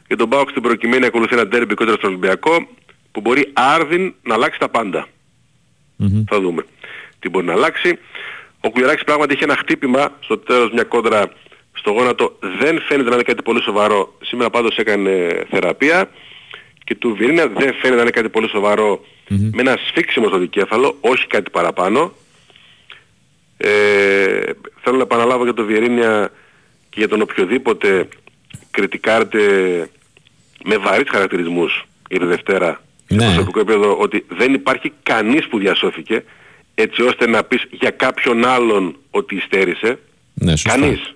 [0.07, 2.69] και τον Πάοκ στην προκειμένη ακολουθεί ένα τέρμπι κόντρα στον Ολυμπιακό
[3.15, 5.09] που μπορεί άρδιν να αλλάξει τα παντα
[6.29, 6.65] Θα δούμε
[7.19, 7.99] τι μπορεί να αλλάξει.
[8.61, 11.33] Ο Κουγεράκης πράγματι είχε ένα χτύπημα στο τέλος μια κόντρα
[11.73, 12.39] στο γόνατο.
[12.41, 14.15] Δεν φαίνεται να είναι κάτι πολύ σοβαρό.
[14.23, 16.11] Σήμερα πάντως έκανε θεραπεία.
[16.85, 18.49] Και του Βιερίνια δεν φαίνεται να είναι κάτι πολύ
[19.29, 22.13] με ένα σφίξιμο στο δικέφαλο, όχι κάτι παραπάνω.
[23.57, 24.41] Ε,
[24.83, 26.31] θέλω να επαναλάβω για το Βιερίνια
[26.91, 28.09] και για τον οποιοδήποτε
[28.71, 29.41] κριτικάρτε
[30.65, 33.23] με βαρύς χαρακτηρισμούς η Δευτέρα ναι.
[33.23, 36.25] στο προσωπικό επίπεδο ότι δεν υπάρχει κανείς που διασώθηκε
[36.75, 39.99] έτσι ώστε να πεις για κάποιον άλλον ότι υστέρησε.
[40.35, 41.15] Ναι, κανείς.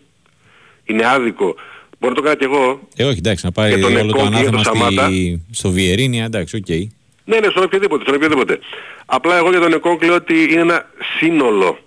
[0.84, 1.54] Είναι άδικο.
[1.98, 2.88] Μπορώ να το κάνω κι εγώ.
[2.96, 5.42] Ε, όχι, εντάξει, να πάει τον όλο το ανάθεμα στη...
[5.50, 6.64] στο Βιερίνια, εντάξει, OK.
[6.68, 6.86] Okay.
[7.24, 8.58] Ναι, ναι, στον οποιοδήποτε, στον οποιοδήποτε.
[9.06, 11.78] Απλά εγώ για τον Εκόνγκ λέω ότι είναι ένα σύνολο.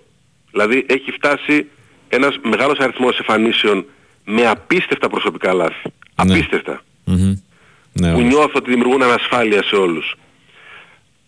[0.50, 1.66] Δηλαδή έχει φτάσει
[2.08, 3.84] ένας μεγάλος αριθμός εμφανίσεων
[4.24, 5.82] με απίστευτα προσωπικά λάθη.
[5.84, 5.90] Ναι.
[6.14, 6.82] Απίστευτα.
[7.06, 7.34] Mm-hmm.
[7.92, 10.14] Ναι, που νιώθω ότι δημιουργούν ανασφάλεια σε όλους.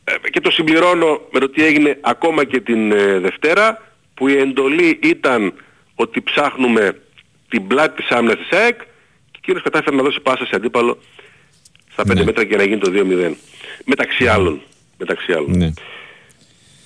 [0.04, 3.82] Ε, και το συμπληρώνω με το τι έγινε ακόμα και την ε, Δευτέρα
[4.14, 5.52] που η εντολή ήταν
[5.94, 7.00] ότι ψάχνουμε
[7.48, 8.78] την πλάτη της άμυνας της ΑΕΚ
[9.30, 10.98] και εκείνος κατάφερε να δώσει πάσα σε αντίπαλο
[11.92, 12.24] στα 5 ναι.
[12.24, 13.32] μέτρα για να γίνει το 2-0.
[13.84, 14.60] Μεταξύ άλλων.
[14.98, 15.56] Μεταξύ άλλων.
[15.56, 15.70] Ναι.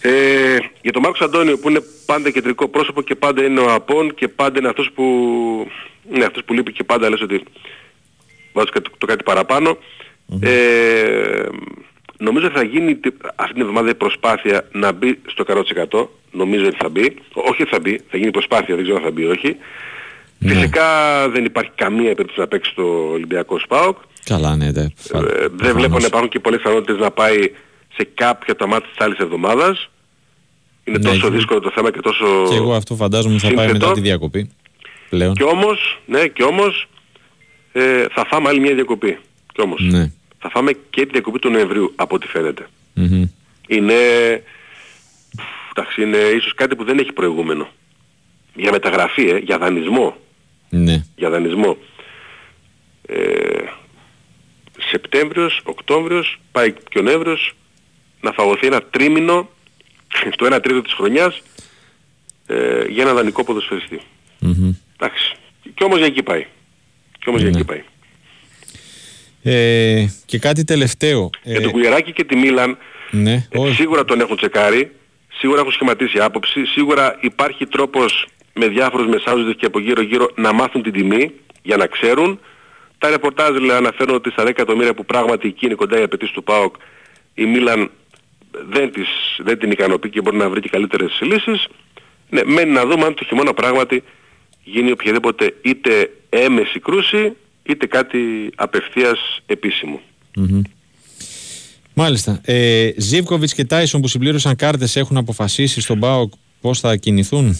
[0.00, 4.14] Ε, για τον Μάρκος Αντώνιο που είναι πάντα κεντρικό πρόσωπο και πάντα είναι ο Απών
[4.14, 5.04] και πάντα είναι αυτός που,
[6.12, 7.42] είναι αυτός που λείπει και πάντα λες ότι
[8.58, 9.78] βάζω το, το κάτι παραπάνω.
[9.78, 10.42] Mm-hmm.
[10.42, 11.46] Ε,
[12.18, 13.00] νομίζω ότι θα γίνει
[13.34, 15.44] αυτή την εβδομάδα η προσπάθεια να μπει στο
[15.90, 16.06] 100%.
[16.30, 17.14] Νομίζω ότι θα μπει.
[17.32, 19.56] Όχι ότι θα μπει, θα γίνει προσπάθεια, δεν ξέρω αν θα μπει ή όχι.
[20.38, 20.52] Ναι.
[20.52, 20.84] Φυσικά
[21.28, 23.96] δεν υπάρχει καμία περίπτωση να παίξει στο Ολυμπιακό ΣΠΑΟΚ.
[24.24, 24.82] Καλά, ναι, ναι.
[24.82, 27.52] Ε, δεν βλέπω να υπάρχουν και πολλές πιθανότητες να πάει
[27.94, 29.90] σε κάποια τα μάτια της άλλης εβδομάδας.
[30.84, 33.92] Είναι ναι, τόσο δύσκολο το θέμα και τόσο Και εγώ αυτό φαντάζομαι θα πάει μετά
[33.92, 34.50] τη διακοπή.
[35.08, 35.34] Πλέον.
[35.34, 36.88] Και όμως, ναι, και όμως
[37.72, 39.18] ε, θα φάμε άλλη μια διακοπή.
[39.52, 40.12] Και όμως ναι.
[40.38, 42.66] θα φάμε και τη διακοπή του Νοεμβρίου από ό,τι φαίνεται.
[42.96, 43.28] Mm-hmm.
[43.68, 43.94] Είναι,
[45.70, 47.68] εντάξει, είναι ίσως κάτι που δεν έχει προηγούμενο.
[48.54, 50.16] Για μεταγραφή, ε, για δανεισμό.
[50.70, 51.04] Ναι.
[51.16, 51.76] Για δανεισμό.
[53.06, 53.16] Ε,
[54.90, 57.54] Σεπτέμβριος, Οκτώβριος, πάει και ο Νεύρος
[58.20, 59.48] να φαγωθεί ένα τρίμηνο,
[60.36, 61.42] το ένα τρίτο της χρονιάς,
[62.46, 64.00] ε, για ένα δανεικό ποδοσφαιριστή.
[64.40, 64.74] Mm-hmm.
[64.96, 65.36] Εντάξει.
[65.74, 66.46] Και όμως για εκεί πάει.
[67.18, 67.64] Και όμως για εκεί ναι.
[67.64, 67.82] πάει.
[69.42, 71.30] Ε, και κάτι τελευταίο.
[71.42, 72.78] Για τον Κουγεράκη και τη Μίλαν
[73.10, 74.92] ναι, ε, σίγουρα τον έχουν τσεκάρει,
[75.28, 80.52] σίγουρα έχουν σχηματίσει άποψη, σίγουρα υπάρχει τρόπος με διάφορους μεσάζοντες και από γύρω γύρω να
[80.52, 82.40] μάθουν την τιμή για να ξέρουν.
[82.98, 86.32] Τα ρεπορτάζ λέει, αναφέρουν ότι στα 10 εκατομμύρια που πράγματι εκεί είναι κοντά η απαιτήση
[86.32, 86.74] του ΠΑΟΚ
[87.34, 87.90] η Μίλαν
[88.70, 89.08] δεν, της,
[89.38, 91.66] δεν την ικανοποιεί και μπορεί να βρει και καλύτερες λύσεις.
[92.30, 94.02] Ναι, μένει να δούμε αν το χειμώνα πράγματι
[94.72, 98.18] γίνει οποιαδήποτε είτε έμεση κρούση είτε κάτι
[98.54, 100.00] απευθείας επίσημο.
[101.94, 102.40] Μάλιστα.
[102.44, 107.58] Ε, Ζίβκοβιτς και Τάισον που συμπλήρωσαν κάρτες έχουν αποφασίσει στον ΠΑΟΚ πώς θα κινηθούν;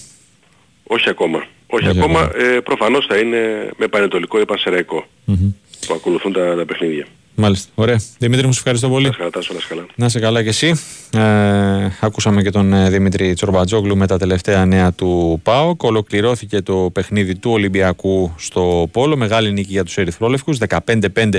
[0.82, 1.46] Όχι ακόμα.
[1.66, 2.30] Όχι, ακόμα.
[2.34, 5.52] Ε, προφανώς θα είναι με πανετολικό ή πασεραϊκό mm-hmm.
[5.86, 7.06] που ακολουθούν τα, τα παιχνίδια.
[7.40, 7.70] Μάλιστα.
[7.74, 8.00] Ωραία.
[8.18, 9.06] Δημήτρη, μου σε ευχαριστώ πολύ.
[9.06, 9.86] Να 'σαι καλά, καλά.
[9.94, 10.80] Να 'σαι καλά και εσύ.
[11.16, 15.82] Ε, ακούσαμε και τον ε, Δημήτρη Τσορμπατζόγλου με τα τελευταία νέα του ΠΑΟΚ.
[15.82, 19.16] Ολοκληρώθηκε το παιχνίδι του Ολυμπιακού στο Πόλο.
[19.16, 20.58] Μεγάλη νίκη για τους Ερυθρόλευκους.
[20.68, 21.36] 15-5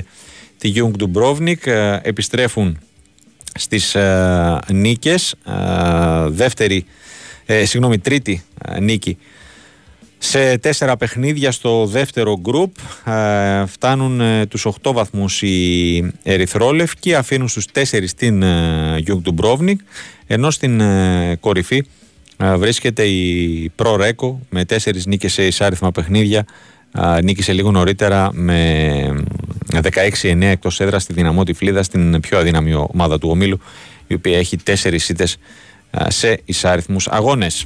[0.57, 1.65] τη Γιούγκ Ντουμπρόβνικ.
[1.65, 2.79] Ε, επιστρέφουν
[3.53, 5.31] στις ε, νίκες.
[5.31, 6.85] Ε, δεύτερη,
[7.45, 9.17] ε, συγγνώμη, τρίτη ε, νίκη
[10.21, 17.47] σε τέσσερα παιχνίδια στο δεύτερο γκρουπ ε, φτάνουν ε, τους 8 βαθμούς οι Ερυθρόλευκοι, αφήνουν
[17.47, 19.79] στους 4 στην ε, Γιούγκ Ντουμπρόβνικ,
[20.27, 21.85] ενώ στην ε, κορυφή
[22.37, 24.75] ε, βρίσκεται η Προ Ρέκο με 4
[25.05, 26.45] νίκες σε ισάριθμα παιχνίδια,
[27.17, 29.23] ε, νίκησε λίγο νωρίτερα με
[30.21, 33.59] 16-9 εκτός έδρας τη Δυναμό Τιφλίδας, στην πιο αδύναμη ομάδα του ομίλου,
[34.07, 35.37] η οποία έχει 4 ήττες
[36.07, 37.65] σε εισάριθμους αγώνες.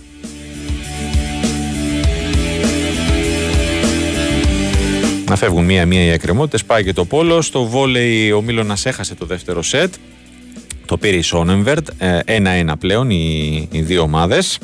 [5.30, 6.66] Να φεύγουν μία-μία οι εκκρεμότητες.
[6.66, 7.42] Πάει και το πόλο.
[7.42, 9.94] Στο βόλεϊ ο Μίλωνας έχασε το δεύτερο σετ.
[10.86, 11.88] Το πήρε η Σόνεμβερτ.
[12.26, 14.60] 1-1 πλέον οι, οι δύο ομάδες.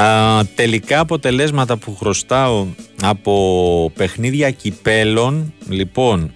[0.00, 2.66] Α, τελικά αποτελέσματα που χρωστάω
[3.02, 6.32] από παιχνίδια κυπέλων λοιπόν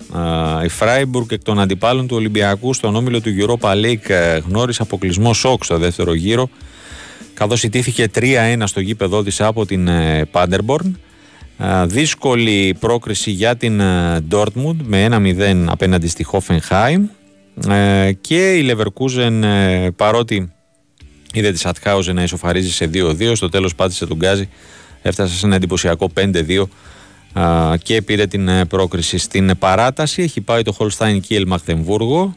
[0.64, 5.34] η Φράιμπουργκ εκ των αντιπάλων του Ολυμπιακού στον όμιλο του Europa League ε, γνώρισε αποκλεισμό
[5.34, 6.48] σοκ στο δεύτερο γύρο
[7.34, 9.88] καθώς ιτήθηκε 3-1 στο γήπεδό της από την
[10.30, 10.98] Πάντερμπορν
[11.84, 13.80] δύσκολη πρόκριση για την
[14.30, 17.00] Dortmund με 1-0 απέναντι στη Hoffenheim.
[17.68, 20.52] Ε, και η Leverkusen ε, παρότι
[21.34, 24.48] είδε τη Σατχάουζε να ισοφαρίζει σε 2-2 στο τέλος πάτησε τον Γκάζι
[25.02, 26.64] έφτασε σε ένα εντυπωσιακό 5-2
[27.82, 30.22] και πήρε την ε, πρόκριση στην παράταση.
[30.22, 32.36] Έχει πάει το Holstein Kiel Μαχτεμβούργο.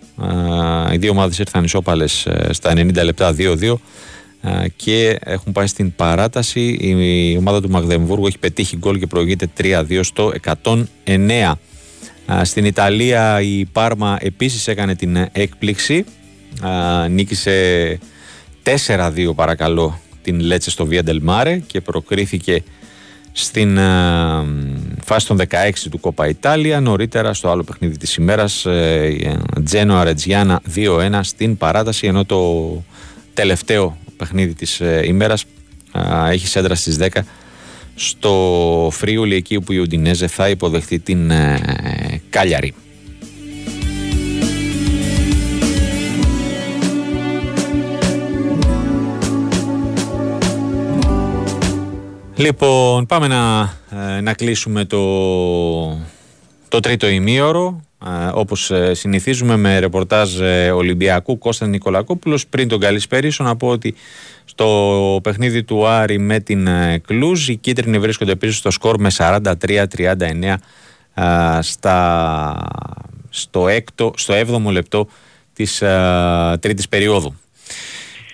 [0.93, 3.73] Οι δύο ομάδες ήρθαν ισόπαλες ε, στα 90 λεπτά 2-2
[4.75, 6.77] και έχουν πάει στην παράταση.
[6.81, 10.31] Η ομάδα του Μαγδεμβούργου έχει πετύχει γκολ και προηγείται 3-2 στο
[10.63, 11.51] 109.
[12.41, 16.05] Στην Ιταλία η Πάρμα επίσης έκανε την έκπληξη.
[17.09, 17.99] Νίκησε
[18.87, 22.63] 4-2 παρακαλώ την Λέτσε στο Via del Mare και προκρίθηκε
[23.31, 23.79] στην
[25.03, 26.79] φάση των 16 του Κόπα Ιτάλια.
[26.79, 28.65] Νωρίτερα στο άλλο παιχνίδι της ημέρας
[29.63, 32.83] Τζένο Αρετζιάνα 2-1 στην παράταση ενώ το
[33.33, 35.45] τελευταίο παιχνίδι της ε, ημέρας
[36.29, 37.07] έχει σέντρα στις 10
[37.95, 41.59] στο Φρίουλι εκεί όπου η Ουντινέζε θα υποδεχθεί την ε,
[42.29, 42.73] Κάλιαρη.
[52.37, 53.73] Λοιπόν, πάμε να,
[54.15, 54.99] ε, να κλείσουμε το,
[56.67, 57.81] το τρίτο ημίωρο
[58.33, 63.95] όπως ε, συνηθίζουμε με ρεπορτάζ ε, Ολυμπιακού Κώστα Νικολακόπουλος πριν τον καλησπέρισο να πω ότι
[64.45, 66.67] στο παιχνίδι του Άρη με την
[67.05, 70.53] Κλούζ οι κίτρινοι βρίσκονται πίσω στο σκορ με 43-39
[71.59, 72.67] στα,
[73.29, 75.07] στο, έκτο, στο 7ο λεπτό
[75.53, 75.83] της
[76.59, 77.35] τρίτης περίοδου.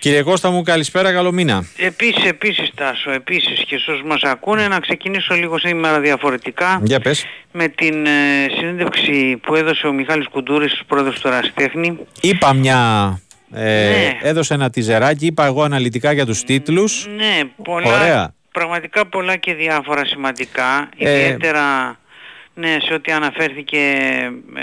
[0.04, 1.64] Κύριε Κώστα μου, καλησπέρα, καλό μήνα.
[1.76, 6.80] Επίσης, επίσης Τάσο, επίσης και στους μας ακούνε να ξεκινήσω λίγο σήμερα διαφορετικά.
[6.82, 7.26] Για πες.
[7.52, 8.10] Με την ε,
[8.58, 11.98] συνέντευξη που έδωσε ο Μιχάλης Κουντούρης, πρόεδρος του Ραστέχνη.
[12.20, 13.20] Είπα μια...
[13.52, 14.18] Ε, ναι.
[14.22, 17.06] Έδωσε ένα τιζεράκι, είπα εγώ αναλυτικά για τους τίτλους.
[17.16, 18.34] Ναι, πολλά, Ωραία.
[18.52, 21.98] πραγματικά πολλά και διάφορα σημαντικά, ε, ιδιαίτερα
[22.54, 23.78] ναι, σε ό,τι αναφέρθηκε
[24.56, 24.62] ε,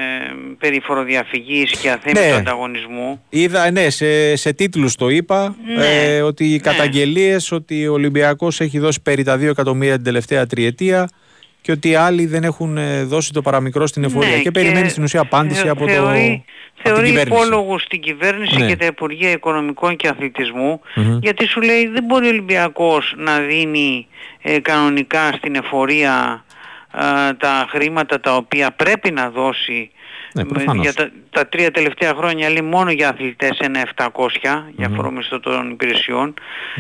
[0.60, 2.32] περί φοροδιαφυγής και αθέμητου ναι.
[2.32, 3.24] ανταγωνισμού.
[3.30, 5.86] Είδα, ναι, σε, σε τίτλους το είπα, ναι.
[5.86, 6.58] ε, ότι οι ναι.
[6.58, 11.10] καταγγελίες ότι ο Ολυμπιακός έχει δώσει περί τα 2 εκατομμύρια την τελευταία τριετία
[11.62, 14.36] και ότι άλλοι δεν έχουν ε, δώσει το παραμικρό στην εφορία.
[14.36, 16.44] Ναι, και, περιμένει στην ουσία απάντηση από, θεωρεί,
[16.84, 17.86] το, θεωρεί την κυβέρνηση.
[17.86, 18.68] στην κυβέρνηση ναι.
[18.68, 20.82] και τα Υπουργεία Οικονομικών και αθλητισμου
[21.22, 24.08] γιατί σου λέει δεν μπορεί ο Ολυμπιακός να δίνει
[24.42, 26.44] ε, κανονικά στην εφορία
[27.38, 29.92] τα χρήματα τα οποία πρέπει να δώσει
[30.34, 30.44] ναι,
[30.82, 34.10] για τα, τα, τρία τελευταία χρόνια λέει μόνο για αθλητές ένα 700
[34.76, 36.34] για φορομισθό των υπηρεσιών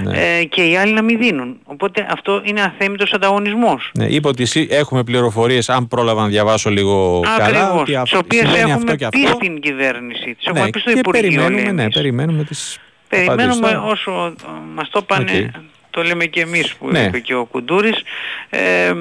[0.04, 0.38] ναι.
[0.40, 1.60] ε, και οι άλλοι να μην δίνουν.
[1.64, 3.92] Οπότε αυτό είναι αθέμητος ανταγωνισμός.
[3.98, 8.54] Ναι, είπε ότι έχουμε πληροφορίες, αν πρόλαβα να διαβάσω λίγο Ακριβώς, καλά, ότι τις οποίες
[8.54, 11.42] έχουμε πει στην κυβέρνηση, τις έχουμε πει στο Υπουργείο.
[11.42, 12.80] Περιμένουμε, ναι, περιμένουμε τις
[13.12, 14.34] Περιμένουμε όσο
[14.76, 15.52] μας το πάνε
[15.92, 17.00] το λέμε και εμείς που ναι.
[17.00, 18.04] είπε και ο Κουντούρης,
[18.50, 18.94] ε,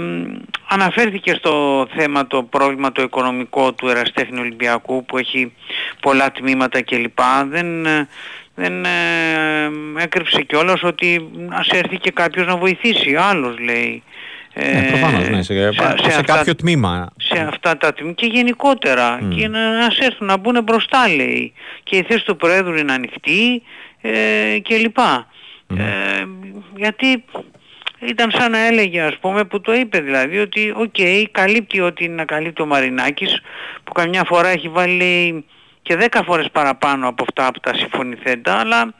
[0.68, 5.52] αναφέρθηκε στο θέμα το πρόβλημα το οικονομικό του Εραστέχνη Ολυμπιακού που έχει
[6.00, 7.18] πολλά τμήματα κλπ.
[7.48, 7.86] Δεν,
[8.54, 14.02] δεν ε, έκρυψε κιόλας ότι ας έρθει και κάποιος να βοηθήσει, άλλος λέει.
[14.54, 17.12] Ναι, προφανώς, ναι, σε, σε, σε, κάποιο τμήμα.
[17.16, 19.18] Σε αυτά τα τμήματα και γενικότερα.
[19.22, 19.34] Mm.
[19.34, 21.52] Και να, να έρθουν να μπουν μπροστά λέει.
[21.82, 23.62] Και η θέση του Προέδρου είναι ανοιχτή
[24.00, 24.58] ε,
[25.74, 26.24] και ε,
[26.76, 27.24] γιατί
[27.98, 32.04] ήταν σαν να έλεγε ας πούμε που το είπε δηλαδή ότι OK okay, καλύπτει ότι
[32.04, 33.40] είναι να καλύπτει ο Μαρινάκης
[33.84, 35.44] που καμιά φορά έχει βάλει
[35.82, 38.94] και δέκα φορές παραπάνω από αυτά από τα συμφωνηθέντα αλλά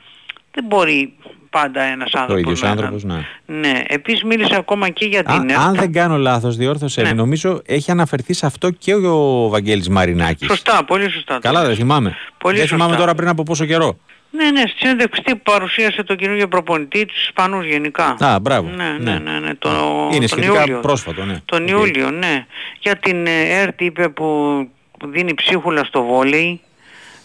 [0.53, 1.13] δεν μπορεί
[1.51, 2.47] πάντα ένας άνθρωπος.
[2.47, 3.27] Ο ίδιος άνθρωπος, ναι.
[3.47, 7.13] Ναι, επίσης μίλησε ακόμα και για την Αν δεν κάνω λάθος, διόρθωσε, ναι.
[7.13, 10.47] νομίζω έχει αναφερθεί σε αυτό και ο Βαγγέλης Μαρινάκης.
[10.47, 11.39] Σωστά, πολύ σωστά.
[11.41, 12.17] Καλά δεν θυμάμαι.
[12.39, 13.99] Πολύ δεν θυμάμαι τώρα πριν από πόσο καιρό.
[14.31, 18.17] Ναι, ναι, στη συνέντευξη που παρουσίασε τον καινούργιο προπονητή τους Ισπανούς γενικά.
[18.19, 18.69] Α, μπράβο.
[18.69, 19.71] Ναι, ναι, ναι, ναι, το,
[20.13, 20.81] Είναι τον σχετικά Ιούλιο.
[20.81, 21.41] πρόσφατο, ναι.
[21.45, 21.71] Τον okay.
[21.71, 22.47] Ιούλιο, ναι.
[22.81, 24.69] Για την ΕΡΤ είπε που
[25.05, 26.61] δίνει ψίχουλα στο βόλεϊ.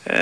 [0.03, 0.15] Ε,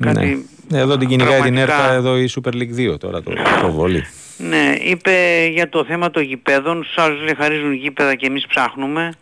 [0.00, 0.78] κάτι ναι.
[0.78, 4.04] Εδώ την κυνηγάει την ΕΡΤ, εδώ η Super League 2 τώρα το, το βόλεϊ.
[4.36, 9.12] Ναι, είπε για το θέμα των γηπέδων, στους άλλους λέει χαρίζουν γήπεδα και εμείς ψάχνουμε.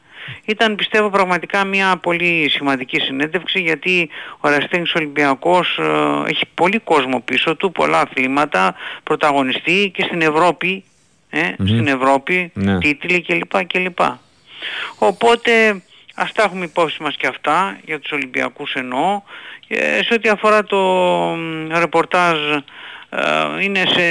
[0.44, 4.08] Ήταν πιστεύω πραγματικά μια πολύ σημαντική συνέντευξη γιατί
[4.40, 10.84] ο Αραστέχνης Ολυμπιακός ε, έχει πολύ κόσμο πίσω του, πολλά αθλήματα, πρωταγωνιστεί και στην Ευρώπη,
[11.30, 12.78] ε, στην Ευρώπη, ναι.
[12.78, 13.64] τίτλοι κλπ.
[13.66, 13.98] κλπ.
[14.98, 15.82] Οπότε
[16.14, 19.22] ας τα έχουμε υπόψη μας και αυτά για τους Ολυμπιακούς εννοώ.
[19.68, 20.78] Ε, σε ό,τι αφορά το
[21.78, 22.38] ρεπορτάζ
[23.10, 24.02] ε, είναι σε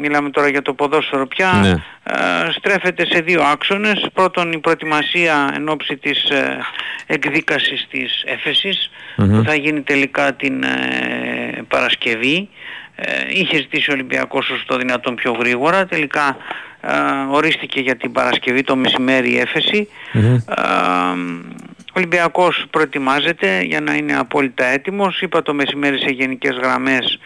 [0.00, 1.70] μιλάμε τώρα για το ποδόσφαιρο πια, ναι.
[2.02, 4.06] ε, στρέφεται σε δύο άξονες.
[4.12, 6.58] Πρώτον η προετοιμασία εν ώψη της ε,
[7.06, 12.48] εκδίκασης της εφεσης που θα γίνει τελικά την ε, Παρασκευή.
[12.94, 15.86] Ε, είχε ζητήσει ο Ολυμπιακός όσο το δυνατόν πιο γρήγορα.
[15.86, 16.36] Τελικά
[17.30, 24.64] ορίστηκε για την Παρασκευή το μεσημέρι η εφεση ο Ολυμπιακός προετοιμάζεται για να είναι απόλυτα
[24.64, 25.20] έτοιμος.
[25.20, 27.18] Είπα το μεσημέρι σε γενικές γραμμές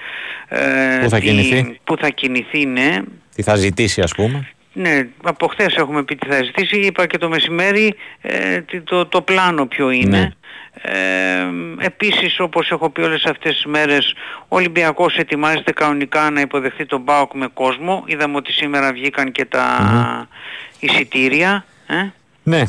[0.48, 0.58] ε,
[1.02, 3.00] που, θα τι, κινηθεί; που θα κινηθεί, ναι.
[3.34, 6.76] Τι θα ζητήσει ας πούμε; Ναι, από χθες έχουμε πει τι θα ζητήσει.
[6.76, 10.18] Είπα και το μεσημέρι ε, το, το πλάνο ποιο είναι.
[10.18, 10.28] Ναι.
[10.74, 11.46] Ε,
[11.78, 14.14] επίσης όπως έχω πει όλες αυτές τις μέρες
[14.48, 18.04] ο Ολυμπιακός ετοιμάζεται κανονικά να υποδεχθεί τον ΠΑΟΚ με κόσμο.
[18.06, 20.28] Είδαμε ότι σήμερα βγήκαν και τα
[20.78, 21.64] εισιτήρια.
[21.86, 22.12] Ε.
[22.42, 22.62] Ναι.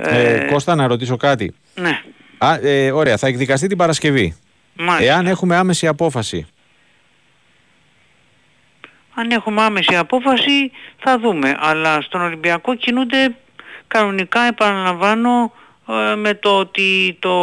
[0.00, 1.54] Ε, ε, Κώστα να ρωτήσω κάτι.
[1.74, 2.00] Ναι.
[2.38, 4.36] Α, ε, ωραία, θα εκδικαστεί την Παρασκευή.
[4.74, 5.12] Μάλιστα.
[5.12, 6.46] Εάν έχουμε άμεση απόφαση
[9.18, 11.56] αν έχουμε άμεση απόφαση θα δούμε.
[11.58, 13.34] Αλλά στον Ολυμπιακό κινούνται
[13.86, 15.52] κανονικά επαναλαμβάνω
[15.88, 17.34] ε, με το ότι το,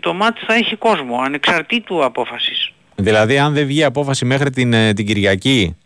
[0.00, 2.72] το μάτι θα έχει κόσμο ανεξαρτήτου απόφασης.
[2.94, 5.76] Δηλαδή αν δεν βγει απόφαση μέχρι την, ε, την Κυριακή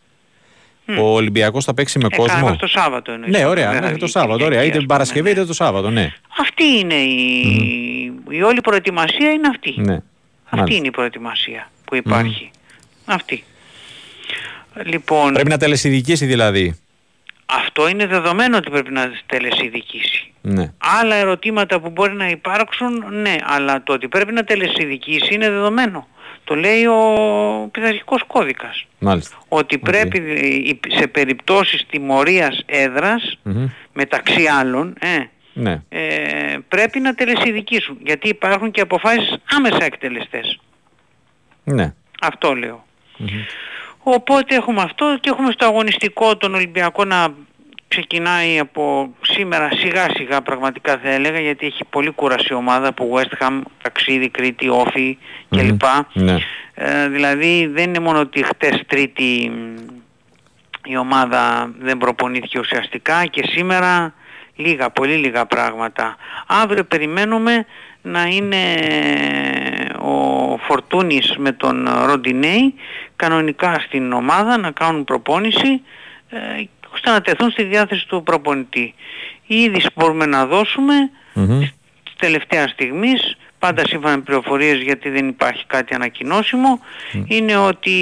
[0.99, 3.37] ο Ολυμπιακός θα παίξει με ε, κόσμο; Καλά, το Σάββατο εννοείς.
[3.37, 4.45] Ναι, ωραία, μέχρι το Σάββατο.
[4.45, 4.65] Ωραία.
[4.65, 5.31] Είτε την Παρασκευή ναι.
[5.31, 6.13] είτε το Σάββατο, ναι.
[6.39, 9.75] Αυτή είναι η, η όλη προετοιμασία είναι αυτή.
[9.77, 9.99] Ναι.
[10.51, 12.51] Αυτή είναι η προετοιμασία που υπάρχει.
[13.05, 13.45] Αυτή.
[14.85, 16.79] Λοιπόν, πρέπει να τελεσυδικήσει δηλαδή.
[17.47, 20.33] Αυτό είναι δεδομένο ότι πρέπει να τελεσυδικήσει.
[20.41, 20.73] Ναι.
[21.01, 26.09] Άλλα ερωτήματα που μπορεί να υπάρξουν, ναι, αλλά το ότι πρέπει να τελεσυδικήσει είναι δεδομένο.
[26.45, 28.87] Το λέει ο πειθαρχικός κώδικας.
[28.99, 29.37] Μάλιστα.
[29.49, 30.21] Ότι πρέπει
[30.89, 32.65] σε περιπτώσεις τιμωρίας
[33.93, 35.83] μεταξύ άλλων, ε, ναι.
[35.89, 37.99] ε, πρέπει να τελεσυδικήσουν.
[38.05, 40.61] Γιατί υπάρχουν και αποφάσεις άμεσα εκτελεστές.
[41.65, 41.95] Ναι.
[42.21, 42.55] Αυτό
[44.03, 47.35] Οπότε έχουμε αυτό και έχουμε στο αγωνιστικό τον Ολυμπιακό να
[47.91, 53.45] ξεκινάει από σήμερα σιγά σιγά πραγματικά θα έλεγα γιατί έχει πολύ κούραση ομάδα από West
[53.45, 55.19] Ham, Ταξίδι, Κρήτη, Όφη
[55.49, 55.83] κλπ.
[56.13, 56.37] Ναι.
[56.75, 59.53] Ε, δηλαδή δεν είναι μόνο ότι χτες Τρίτη
[60.85, 64.15] η ομάδα δεν προπονήθηκε ουσιαστικά και σήμερα
[64.57, 66.17] λίγα, πολύ λίγα πράγματα.
[66.47, 67.67] Αύριο περιμένουμε
[68.03, 68.65] να είναι
[69.99, 72.75] ο Φορτούνης με τον Ροντινέη
[73.17, 75.83] κανονικά στην ομάδα να κάνουν προπόνηση
[76.29, 76.39] ε,
[76.95, 78.95] ώστε να τεθούν στη διάθεση του προπονητή.
[79.47, 80.95] Η είδηση που μπορούμε να δώσουμε
[81.35, 81.69] mm-hmm.
[82.19, 85.95] τελευταίας στιγμής, πάντα σύμφωνα με πληροφορίες γιατί δεν υπάρχει κάτι
[87.27, 87.95] είναι ότι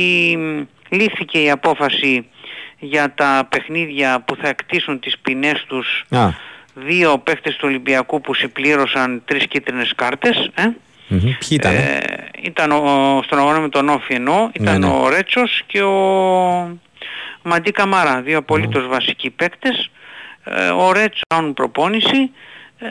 [0.89, 2.27] λήφθηκε η απόφαση
[2.79, 6.05] για τα παιχνίδια που θα εκτίσουν τις ποινές τους
[6.75, 10.51] δύο παίχτες του Ολυμπιακού που συμπλήρωσαν τρεις κίτρινες κάρτες.
[10.55, 10.63] Ε;
[11.11, 11.21] Mm-hmm.
[11.39, 12.01] Ποιοι ήταν, ε,
[12.43, 14.93] ήταν ο, στον αγώνα με τον Όφι ενώ, ήταν ναι, ναι.
[14.93, 16.79] ο Ρέτσος και ο
[17.43, 18.89] Μαντί Καμάρα, δύο απολύτως mm.
[18.89, 19.91] βασικοί παίκτες.
[20.45, 22.31] Ε, ο Ρέτσος κάνουν προπόνηση
[22.79, 22.87] ε,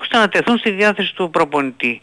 [0.00, 2.02] ώστε να τεθούν στη διάθεση του προπονητή.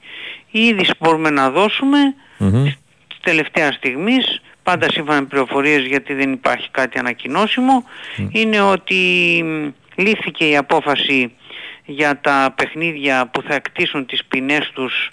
[0.52, 1.98] Η είδηση που μπορούμε να δώσουμε
[2.40, 2.74] mm-hmm.
[3.22, 7.84] τελευταία στιγμής, πάντα σύμφωνα με πληροφορίες γιατί δεν υπάρχει κάτι ανακοινώσιμο,
[8.32, 9.44] είναι ότι
[9.96, 11.36] λήφθηκε η απόφαση
[11.86, 15.12] για τα παιχνίδια που θα εκτίσουν τις ποινές τους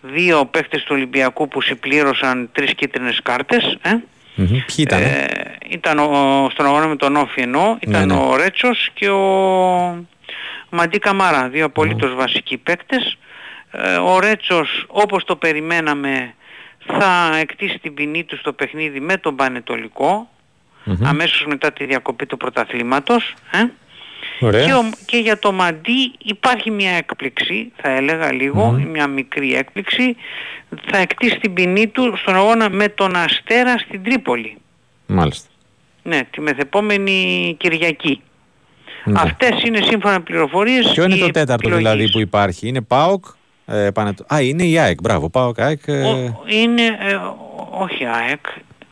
[0.00, 3.78] δύο παίχτες του Ολυμπιακού που συμπλήρωσαν τρεις κίτρινες κάρτες.
[3.82, 3.96] Ε;
[4.36, 5.02] Ποιοι ήταν.
[5.02, 5.26] Ε,
[5.68, 8.20] ήταν ο, στον αγώνα με τον Όφι ενώ, ήταν ναι, ναι.
[8.20, 10.06] ο Ρέτσος και ο
[10.70, 13.18] Μαντί Καμάρα, δύο απολύτως βασικοί παίκτες.
[13.70, 16.34] Ε, ο Ρέτσος όπως το περιμέναμε
[16.86, 20.28] θα εκτίσει την ποινή του στο παιχνίδι με τον πανετολικο
[21.02, 23.34] αμέσως μετά τη διακοπή του πρωταθλήματος.
[23.50, 23.64] Ε;
[25.06, 28.30] Και, για το Μαντί υπάρχει μια έκπληξη, θα έλεγα
[28.90, 30.16] μια μικρή έκπληξη.
[30.90, 34.56] Θα εκτίσει την ποινή του στον αγώνα με τον Αστέρα στην Τρίπολη.
[35.06, 35.48] Μάλιστα.
[36.02, 38.20] Ναι, τη μεθεπόμενη Κυριακή.
[39.04, 39.20] Ναι.
[39.20, 40.92] Αυτές είναι σύμφωνα πληροφορίες.
[40.92, 43.24] Ποιο είναι το τέταρτο δηλαδή που υπάρχει, είναι ΠΑΟΚ,
[43.66, 43.88] ε,
[44.26, 45.80] Α, είναι η ΑΕΚ, μπράβο, ΠΑΟΚ, ΑΕΚ.
[45.86, 46.32] Ε...
[46.46, 47.18] είναι, ε,
[47.70, 48.46] όχι ΑΕΚ,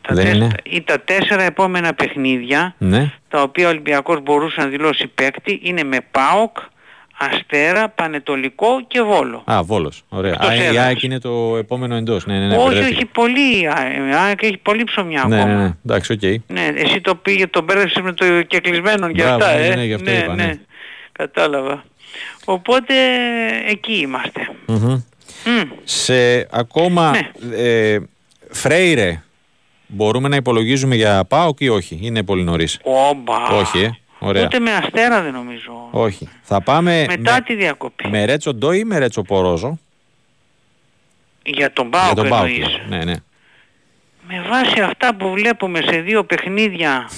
[0.08, 3.12] τα, τέσσερα, ή τα τέσσερα επόμενα παιχνίδια ναι.
[3.28, 6.56] τα οποία ο Ολυμπιακός μπορούσε να δηλώσει παίκτη είναι με ΠΑΟΚ,
[7.18, 9.44] Αστέρα, Πανετολικό και Βόλο.
[9.44, 10.02] Α, Βόλος.
[10.08, 10.36] Ωραία.
[10.38, 12.26] Α, η ΑΕΚ είναι το επόμενο εντός.
[12.26, 13.60] Ναι, ναι, ναι, όχι, όχι, πολύ.
[13.60, 13.68] Η
[14.26, 15.54] ΑΕΚ έχει πολύ ψωμιά ναι, ακόμα.
[15.54, 16.20] Ναι, ναι, εντάξει, ok.
[16.22, 16.36] Okay.
[16.46, 19.94] Ναι, εσύ το πήγε, τον πέρασες με το κεκλεισμένο για αυτά, ναι, ε; Ναι, γι'
[19.94, 20.44] αυτό ναι, είπα, ναι.
[20.44, 20.58] ναι.
[21.12, 21.84] Κατάλαβα.
[22.44, 22.94] Οπότε
[23.68, 24.48] εκεί είμαστε.
[24.68, 25.02] Mm-hmm.
[25.44, 25.66] Mm.
[25.84, 27.56] Σε ακόμα ναι.
[27.56, 27.98] ε,
[28.50, 29.22] Φρέιρε
[29.94, 32.78] Μπορούμε να υπολογίζουμε για ΠΑΟΚ ή όχι, είναι πολύ νωρίς.
[33.50, 33.90] Όχι, ε.
[34.18, 34.44] Ωραία.
[34.44, 35.88] Ούτε με αστέρα δεν νομίζω.
[35.90, 36.28] Όχι.
[36.42, 38.08] Θα πάμε μετά με, τη διακοπή.
[38.08, 39.78] Με Ρέτσο Ντό ή με Ρέτσο Πορόζο;
[41.42, 43.14] Για τον ΠΑΟΚ Για τον ναι, ναι.
[44.28, 47.10] Με βάση αυτά που βλέπουμε σε δύο παιχνίδια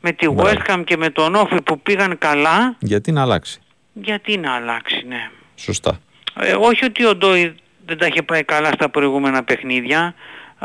[0.00, 2.76] με τη West Ham και με τον Όφη που πήγαν καλά.
[2.78, 3.60] Γιατί να αλλάξει;
[3.92, 5.30] Γιατί να αλλάξει, ναι.
[5.54, 6.00] Σωστά.
[6.40, 7.54] Ε, όχι ότι ο Ντόι
[7.86, 10.14] δεν τα είχε πάει καλά στα προηγούμενα παιχνίδια.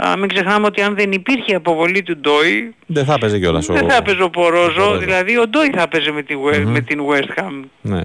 [0.05, 3.89] Α, μην ξεχνάμε ότι αν δεν υπήρχε αποβολή του Ντόι δεν θα έπαιζε κιόλας δεν
[3.89, 6.63] θα έπαιζε ο Πορόζο, δηλαδή ο Ντόι θα έπαιζε με, τη, mm-hmm.
[6.65, 8.01] με την West Ham ναι.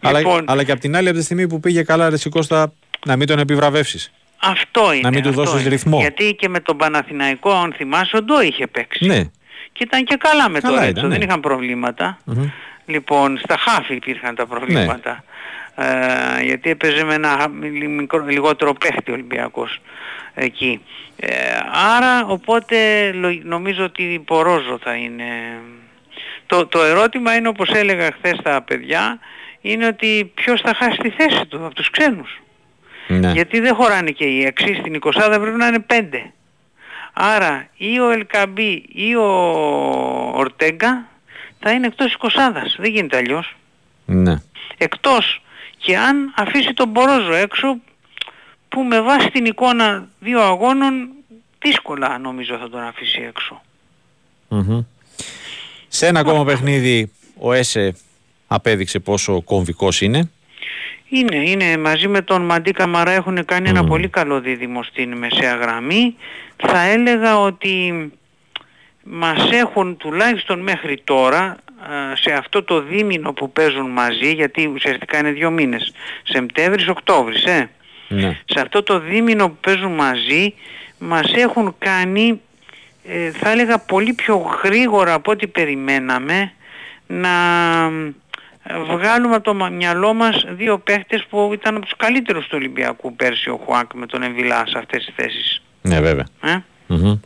[0.00, 2.72] αλλά, λοιπόν- αλλά και από την άλλη από τη στιγμή που πήγε καλά ρε Κώστα
[3.06, 5.02] να μην τον επιβραβεύσεις αυτό είναι.
[5.02, 5.68] Να μην του δώσεις είναι.
[5.68, 5.98] ρυθμό.
[5.98, 9.06] Γιατί και με τον Παναθηναϊκό, αν θυμάσαι, ο Ντόι είχε παίξει.
[9.06, 9.20] Ναι.
[9.72, 11.24] και ήταν και καλά με καλά το Ρέτσο, δεν ναι.
[11.24, 12.18] είχαν
[12.86, 15.10] Λοιπόν, στα χάφη υπήρχαν τα προβλήματα.
[15.10, 15.18] Ναι.
[15.78, 17.48] Ε, γιατί έπαιζε με ένα
[17.88, 19.80] μικρό, λιγότερο παίχτη ο Ολυμπιακός
[20.34, 20.80] εκεί.
[21.16, 21.28] Ε,
[21.96, 22.76] άρα, οπότε
[23.42, 25.24] νομίζω ότι Πορόζο θα είναι.
[26.46, 29.18] Το, το ερώτημα είναι όπως έλεγα χθες τα παιδιά,
[29.60, 32.40] είναι ότι ποιος θα χάσει τη θέση του από τους ξένους.
[33.08, 33.32] Ναι.
[33.32, 36.32] Γιατί δεν χωράνε και οι έξι, στην 20 πρέπει να είναι πέντε.
[37.12, 39.26] Άρα ή ο Ελκαμπή ή ο
[40.34, 41.08] Ορτέγκα
[41.60, 42.28] θα είναι εκτός 20
[42.78, 43.56] Δεν γίνεται αλλιώς.
[44.06, 44.34] Ναι.
[44.78, 45.42] Εκτός
[45.86, 47.76] και αν αφήσει τον Μπορόζο έξω
[48.68, 51.08] που με βάση την εικόνα δύο αγώνων
[51.58, 53.32] δύσκολα νομίζω θα τον αφήσει
[55.88, 57.96] Σε ένα ακόμα παιχνίδι ο Έσε
[58.46, 60.30] απέδειξε πόσο κομβικός είναι.
[61.08, 65.54] Είναι, είναι μαζί με τον Μαντί Καμαρά έχουν κάνει ένα πολύ καλό δίδυμο στην μεσαία
[65.54, 66.16] γραμμή.
[66.56, 67.92] Θα έλεγα ότι
[69.10, 71.56] μας έχουν τουλάχιστον μέχρι τώρα
[72.14, 75.92] σε αυτό το δίμηνο που παίζουν μαζί, γιατί ουσιαστικά είναι δύο μήνες,
[76.22, 77.70] Σεπτέμβρης, Οκτώβρης, ε.
[78.08, 78.40] Ναι.
[78.44, 80.54] Σε αυτό το δίμηνο που παίζουν μαζί
[80.98, 82.40] μας έχουν κάνει,
[83.04, 86.52] ε, θα έλεγα πολύ πιο γρήγορα από ό,τι περιμέναμε,
[87.06, 87.30] να
[88.86, 93.50] βγάλουμε από το μυαλό μας δύο παίχτες που ήταν από τους καλύτερους του Ολυμπιακού πέρσι
[93.50, 95.62] ο Χουάκ με τον Εμβιλά σε αυτές τις θέσεις.
[95.82, 96.26] Ναι βέβαια.
[96.42, 96.58] Ε;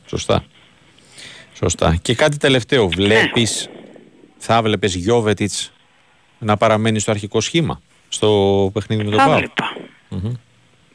[0.06, 0.44] Σωστά.
[1.60, 1.96] Σωστά.
[2.02, 2.88] Και κάτι τελευταίο.
[2.88, 3.80] Βλέπεις, ναι.
[4.38, 5.72] θα βλέπεις Γιώβετιτς
[6.38, 9.42] να παραμένει στο αρχικό σχήμα στο παιχνίδι με τον Πάο;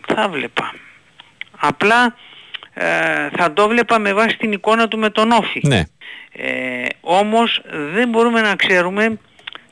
[0.07, 0.73] Θα βλέπα.
[1.57, 2.15] Απλά
[2.73, 5.61] ε, θα το βλέπα με βάση την εικόνα του με τον Όφη.
[5.63, 5.83] Ναι.
[6.31, 7.61] Ε, όμως
[7.93, 9.19] δεν μπορούμε να ξέρουμε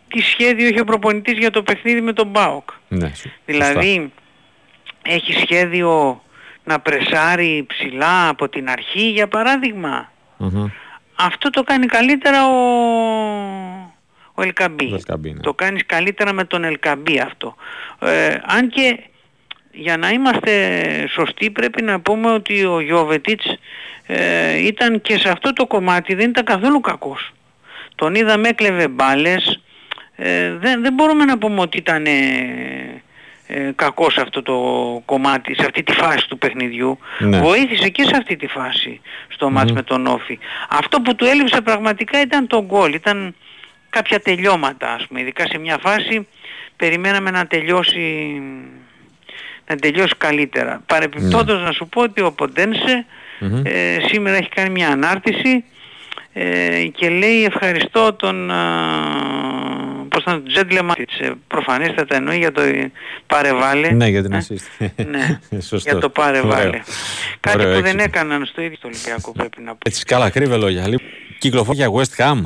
[0.08, 2.70] τι σχέδιο έχει ο προπονητής για το παιχνίδι με τον Μπάοκ.
[2.88, 3.12] Ναι,
[3.46, 4.12] δηλαδή
[5.02, 6.24] έχει σχέδιο
[6.64, 10.12] να πρεσάρει ψηλά από την αρχή για παραδειγμα
[11.26, 12.58] Αυτό το κάνει καλύτερα ο,
[14.34, 14.98] ο Ελκαμπή.
[15.20, 15.40] Ναι.
[15.42, 17.56] Το κάνεις καλύτερα με τον Ελκαμπή αυτό.
[18.00, 19.00] Ε, αν και
[19.72, 20.52] για να είμαστε
[21.08, 23.46] σωστοί πρέπει να πούμε ότι ο Γιώβετιτς
[24.06, 27.34] ε, ήταν και σε αυτό το κομμάτι δεν ήταν καθόλου κακός.
[27.96, 29.62] Τον είδαμε έκλεβε μπάλες,
[30.16, 33.03] ε, δεν, δεν μπορούμε να πούμε ότι ήταν ε,
[33.56, 34.56] ε, κακός σε αυτό το
[35.06, 37.00] κομμάτι, σε αυτή τη φάση του παιχνιδιού.
[37.20, 37.40] Ναι.
[37.40, 40.40] Βοήθησε και σε αυτή τη φάση στο mm με τον Όφη.
[40.70, 43.36] Αυτό που του έλειψε πραγματικά ήταν το γκολ, ήταν
[43.90, 46.28] κάποια τελειώματα ας πούμε, ειδικά σε μια φάση
[46.76, 48.42] περιμέναμε να τελειώσει
[49.68, 50.82] να τελειώσει καλύτερα.
[50.86, 51.66] Παρεπιπτόντως ναι.
[51.66, 53.06] να σου πω ότι ο ποντενσε
[53.64, 55.64] ε, σήμερα έχει κάνει μια ανάρτηση
[56.34, 58.52] ε, και λέει ευχαριστώ τον
[60.10, 62.62] πώς ήταν, Τζέντλε Μάτιτς, προφανέστατα εννοεί για το
[63.28, 63.92] παρεβάλε.
[63.92, 65.40] Ναι, για την ε, ναι,
[65.84, 66.80] για το παρεβάλε.
[67.40, 69.78] Κάτι που δεν έκαναν στο ίδιο το Ολυμπιακό πρέπει να πω.
[69.86, 71.00] Έτσι καλά κρύβε λόγια.
[71.38, 72.42] Κυκλοφορία για West Ham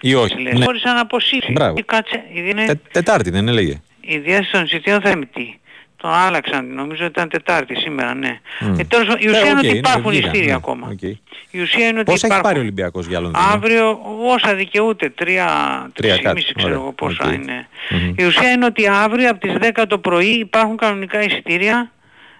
[0.00, 0.92] ή όχι; Λες, ναι.
[0.92, 1.52] να αποσύρει.
[1.52, 1.76] Μπράβο.
[1.84, 2.80] Κάτσε, είναι...
[2.92, 3.80] τετάρτη δεν έλεγε.
[4.00, 5.58] Η διάσταση των εισιτήριων θα είναι τι.
[5.96, 8.40] Το άλλαξαν, νομίζω ήταν Τετάρτη σήμερα, ναι.
[8.60, 8.78] Mm.
[8.78, 10.94] Ε, τέλος, η ουσία okay, είναι ότι υπάρχουν ειστήρια ναι, ακόμα.
[10.94, 11.12] Okay.
[11.50, 12.30] Η ουσία είναι ότι πόσα υπάρχουν.
[12.30, 15.48] έχει πάρει ο Ολυμπιακός για Λονδίνο; Αύριο όσα δικαιούται, τρία,
[15.92, 17.34] τρία τρεις ξέρω εγώ πόσα okay.
[17.34, 17.66] είναι.
[17.90, 18.20] Mm-hmm.
[18.20, 21.90] Η ουσία είναι ότι αύριο από τις 10 το πρωί υπάρχουν κανονικά εισιτήρια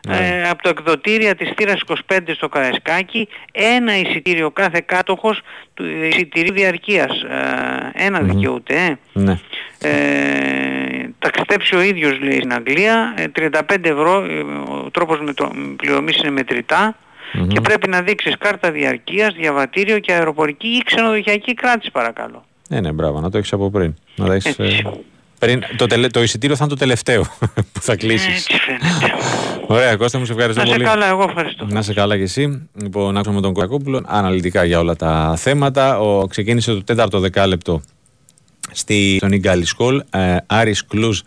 [0.08, 5.40] ε, από το εκδοτήρια της θύρας 25 στο Καραϊσκάκι ένα εισιτήριο κάθε κάτοχος
[5.74, 8.24] του εισιτηρίου διαρκείας ε, ένα mm-hmm.
[8.24, 8.96] δικαιούται ε.
[9.12, 9.38] Ναι.
[9.78, 10.93] Ε,
[11.24, 14.40] ταξιδέψει ο ίδιος λέει στην Αγγλία 35 ε, ευρώ ε,
[14.84, 17.46] ο τρόπος με το πληρωμής είναι μετρητά mm-hmm.
[17.48, 22.44] και πρέπει να δείξεις κάρτα διαρκείας, διαβατήριο και αεροπορική ή ξενοδοχειακή κράτηση παρακαλώ.
[22.68, 23.94] Ναι, ναι, μπράβο, να το έχεις από πριν.
[24.16, 24.56] Να το έχεις,
[25.38, 27.22] πριν, το, τελε, το εισιτήριο θα είναι το τελευταίο
[27.72, 28.34] που θα κλείσεις.
[28.34, 29.14] Έτσι φαίνεται.
[29.66, 30.82] Ωραία, Κώστα μου, σε ευχαριστώ πολύ.
[30.82, 31.66] Να σε καλά, εγώ ευχαριστώ.
[31.68, 32.68] Να σε καλά κι εσύ.
[32.82, 36.00] Λοιπόν, άκουσα με τον Κοκακόπουλο αναλυτικά για όλα τα θέματα.
[36.00, 37.82] Ο, ξεκίνησε το τέταρτο δεκάλεπτο
[38.74, 40.02] στη, στον Ιγκάλι Σκόλ.
[40.10, 41.20] Ε, Άρης Κλουζ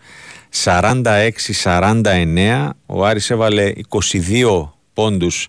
[0.64, 2.70] 46-49.
[2.86, 5.48] Ο Άρης έβαλε 22 πόντους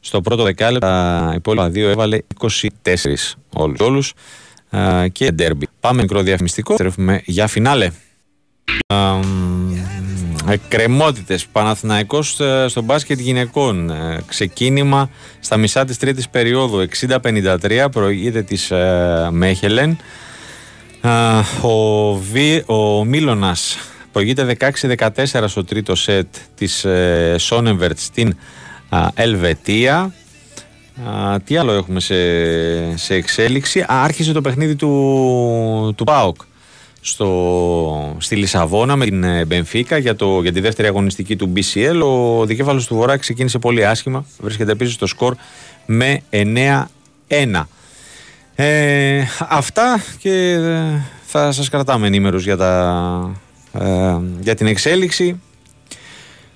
[0.00, 0.86] στο πρώτο δεκάλεπτο.
[0.86, 2.48] Τα υπόλοιπα δύο έβαλε 24
[3.52, 3.80] όλους.
[3.80, 4.12] όλους
[4.70, 5.68] ε, και ντέρμπι.
[5.80, 6.74] Πάμε μικρό διαφημιστικό.
[6.74, 7.90] Τρέφουμε για φινάλε.
[10.48, 15.10] Εκκρεμότητες Παναθηναϊκός ε, στο μπάσκετ γυναικών ε, ξεκίνημα
[15.40, 16.86] στα μισά της τρίτης περίοδου
[17.22, 19.98] 60-53 προηγείται της ε, Μέχελεν
[21.62, 23.78] ο, Βι, ο Μίλωνας
[24.12, 26.86] προηγείται 16-14 στο τρίτο σετ της
[27.36, 28.36] Σόνεβερτ στην
[29.14, 30.12] Ελβετία
[31.44, 32.16] τι άλλο έχουμε σε,
[32.96, 36.36] σε εξέλιξη; Άρχισε το παιχνίδι του, του ΠΑΟΚ
[37.00, 42.00] στο, στη Λισαβόνα με την ε, Μπενφίκα για, το, για τη δεύτερη αγωνιστική του BCL.
[42.02, 44.24] Ο δικέφαλος του Βορρά ξεκίνησε πολύ άσχημα.
[44.40, 45.34] Βρίσκεται επίσης στο σκορ
[45.86, 47.62] με 9-1.
[48.58, 53.40] Ε, αυτά και ε, θα σας κρατάμε ενήμερους για, τα,
[53.72, 55.40] ε, για την εξέλιξη.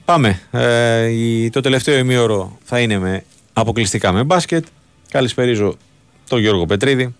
[0.05, 0.40] Πάμε.
[0.51, 4.64] Ε, το τελευταίο ημίωρο θα είναι με, αποκλειστικά με μπάσκετ.
[5.10, 5.77] Καλησπερίζω
[6.28, 7.14] τον Γιώργο Πετρίδη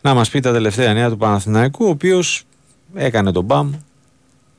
[0.00, 2.44] να μας πει τα τελευταία νέα του Παναθηναϊκού ο οποίος
[2.94, 3.72] έκανε τον μπαμ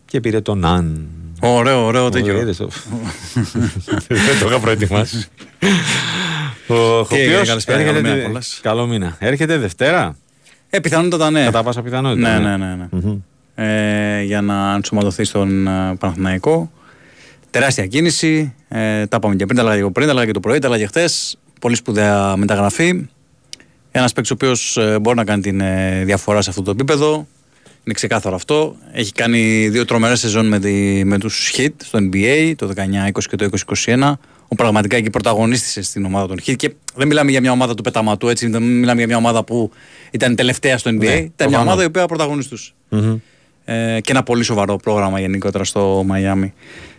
[0.06, 1.08] και πήρε τον Αν.
[1.40, 2.34] Ωραίο, ωραίο τέτοιο.
[4.08, 5.28] Δεν το είχα προετοιμάσει.
[6.68, 8.32] Ο οποίος έρχεται...
[8.62, 9.16] Καλό μήνα.
[9.20, 10.16] Έρχεται Δευτέρα.
[10.70, 11.44] Ε, πιθανότατα ναι.
[11.44, 12.40] Κατά πάσα πιθανότητα.
[12.40, 12.76] Ναι, ναι, ναι.
[12.76, 12.88] ναι.
[12.92, 13.18] ναι.
[13.56, 16.72] Ε, για να ενσωματωθεί στον ε, Παναθηναϊκό.
[17.50, 18.54] Τεράστια κίνηση.
[18.68, 20.68] Ε, τα είπαμε και πριν, τα έλεγα και πριν, τα έλεγα και το πρωί, τα
[20.68, 21.38] έλεγα και χθες.
[21.62, 23.08] Πολύ σπουδαία μεταγραφή.
[23.92, 27.28] Ένας παίκτης ο οποίος ε, μπορεί να κάνει την ε, διαφορά σε αυτό το επίπεδο.
[27.84, 28.76] Είναι ξεκάθαρο αυτό.
[28.92, 30.60] Έχει κάνει δύο τρομερές σεζόν με,
[31.04, 33.50] με τους Hit στο NBA το 19-20 και το
[33.86, 34.14] 20-21.
[34.48, 36.56] Ο πραγματικά εκεί πρωταγωνίστησε στην ομάδα των Hit.
[36.56, 38.48] Και δεν μιλάμε για μια ομάδα του πεταματού, έτσι.
[38.48, 39.72] Δεν μιλάμε για μια ομάδα που
[40.12, 40.98] ήταν τελευταία στο NBA.
[40.98, 42.06] Ναι, ήταν μια ομάδα η οποία
[43.66, 46.54] Ε, και ένα πολύ σοβαρό πρόγραμμα γενικότερα στο Μαϊάμι.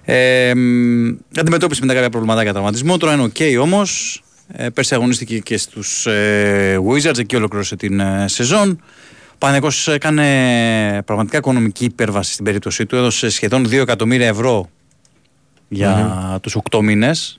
[0.05, 0.51] Ε,
[1.36, 2.97] αντιμετώπισε μετά κάποια προβληματάκια τραυματισμό.
[2.97, 4.20] Τώρα είναι OK όμως.
[4.52, 8.81] Ε, πέρσι αγωνίστηκε και στους ε, Wizards, εκεί ολοκλήρωσε την ε, σεζόν.
[9.32, 12.97] Ο Παναγικός έκανε πραγματικά οικονομική υπέρβαση στην περίπτωσή του.
[12.97, 14.70] Έδωσε σχεδόν 2 εκατομμύρια ευρώ
[15.68, 16.40] για mm-hmm.
[16.40, 17.38] τους 8 μήνες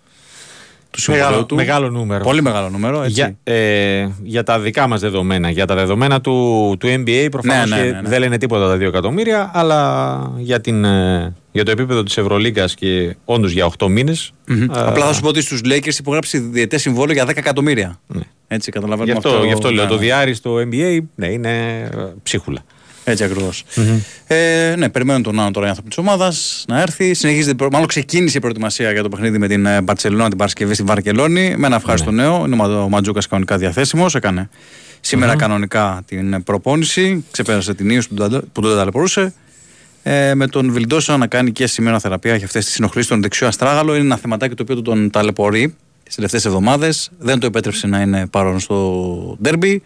[1.05, 1.55] του μεγάλο, του.
[1.55, 2.23] Μεγάλο νούμερο.
[2.23, 3.03] Πολύ μεγάλο νούμερο.
[3.03, 3.13] Έτσι.
[3.13, 5.49] Για, ε, για τα δικά μας δεδομένα.
[5.49, 8.75] Για τα δεδομένα του, του NBA προφανώς ναι, ναι, ναι, ναι, δεν λένε τίποτα τα
[8.75, 13.87] 2 εκατομμύρια, αλλά για, την, ε, για το επίπεδο της Ευρωλίγκας και όντως για 8
[13.87, 14.31] μήνες.
[14.47, 14.67] Mm-hmm.
[14.69, 17.99] Απλά θα σου πω ότι στους Lakers υπογράψει διαιτές συμβόλαιο για 10 εκατομμύρια.
[18.07, 18.21] Ναι.
[18.47, 19.29] Έτσι καταλαβαίνουμε γι αυτό.
[19.29, 19.87] αυτό, γι αυτό λέω.
[19.87, 21.49] Το διάρρη στο NBA ναι, είναι
[21.97, 22.59] ε, ψίχουλα.
[23.09, 23.63] Έτσι ακριβώς.
[23.75, 23.99] Mm-hmm.
[24.27, 27.13] Ε, ναι, περιμένουν τον Άνω τώρα οι άνθρωποι της ομάδας να έρθει.
[27.13, 31.55] Συνεχίζεται, μάλλον ξεκίνησε η προετοιμασία για το παιχνίδι με την Μπαρσελόνα την Παρασκευή στη Βαρκελόνη.
[31.57, 32.21] Με ένα ευχάριστο ναι.
[32.21, 32.45] νέο.
[32.45, 34.15] Είναι ο Ματζούκας κανονικά διαθέσιμος.
[34.15, 34.49] Έκανε
[35.01, 35.37] σήμερα mm-hmm.
[35.37, 37.25] κανονικά την προπόνηση.
[37.31, 38.07] Ξεπέρασε την ίωση
[38.51, 39.33] που τον ταλαιπωρούσε.
[40.03, 43.47] Ε, με τον Βιλντόσα να κάνει και σήμερα θεραπεία για αυτές τις συνοχλήσεις των δεξιό
[43.47, 43.95] αστράγαλο.
[43.95, 47.11] Είναι ένα θεματάκι το οποίο τον ταλαιπωρεί τις τελευταίες εβδομάδες.
[47.19, 49.83] Δεν το επέτρεψε να είναι παρόν στο ντέρμπι.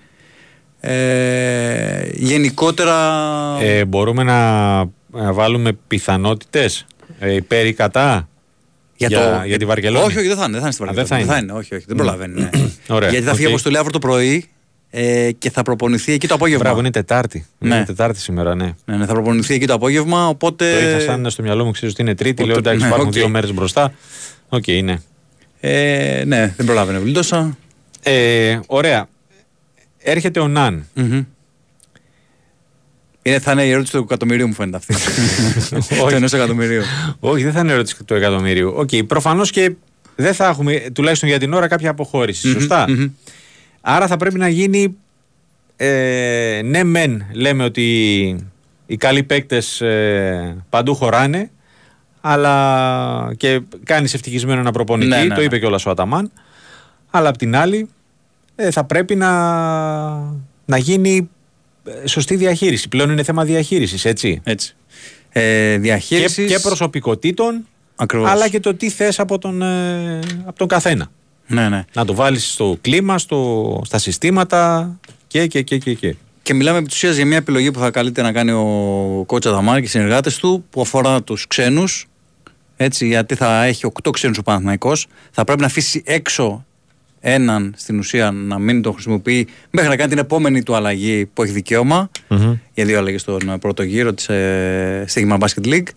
[0.82, 3.18] Ε, γενικότερα...
[3.62, 6.86] Ε, μπορούμε να, βάλουμε πιθανότητες
[7.20, 8.30] ε, υπέρ ή κατά;
[8.96, 9.46] Για, για, το...
[9.46, 10.06] για τη Βαρκελόνη.
[10.06, 11.08] Όχι, όχι, δεν θα είναι, δεν θα είναι στη Βαρκελόνη.
[11.08, 11.52] δεν, θα είναι.
[11.52, 12.42] όχι, όχι, δεν προλαβαίνει.
[12.42, 12.50] Ναι.
[12.96, 13.36] Ωραία, Γιατί θα okay.
[13.36, 14.50] φύγει αποστολή αύριο το πρωί
[14.90, 16.64] ε, και θα προπονηθεί εκεί το απόγευμα.
[16.64, 17.46] Μπράβο, είναι Τετάρτη.
[17.58, 17.76] Ναι.
[17.76, 18.74] Είναι Τετάρτη σήμερα, ναι.
[18.86, 18.96] ναι.
[18.96, 19.06] ναι.
[19.06, 20.28] θα προπονηθεί εκεί το απόγευμα.
[20.28, 20.72] Οπότε...
[20.72, 22.44] Το είχα σαν στο μυαλό μου, ξέρεις ότι είναι Τρίτη.
[22.44, 23.14] Λέω εντάξει, ναι, υπάρχουν okay.
[23.14, 23.94] δύο μέρες μπροστά.
[24.50, 24.98] Οκ, okay, ναι.
[25.60, 27.58] Ε, ναι, δεν προλάβαινε Βλήτωσα.
[28.04, 29.08] Ε, ωραία
[30.04, 30.86] έρχεται ο Ναν.
[30.96, 31.26] Mm-hmm.
[33.22, 34.96] Είναι, θα είναι η ερώτηση του εκατομμυρίου μου φαίνεται αυτή.
[36.04, 36.16] Όχι.
[36.16, 36.82] ενός εκατομμυρίου.
[37.20, 38.74] Όχι, δεν θα είναι η ερώτηση του εκατομμυρίου.
[38.76, 39.76] Ok, okay, προφανώς και
[40.16, 42.48] δεν θα έχουμε, τουλάχιστον για την ώρα, κάποια αποχώρηση.
[42.50, 43.10] Mm-hmm, σωστά; Mm-hmm.
[43.82, 44.96] Άρα θα πρέπει να γίνει.
[45.76, 47.86] Ε, ναι, μεν λέμε ότι
[48.86, 51.52] οι καλοί παίκτες ε, παντού χωράνε,
[52.22, 55.10] αλλά και κάνεις ευτυχισμένο ένα προπονητή.
[55.10, 55.60] Ναι, ναι, το είπε ναι.
[55.60, 56.32] κιόλας ο Αταμάν.
[57.10, 57.90] Αλλά απ' την άλλη,
[58.56, 59.32] ε, θα πρέπει να,
[60.66, 61.30] να γίνει
[61.84, 62.90] ε, σωστή διαχείριση.
[62.90, 64.42] Πλέον είναι θέμα διαχείρισης, έτσι.
[64.44, 64.76] έτσι.
[65.30, 66.48] Ε, διαχείρισης...
[66.48, 67.66] και, και προσωπικότητων,
[68.26, 71.12] αλλά και το τι θες από τον, ε, από τον καθένα.
[71.48, 71.86] Ναι, ναι.
[71.94, 74.92] Να το βάλεις στο κλίμα, στο, στα συστήματα
[75.28, 76.16] και, και, και, και, και.
[76.44, 79.80] Και μιλάμε επί ουσίας για μια επιλογή που θα καλείται να κάνει ο κότσα Δαμάρ
[79.80, 82.08] και οι συνεργάτες του που αφορά τους ξένους
[82.78, 86.66] έτσι, γιατί θα έχει οκτώ ξένους ο Παναθηναϊκός θα πρέπει να αφήσει έξω
[87.22, 91.44] έναν στην ουσία να μην τον χρησιμοποιεί μέχρι να κάνει την επόμενη του αλλαγή που
[91.44, 92.58] έχει δικαίωμα mm-hmm.
[92.74, 95.88] για δύο αλλαγές στον πρώτο γύρο της ε, Sigma Basket League.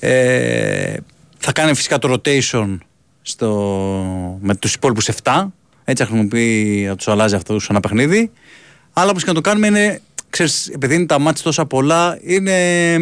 [0.00, 0.96] Ε,
[1.38, 2.78] θα κάνει φυσικά το rotation
[3.22, 5.46] στο, με τους υπόλοιπους 7.
[5.84, 8.30] Έτσι θα χρησιμοποιεί, θα τους αλλάζει αυτούς ένα παιχνίδι.
[8.92, 10.00] Αλλά όπω και να το κάνουμε είναι,
[10.30, 12.92] ξέρεις, επειδή είναι τα μάτια τόσα πολλά, είναι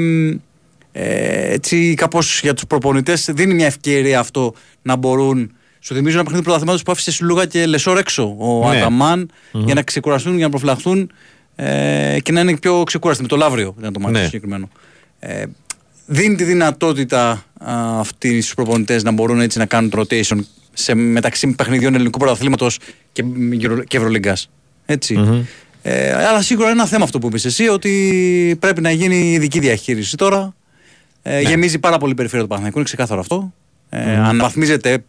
[0.93, 5.53] ε, έτσι κάπως για τους προπονητές δίνει μια ευκαιρία αυτό να μπορούν
[5.85, 8.37] σου θυμίζω ένα παιχνίδι πρωταθλήματος που άφησε Σουλούγα και Λεσόρ έξω.
[8.39, 8.77] Ο ναι.
[8.77, 11.11] αταμαν για να ξεκουραστούν, για να προφυλαχθούν
[11.57, 13.23] ε, και να είναι πιο ξεκούραστοι.
[13.23, 14.25] Με το Λαύριο ήταν το μάτι ναι.
[14.25, 14.69] συγκεκριμένο.
[15.19, 15.45] Ε,
[16.07, 17.45] δίνει τη δυνατότητα
[17.99, 20.39] αυτοί στους προπονητές να μπορούν έτσι να κάνουν rotation
[20.73, 22.79] σε, μεταξύ παιχνιδιών ελληνικού πρωταθλήματος
[23.13, 23.25] και,
[23.87, 24.51] και Ευρωλίγκας.
[24.87, 25.45] Έτσι.
[25.83, 29.59] Ε, αλλά σίγουρα είναι ένα θέμα αυτό που είπες εσύ, ότι πρέπει να γίνει ειδική
[29.59, 30.55] διαχείριση τώρα.
[31.23, 31.41] Ε, ναι.
[31.41, 33.53] Γεμίζει πάρα πολύ η περιφέρεια του Παναθηναϊκού, είναι ξεκάθαρο αυτό.
[33.89, 34.19] Ε, mm-hmm.
[34.19, 35.05] Αναβαθμίζεται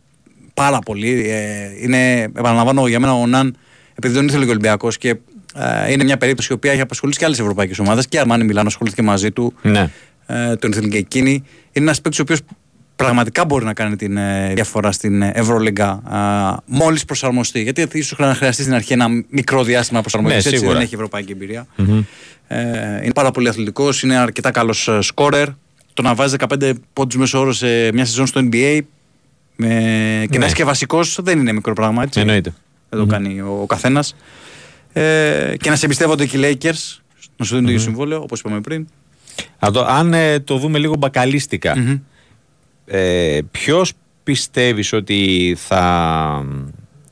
[0.56, 1.30] πάρα πολύ.
[1.30, 3.58] Ε, είναι, επαναλαμβάνω για μένα ο Ναν,
[3.96, 5.16] επειδή δεν ήθελε ο Ολυμπιακός και
[5.56, 8.68] ε, είναι μια περίπτωση η οποία έχει απασχολήσει και άλλες ευρωπαϊκές ομάδες και Αρμάνι Μιλάνο
[8.68, 9.54] ασχολήθηκε μαζί του.
[9.62, 9.90] Ναι.
[10.26, 11.32] Ε, τον ήθελε και εκείνη.
[11.72, 12.40] Είναι ένας παίκτης ο οποίος
[12.96, 16.02] πραγματικά μπορεί να κάνει την ε, διαφορά στην Ευρωλίγκα
[16.66, 17.62] μόλις προσαρμοστεί.
[17.62, 20.46] Γιατί ίσως να χρειαστεί στην αρχή ένα μικρό διάστημα προσαρμογής.
[20.46, 21.36] Ναι, έτσι δεν έχει ευρωπαϊκή
[22.48, 25.48] Ε, είναι πάρα πολύ αθλητικός, είναι αρκετά καλός σκόρερ.
[25.94, 28.80] Το να βάζει 15 πόντους μέσω όρο σε μια σεζόν στο NBA
[29.56, 29.68] με...
[30.30, 30.46] και να ναι.
[30.46, 32.04] είσαι και βασικός δεν είναι μικρό πράγμα.
[32.04, 32.20] Έτσι.
[32.20, 32.54] Εννοείται.
[32.90, 34.16] Δεν το κάνει ο, ο καθένας.
[34.94, 37.00] Ε, και να σε εμπιστεύονται και οι Lakers
[37.38, 38.88] να σου δίνουν το ίδιο συμβόλαιο, όπως είπαμε πριν.
[39.88, 42.00] αν ε, το δούμε λίγο μπακαλίστικα, mm-hmm.
[42.86, 46.46] ε, ποιος πιστεύεις ότι θα,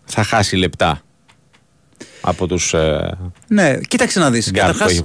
[0.05, 1.01] θα χάσει λεπτά
[2.21, 2.73] από τους.
[2.73, 3.17] Ε,
[3.47, 4.51] ναι, κοίταξε να δεις.
[4.51, 5.01] Καταρχάς,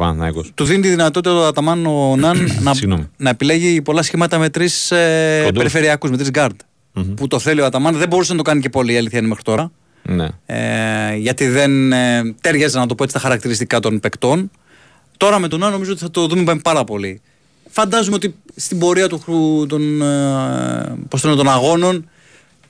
[0.55, 2.73] του δίνει τη δυνατότητα ο Αταμάν ο Ναν να,
[3.17, 6.61] να επιλέγει πολλά σχήματα με τρεις ε, περιφερειακούς, με τρεις guard.
[6.99, 7.17] Mm-hmm.
[7.17, 7.97] Που το θέλει ο Αταμάν.
[7.97, 9.71] Δεν μπορούσε να το κάνει και πολύ η αλήθεια είναι μέχρι τώρα.
[10.03, 10.29] Ναι.
[10.47, 14.51] Ε, γιατί δεν ε, ταίριαζε να το πω έτσι τα χαρακτηριστικά των παικτών.
[15.17, 17.21] Τώρα με τον Ναν νομίζω ότι θα το δούμε πάρα πολύ.
[17.71, 22.09] Φαντάζομαι ότι στην πορεία του, των, ε, πώς των αγώνων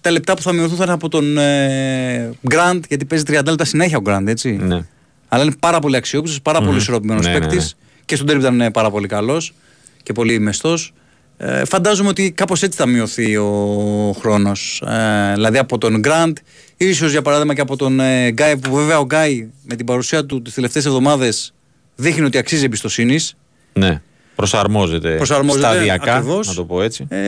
[0.00, 3.64] τα λεπτά που θα μειωθούν θα είναι από τον ε, Γκραντ, γιατί παίζει 30 λεπτά
[3.64, 4.50] συνέχεια ο Γκραντ, έτσι.
[4.50, 4.84] Ναι.
[5.28, 6.64] Αλλά είναι πάρα πολύ αξιόπιστος, πάρα mm-hmm.
[6.64, 7.56] πολύ ισορροπημένος ναι, παίκτης.
[7.56, 8.02] Ναι, ναι.
[8.04, 9.54] Και στον τέρμι ήταν πάρα πολύ καλός
[10.02, 10.92] και πολύ μεστός.
[11.40, 14.82] Ε, φαντάζομαι ότι κάπως έτσι θα μειωθεί ο χρόνος.
[14.86, 16.36] Ε, δηλαδή από τον Γκραντ,
[16.76, 20.24] ίσως για παράδειγμα και από τον ε, Γκάι, που βέβαια ο Γκάι με την παρουσία
[20.24, 21.54] του τις τελευταίες εβδομάδες
[21.94, 23.36] δείχνει ότι αξίζει εμπιστοσύνης.
[23.72, 24.00] Ναι.
[24.34, 26.46] Προσαρμόζεται, Προσαρμόζεται σταδιακά, ακριβώς.
[26.46, 27.06] να το πω έτσι.
[27.08, 27.18] Ε,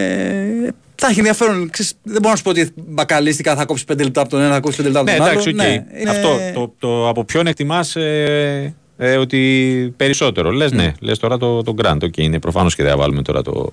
[0.95, 1.71] θα έχει ενδιαφέρον.
[1.71, 4.53] Ξέρεις, δεν μπορώ να σου πω ότι μπακαλίστηκα θα κόψεις 5 λεπτά από τον ένα,
[4.53, 5.41] θα κόψεις 5 λεπτά από τον ναι, άλλο.
[5.41, 5.55] Okay.
[5.55, 6.11] Ναι, είναι...
[6.11, 10.51] Αυτό, το, το, από ποιον εκτιμάς ε, ε, ότι περισσότερο.
[10.51, 11.97] Λες, ναι, λες τώρα το, το Grand.
[11.97, 13.73] Okay, είναι προφανώς και δεν θα βάλουμε τώρα το,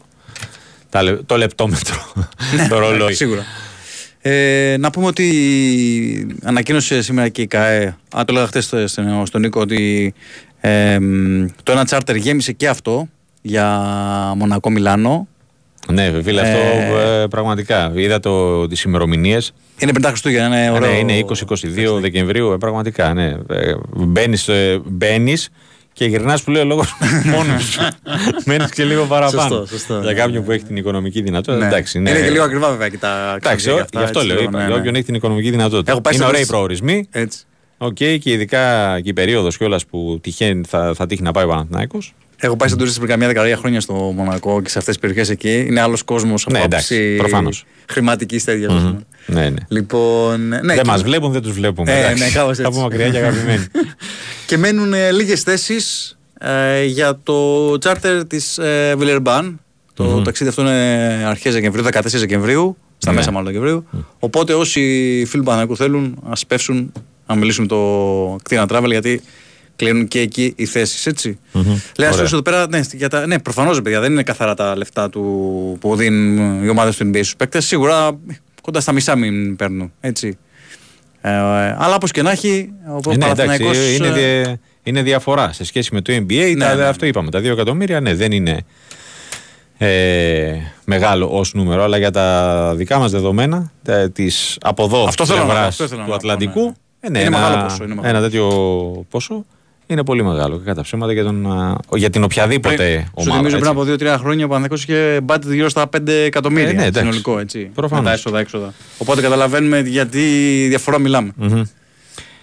[0.89, 1.95] τα, το λεπτόμετρο.
[2.55, 3.13] Ναι, το ρολόι.
[3.13, 3.43] Σίγουρα.
[4.21, 8.73] Ε, να πούμε ότι ανακοίνωσε σήμερα και η ΚΑΕ, αν το λέγα χθες
[9.23, 10.13] στον Νίκο, ότι
[10.59, 10.97] ε,
[11.63, 13.07] το ένα τσάρτερ γέμισε και αυτό
[13.41, 13.67] για
[14.35, 15.27] Μονακό Μιλάνο.
[15.91, 17.91] Ναι, φίλε, αυτό ε, ε, πραγματικά.
[17.95, 19.53] Είδα το, τις ημερομηνίες.
[19.79, 20.91] Είναι πριν τα Χριστούγεννα, είναι ωραίο.
[20.91, 21.25] Ναι, είναι
[21.97, 23.37] 20-22 Δεκεμβρίου, ε, πραγματικά, ναι.
[23.49, 25.49] Ε, μπαίνεις, ε, μπαίνεις
[25.97, 26.97] και γυρνάς που λέει ο λόγος
[27.33, 27.81] μόνος σου.
[28.45, 29.55] Μένεις και λίγο παραπάνω.
[29.55, 31.65] Σωστό, σωστό, για κάποιον που έχει την οικονομική δυνατότητα.
[31.65, 31.71] Ναι.
[31.71, 32.09] Εντάξει, ναι.
[32.09, 34.49] Είναι και λίγο ακριβά βέβαια και τα Εντάξει, γι' αυτό λέω.
[34.49, 36.01] Ναι, για όποιον έχει την οικονομική δυνατότητα.
[36.13, 37.07] Είναι ωραίοι προορισμοί.
[37.11, 37.39] Έτσι.
[37.77, 41.43] Ok, okay, και ειδικά και η περίοδος κιόλας που τυχαίνει, θα, θα τύχει να πάει
[41.43, 41.99] ο Παναθηναϊκός.
[42.39, 45.29] Έχω πάει σαν τουρίστας πριν καμιά δεκαετία χρόνια στο Μονακό και σε αυτές τις περιοχές
[45.29, 45.65] εκεί.
[45.67, 47.19] Είναι άλλος κόσμος από ναι, άποψη
[47.85, 48.73] χρηματικής τέτοιας.
[48.73, 48.97] Mm-hmm.
[49.25, 49.61] Ναι, ναι.
[49.67, 50.81] Λοιπόν, ναι, δεν και...
[50.85, 51.91] μας βλέπουν, δεν τους βλέπουμε.
[51.91, 52.63] Ε, ναι, κάπως έτσι.
[52.63, 53.65] Από μακριά και αγαπημένοι.
[54.47, 59.59] και μένουν ε, λίγες θέσεις ε, για το τσάρτερ της ε, Βιλερμπάν.
[59.93, 60.23] Το mm-hmm.
[60.23, 63.17] ταξίδι αυτό είναι αρχές Δεκεμβρίου, 14 Δεκεμβρίου, στα ναι.
[63.17, 63.85] μέσα μάλλον Δεκεμβρίου.
[63.93, 63.99] Mm.
[64.19, 64.81] Οπότε όσοι
[65.27, 66.91] φίλοι Παναγικού θέλουν, ας πέσουν
[67.27, 69.21] να μιλήσουμε το κτίνα travel γιατί
[69.77, 71.39] κλείνουν και εκεί οι θέσεις, έτσι.
[71.53, 71.81] Mm-hmm.
[71.97, 75.77] Λέει, εδώ πέρα, ναι, για τα, ναι προφανώς, παιδιά, δεν είναι καθαρά τα λεφτά του,
[75.79, 77.65] που δίνουν οι ομάδες του NBA στους παίκτες.
[77.65, 78.19] Σίγουρα
[78.61, 80.37] κοντά στα μισά μην παίρνουν, έτσι.
[81.21, 81.31] Ε,
[81.77, 82.69] αλλά όπως και να έχει,
[83.05, 86.53] ο ε, ναι, εντάξει, είναι, ε, είναι διαφορά σε σχέση με το NBA.
[86.57, 87.09] Ναι, τα, ναι, αυτό ναι.
[87.09, 88.59] είπαμε, τα 2 εκατομμύρια, ναι, δεν είναι
[89.77, 90.53] ε,
[90.85, 93.71] μεγάλο ως νούμερο, αλλά για τα δικά μας δεδομένα,
[94.13, 95.09] της από εδώ
[96.05, 96.71] του Ατλαντικού, ναι.
[96.99, 97.83] Ε, ναι, είναι ένα, μεγάλο ποσό.
[97.83, 98.17] Είναι μεγάλο.
[98.17, 98.45] Ένα τέτοιο
[99.09, 99.45] ποσό
[99.87, 100.61] είναι πολύ μεγάλο.
[100.65, 101.47] Κατά ψέματα για, τον,
[101.95, 103.31] για την οποιαδήποτε πριν, ομάδα.
[103.31, 106.73] Σου θυμίζω πριν από 2-3 χρόνια ο Παναθηναϊκός είχε μπάτι γύρω στα 5 εκατομμύρια ε,
[106.73, 107.39] ναι, συνολικό.
[107.39, 108.03] Έτσι, Προφανώς.
[108.03, 108.73] Με τα έσοδα έξοδα.
[108.97, 110.21] Οπότε καταλαβαίνουμε γιατί
[110.67, 111.31] διαφορά μιλάμε.
[111.41, 111.61] Mm-hmm.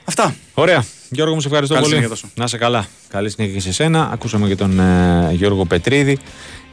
[0.04, 0.34] Αυτά.
[0.54, 0.84] Ωραία.
[1.10, 2.08] Γιώργο, μου σε ευχαριστώ Καλή πολύ.
[2.34, 2.86] Να είσαι καλά.
[3.08, 4.10] Καλή συνέχεια και σε σένα.
[4.12, 6.18] Ακούσαμε και τον ε, Γιώργο Πετρίδη.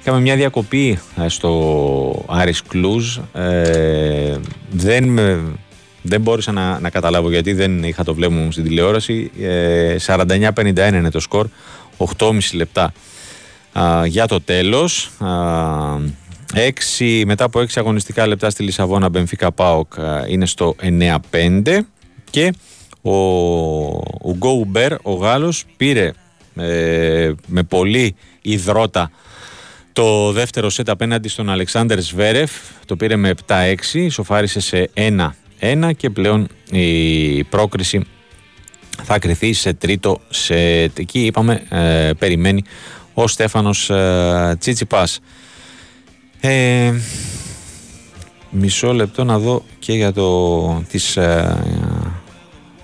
[0.02, 3.18] Είχαμε μια διακοπή ε, στο Άρης Κλούζ.
[3.34, 4.38] Ε,
[4.72, 5.20] δεν
[6.02, 9.32] δεν μπόρεσα να, να καταλάβω γιατί δεν είχα το βλέμμα μου στην τηλεόραση.
[9.42, 11.48] Ε, 49-51 είναι το σκορ,
[12.18, 12.94] 8,5 λεπτά
[14.06, 15.12] για το τέλος.
[15.20, 15.30] Α,
[16.98, 19.94] 6, μετά από 6 αγωνιστικά λεπτά στη Λισαβόνα Μπενφίκα Πάοκ
[20.28, 20.76] είναι στο
[21.32, 21.80] 9-5
[22.30, 22.54] και
[23.02, 23.16] ο,
[24.22, 26.12] ο Γκόουμπερ, ο Γάλλος, πήρε
[26.56, 29.12] ε, με πολύ υδρότα
[29.94, 32.52] το δεύτερο σετ απέναντι στον Αλεξάνδρ Σβέρεφ,
[32.86, 35.30] το πήρε με 7-6, σοφάρισε σε 1
[35.62, 38.02] 1 και πλέον η πρόκριση
[39.04, 42.64] θα κρυθεί σε τρίτο σε εκεί είπαμε ε, περιμένει
[43.14, 45.20] ο Στέφανος ε, Τσίτσιπας
[46.42, 46.94] ε,
[48.50, 51.58] μισό λεπτό να δω και για το, τις, ε,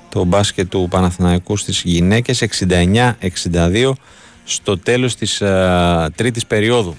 [0.09, 2.43] το μπάσκετ του Παναθηναϊκού στις γυναίκες.
[3.51, 3.91] 69-62
[4.43, 6.95] στο τέλος της ε, τρίτης περίοδου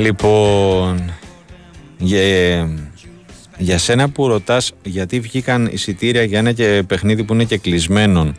[0.00, 1.12] Λοιπόν,
[1.98, 2.20] για,
[3.58, 8.32] για σένα που ρωτάς γιατί βγήκαν εισιτήρια για ένα και παιχνίδι που είναι και κλεισμένο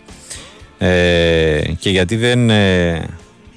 [0.77, 3.05] ε, και γιατί δεν ε,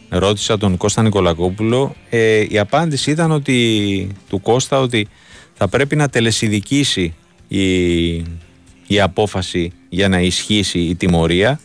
[0.09, 5.09] ρώτησα τον Κώστα Νικολακόπουλο ε, η απάντηση ήταν ότι του Κώστα ότι
[5.55, 7.15] θα πρέπει να τελεσιδικήσει
[7.49, 8.15] η,
[8.87, 11.61] η απόφαση για να ισχύσει η τιμωρία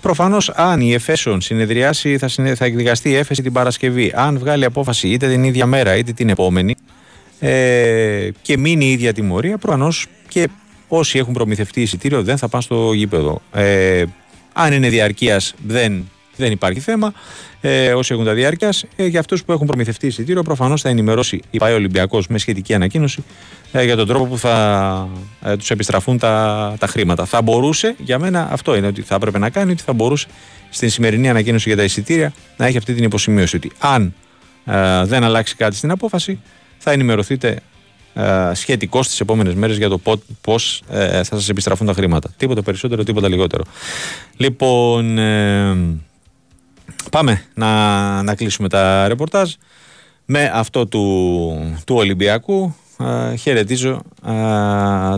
[0.00, 4.12] Προφανώς, αν η Εφέσον συνεδριάσει, θα, θα εκδικαστεί η Έφεση την Παρασκευή.
[4.14, 6.74] Αν βγάλει απόφαση είτε την ίδια μέρα είτε την επόμενη
[7.40, 10.48] ε, και μείνει η ίδια τιμωρία, προφανώς και
[10.88, 13.40] όσοι έχουν προμηθευτεί εισιτήριο δεν θα πάνε στο γήπεδο.
[13.52, 14.04] Ε,
[14.52, 16.10] αν είναι διαρκείας, δεν,
[16.40, 17.12] δεν υπάρχει θέμα.
[17.60, 21.40] Ε, όσοι έχουν τα διάρκειας, ε, για αυτούς που έχουν προμηθευτεί εισιτήριο, προφανώς θα ενημερώσει
[21.50, 23.24] η ΠαΕ Ολυμπιακός με σχετική ανακοίνωση
[23.72, 25.08] ε, για τον τρόπο που θα
[25.42, 27.24] ε, τους επιστραφούν τα, τα χρήματα.
[27.24, 30.26] Θα μπορούσε, για μένα αυτό είναι ότι θα έπρεπε να κάνει, ότι θα μπορούσε
[30.70, 34.14] στην σημερινή ανακοίνωση για τα εισιτήρια να έχει αυτή την υποσημείωση ότι αν
[34.64, 36.40] ε, δεν αλλάξει κάτι στην απόφαση,
[36.78, 37.58] θα ενημερωθείτε
[38.14, 40.00] ε, σχετικώ τι επόμενες μέρες για το
[40.40, 42.30] πώς ε, θα σας επιστραφούν τα χρήματα.
[42.36, 43.64] Τίποτα περισσότερο, τίποτα λιγότερο.
[44.36, 45.76] Λοιπόν, ε,
[47.10, 49.52] πάμε να, να κλείσουμε τα ρεπορτάζ
[50.24, 52.74] με αυτό του, του Ολυμπιακού.
[53.32, 54.02] Ε, χαιρετίζω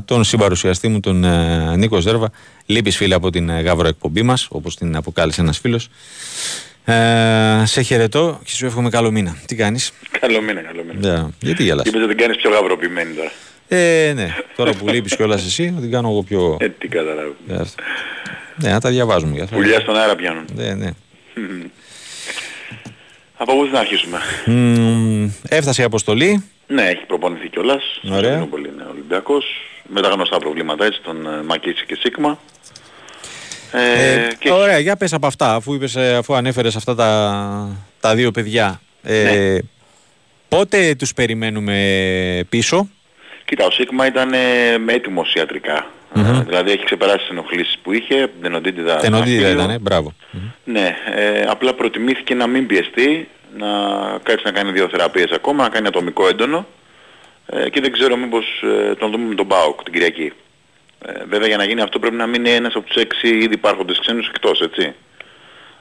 [0.04, 1.24] τον συμπαρουσιαστή μου, τον
[1.76, 2.30] Νίκο Ζέρβα.
[2.66, 5.88] Λείπεις φίλε από την γάβρο εκπομπή μας, όπως την αποκάλεσε ένας φίλος.
[6.84, 9.36] Ε, σε χαιρετώ και σου εύχομαι καλό μήνα.
[9.46, 11.26] Τι κάνεις; Καλό μήνα, καλό μήνα.
[11.26, 11.30] Yeah.
[11.40, 13.30] Γιατί γελάς; Είπες ότι την κάνεις πιο γαυροποιημένη τώρα.
[13.68, 14.34] Ε, ναι.
[14.56, 16.56] Τώρα που λείπεις κιόλας εσύ, θα την κάνω εγώ πιο...
[16.60, 17.34] Ε, τι καταλάβω.
[18.56, 19.34] Ναι, να τα διαβάζουμε.
[19.34, 20.44] Για Πουλιά στον αέρα πιάνουν.
[20.54, 20.90] Ναι, ναι.
[23.36, 26.44] Από πού να αρχίσουμε; Mm, έφτασε η αποστολή.
[26.66, 28.00] Ναι, έχει προπονηθεί κιόλας.
[28.10, 28.46] Ωραία.
[28.46, 29.44] Πολύ είναι Ολυμπιακός.
[29.88, 32.38] Με τα γνωστά προβλήματα έτσι, τον ε, Μακίτσι και Σίγμα.
[33.72, 34.50] Ε, ε, και...
[34.50, 38.80] Ωραία, για πες από αυτά, αφού, είπες, ε, αφού ανέφερες αυτά τα, τα δύο παιδιά.
[39.02, 39.58] Ε, ναι.
[40.48, 42.88] Πότε τους περιμένουμε πίσω;
[43.44, 44.38] Κοίτα, ο Σίγμα ήταν ε,
[44.86, 45.86] έτοιμος ιατρικά.
[46.14, 46.42] Mm-hmm.
[46.46, 48.96] Δηλαδή έχει ξεπεράσει τις ενοχλήσεις που είχε, την οντίτιδα.
[48.96, 50.12] Την οντίτιδα ήταν, μπράβο.
[50.64, 53.28] Ναι, ε, απλά προτιμήθηκε να μην πιεστεί,
[53.58, 53.68] να
[54.22, 56.66] κάτσει να κάνει δύο θεραπείες ακόμα, να κάνει ατομικό έντονο
[57.46, 60.32] ε, και δεν ξέρω μήπως ε, τον δούμε με τον Μπάουκ την Κυριακή.
[61.06, 63.98] Ε, βέβαια για να γίνει αυτό πρέπει να μείνει ένας από τους έξι ήδη υπάρχοντες
[63.98, 64.94] ξένους εκτός, έτσι.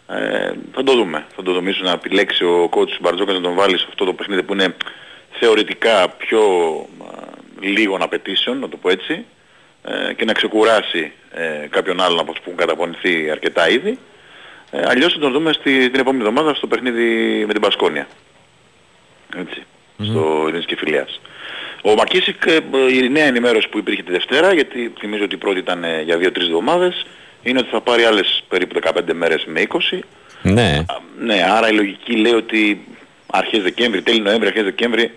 [0.07, 1.25] Ε, θα το δούμε.
[1.35, 4.43] Θα το δούμε να επιλέξει ο κότσος Μπαρτζόκα να τον βάλει σε αυτό το παιχνίδι
[4.43, 4.75] που είναι
[5.39, 6.41] θεωρητικά πιο
[7.59, 9.25] λίγων απαιτήσεων, να το πω έτσι,
[9.83, 13.97] ε, και να ξεκουράσει ε, κάποιον άλλον από αυτούς που έχουν καταπονηθεί αρκετά ήδη.
[14.71, 17.05] Ε, αλλιώς θα τον δούμε στη, την επόμενη εβδομάδα στο παιχνίδι
[17.45, 18.07] με την Πασκόνια.
[19.37, 20.05] Έτσι, mm-hmm.
[20.05, 21.21] στο Ειρήνης και Φιλίας.
[21.83, 22.59] Ο Μακίσικ, ε,
[23.03, 26.17] η νέα ενημέρωση που υπήρχε τη Δευτέρα, γιατί θυμίζω ότι η πρώτη ήταν ε, για
[26.17, 27.05] 2-3 εβδομάδες,
[27.43, 29.99] είναι ότι θα πάρει άλλες περίπου 15 μέρες με 20.
[30.41, 30.85] Ναι.
[31.19, 32.85] ναι, άρα η λογική λέει ότι
[33.27, 35.11] αρχές Δεκέμβρη, τέλη Νοέμβρη, αρχές Δεκέμβρη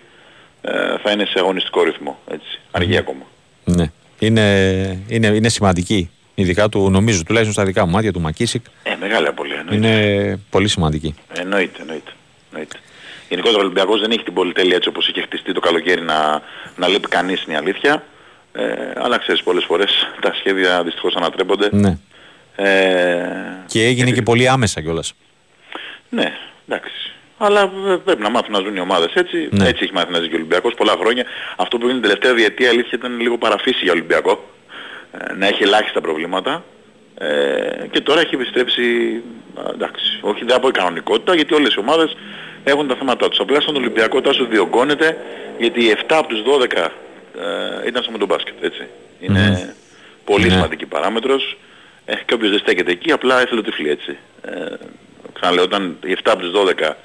[0.60, 2.18] ε, θα είναι σε αγωνιστικό ρυθμό.
[2.30, 3.22] Έτσι, αργή ακόμα.
[3.64, 3.90] Ναι.
[4.18, 6.10] Είναι, είναι, είναι σημαντική.
[6.34, 8.64] Ειδικά του, νομίζω, τουλάχιστον στα δικά μου μάτια του Μακίσικ.
[8.82, 9.74] Ε, μεγάλη απολύτω.
[9.74, 11.14] Είναι πολύ σημαντική.
[11.32, 12.10] Εννοείται, εννοείται.
[12.50, 12.76] εννοείται.
[13.28, 16.42] Γενικότερα ο Ολυμπιακός δεν έχει την πολυτέλεια έτσι όπως είχε χτιστεί το καλοκαίρι να,
[16.76, 18.04] να λείπει κανείς είναι η αλήθεια.
[18.52, 18.64] Ε,
[18.96, 19.90] αλλά ξέρεις πολλές φορές
[20.22, 21.68] τα σχέδια δυστυχώς ανατρέπονται.
[21.72, 21.98] Ναι.
[22.56, 23.26] Ε,
[23.66, 25.14] και έγινε και πολύ άμεσα κιόλας.
[26.08, 26.32] Ναι,
[26.68, 27.13] εντάξει.
[27.38, 29.48] Αλλά ε, πρέπει να μάθουν να ζουν οι ομάδες έτσι.
[29.50, 29.68] Ναι.
[29.68, 31.24] Έτσι έχει μάθει να ζει και ο Ολυμπιακός πολλά χρόνια.
[31.56, 34.44] Αυτό που έγινε την τελευταία διετία αλήθεια ήταν λίγο παραφύση για Ολυμπιακό.
[35.12, 36.64] Ε, να έχει ελάχιστα προβλήματα.
[37.18, 38.82] Ε, και τώρα έχει επιστρέψει,
[39.72, 42.16] εντάξει, όχι δεν από η κανονικότητα, γιατί όλες οι ομάδες
[42.64, 43.38] έχουν τα θέματα τους.
[43.38, 45.16] Απλά στον Ολυμπιακό τάσο διωγγώνεται,
[45.58, 46.92] γιατί οι 7 από τους 12
[47.38, 48.86] ε, ήταν στο τον μπάσκετ, έτσι.
[49.20, 49.74] Είναι
[50.24, 50.50] πολύ ναι.
[50.50, 51.56] σημαντική παράμετρος.
[52.04, 54.16] Ε, και όποιος δεν στέκεται εκεί, απλά έθελε τυφλή, έτσι.
[54.42, 54.74] Ε,
[55.32, 56.96] ξαναλέω, όταν οι 7 από τους 12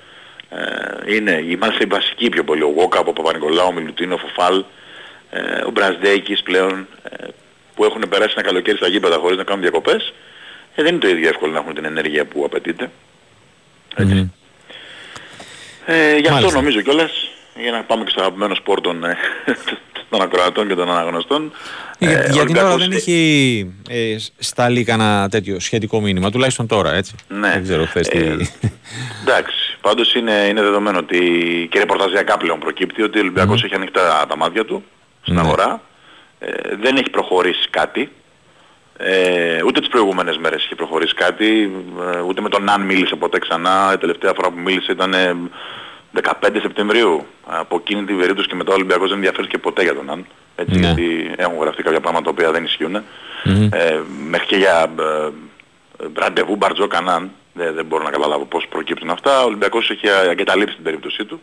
[0.49, 4.63] ε, είναι, είμαστε οι βασικοί πιο πολύ, ο Γόκα, ο Παπα-Νικολάου, ο Μιλουτίνο, ο Φοφάλ,
[5.29, 7.27] ε, ο Μπρασδέικης πλέον, ε,
[7.75, 10.13] που έχουν περάσει ένα καλοκαίρι στα γήπεδα χωρίς να κάνουν διακοπές,
[10.75, 12.91] ε, δεν είναι το ίδιο εύκολο να έχουν την ενέργεια που απαιτείται.
[13.95, 14.31] Έτσι.
[15.85, 17.11] Ε, γι' αυτό νομίζω κιόλας,
[17.55, 19.17] για να πάμε και στο αγαπημένο σπορ των, ε,
[20.09, 21.51] των ακροατών και των αναγνωστών.
[21.99, 26.93] Για, ε, για την ώρα δεν έχει ε, σταλεί κανένα τέτοιο σχετικό μήνυμα, τουλάχιστον τώρα,
[26.93, 27.15] έτσι.
[27.27, 27.49] Ναι.
[27.49, 28.17] Δεν ξέρω χθες τι...
[28.17, 28.37] Ε,
[29.21, 31.19] εντάξει, πάντως είναι, είναι δεδομένο ότι
[31.71, 34.83] και ρεπορταζιακά πλέον προκύπτει ότι ο Ολυμπιακός έχει ανοιχτά τα μάτια του
[35.21, 35.41] στην ναι.
[35.41, 35.81] αγορά.
[36.39, 36.51] Ε,
[36.81, 38.11] δεν έχει προχωρήσει κάτι.
[38.97, 41.71] Ε, ούτε τις προηγούμενες μέρες έχει προχωρήσει κάτι,
[42.13, 43.91] ε, ούτε με τον Αν μίλησε ποτέ ξανά.
[43.93, 45.13] Η τελευταία φορά που μίλησε ήταν
[46.13, 47.25] 15 Σεπτεμβρίου.
[47.45, 50.25] Από εκείνη την περίπτωση και μετά ο Ολυμπιακός δεν ενδιαφέρθηκε ποτέ για τον Αν.
[50.55, 50.85] Έτσι, ναι.
[50.85, 52.95] γιατί έχουν γραφτεί κάποια πράγματα τα οποία δεν ισχύουν.
[52.95, 53.69] Mm-hmm.
[53.71, 53.99] Ε,
[54.29, 55.29] μέχρι και για ε,
[56.13, 59.41] ραντεβού Μπαρτζό Κανάν δεν, δεν μπορώ να καταλάβω πώς προκύπτουν αυτά.
[59.41, 61.41] Ο Ολυμπιακός έχει εγκαταλείψει την περίπτωσή του.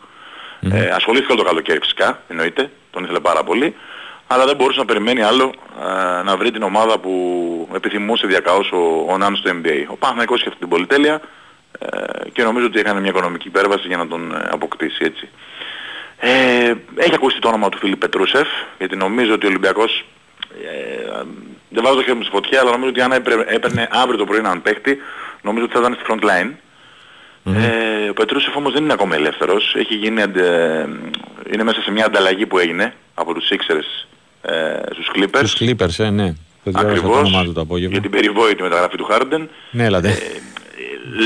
[0.61, 3.75] Ε, ασχολήθηκε όλο το καλοκαίρι φυσικά, εννοείται, τον ήθελε πάρα πολύ,
[4.27, 5.55] αλλά δεν μπορούσε να περιμένει άλλο
[6.19, 7.13] ε, να βρει την ομάδα που
[7.75, 9.85] επιθυμούσε διακαώς ο, ο Νάνος στο NBA.
[9.87, 11.21] Ο Παναθηναϊκός είχε αυτή την πολυτέλεια
[11.79, 15.29] ε, και νομίζω ότι έκανε μια οικονομική υπέρβαση για να τον ε, αποκτήσει έτσι.
[16.19, 18.49] Ε, έχει ακούσει το όνομα του Φίλιπ Πετρούσεφ,
[18.79, 20.05] γιατί νομίζω ότι ο Ολυμπιακός
[20.65, 21.23] ε,
[21.69, 23.13] δεν βάζω το χέρι μου στη φωτιά, αλλά νομίζω ότι αν
[23.47, 24.99] έπαιρνε αύριο το πρωί έναν παίχτη,
[25.47, 26.51] νομίζω ότι θα ήταν στη front line.
[27.55, 29.75] Ε, ο Πετρούσεφ όμως δεν είναι ακόμα ελεύθερος.
[29.79, 30.23] Έχει γίνει,
[31.53, 34.07] είναι μέσα σε μια ανταλλαγή που έγινε από τους Sixers
[34.43, 35.47] ε, στους Clippers.
[35.47, 36.35] Στους Clippers, ε, ναι.
[36.75, 39.47] Ακριβώς, το για την περιβόητη μεταγραφή του Harden.
[39.71, 40.09] Ναι, έλατε.
[40.09, 40.15] Ε,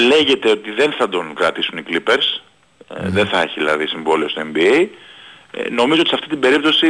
[0.09, 2.41] λέγεται ότι δεν θα τον κρατήσουν οι Clippers.
[2.89, 4.87] Ε, δεν θα έχει δηλαδή συμβόλαιο στο NBA.
[5.51, 6.87] Ε, νομίζω ότι σε αυτή την περίπτωση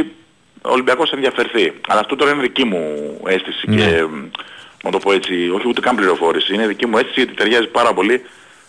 [0.61, 1.73] ο Ολυμπιακός θα ενδιαφερθεί.
[1.87, 4.05] Αλλά αυτό τώρα είναι δική μου αίσθηση και ναι.
[4.83, 6.53] Να το πω έτσι, όχι ούτε καν πληροφόρηση.
[6.53, 8.21] Είναι δική μου αίσθηση γιατί ταιριάζει πάρα πολύ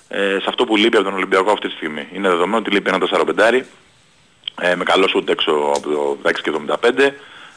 [0.08, 2.06] ε, σε αυτό που λείπει από τον Ολυμπιακό αυτή τη στιγμή.
[2.12, 2.98] Είναι δεδομένο ότι λείπει ένα
[3.50, 3.60] 4-5
[4.60, 7.10] ε, με καλός σούτ έξω από το 16 και 75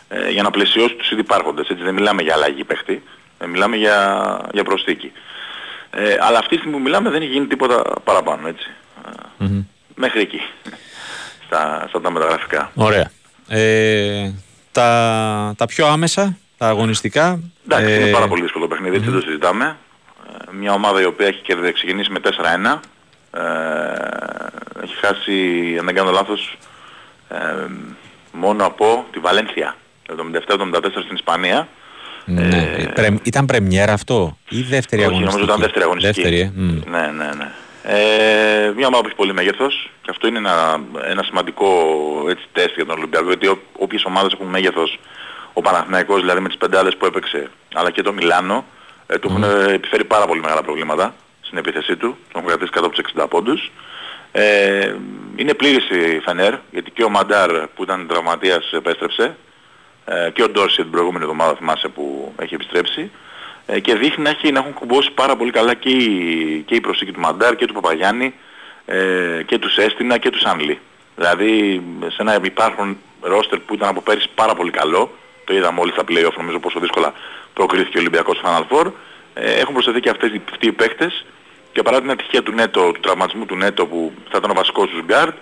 [0.07, 1.67] ε, για να πλαισιώσει τους ήδη υπάρχοντες.
[1.69, 3.03] Έτσι δεν μιλάμε για αλλαγή παίχτη,
[3.37, 5.11] ε, μιλάμε για, για προσθήκη.
[5.89, 8.69] Ε, αλλά αυτή τη στιγμή που μιλάμε δεν έχει γίνει τίποτα παραπάνω έτσι.
[9.39, 9.63] Mm-hmm.
[9.95, 10.41] Μέχρι εκεί.
[11.45, 12.71] στα, στα τα μεταγραφικά.
[12.75, 13.11] Ωραία.
[13.47, 14.31] Ε,
[14.71, 17.39] τα, τα πιο άμεσα, τα αγωνιστικά.
[17.65, 17.99] Εντάξει, ε...
[17.99, 19.13] είναι πάρα πολύ δύσκολο το παιχνίδι, έτσι mm-hmm.
[19.13, 19.77] το συζητάμε.
[20.27, 21.41] Ε, μια ομάδα η οποία έχει
[21.73, 22.79] ξεκινήσει με 4-1.
[23.31, 26.57] Ε, έχει χάσει, αν δεν κάνω λάθος,
[27.29, 27.37] ε,
[28.31, 29.75] μόνο από τη Βαλένθια.
[30.07, 31.67] 77-74 στην Ισπανία.
[32.25, 32.47] Ναι.
[32.95, 36.21] Ε, ήταν πρεμιέρα αυτό ή δεύτερη όχι, αγωνιστική; νομίζω ήταν δεύτερη αγωνιστική.
[36.21, 36.89] Δεύτερη, ε.
[36.89, 37.51] Ναι, ναι, ναι.
[37.87, 40.79] Ε, μια ομάδα που έχει πολύ μέγεθος και αυτό είναι ένα,
[41.09, 41.67] ένα σημαντικό
[42.29, 44.99] έτσι, τεστ για τον Ολυμπιακό γιατί όποιες ομάδες έχουν μέγεθος
[45.57, 48.65] ο Παναθηναϊκός δηλαδή με τις πεντάδες που έπαιξε αλλά και το Μιλάνο
[49.07, 52.85] ε, του έχουν επιφέρει πάρα πολύ μεγάλα προβλήματα στην επίθεσή του, τον έχουν κρατήσει κάτω
[52.85, 53.71] από τους 60 πόντους.
[54.31, 54.95] Ε,
[55.35, 59.35] είναι πλήρης η Φενέρ γιατί και ο Μαντάρ που ήταν τραυματίας επέστρεψε
[60.05, 63.11] ε, και ο Ντόρση την προηγούμενη εβδομάδα θυμάσαι που έχει επιστρέψει
[63.65, 66.79] ε, και δείχνει να, έχει, να έχουν κουμπώσει πάρα πολύ καλά και η, και η
[66.79, 68.33] προσθήκη του Μαντάρ και του Παπαγιάννη
[68.85, 70.79] ε, και τους Σέστινα και τους Σάνλι.
[71.15, 75.11] Δηλαδή σε ένα υπάρχον ρόστερ που ήταν από πέρυσι πάρα πολύ καλό,
[75.45, 77.13] το είδαμε όλοι στα play-off νομίζω πόσο δύσκολα
[77.53, 78.91] προκρίθηκε ο Ολυμπιακός στο Final Four,
[79.33, 81.25] ε, έχουν προσθεθεί και αυτές, αυτοί οι παίχτες
[81.71, 84.89] και παρά την ατυχία του Νέτο, του τραυματισμού του Νέτο που θα ήταν ο βασικός
[84.89, 85.35] τους γκάρτ,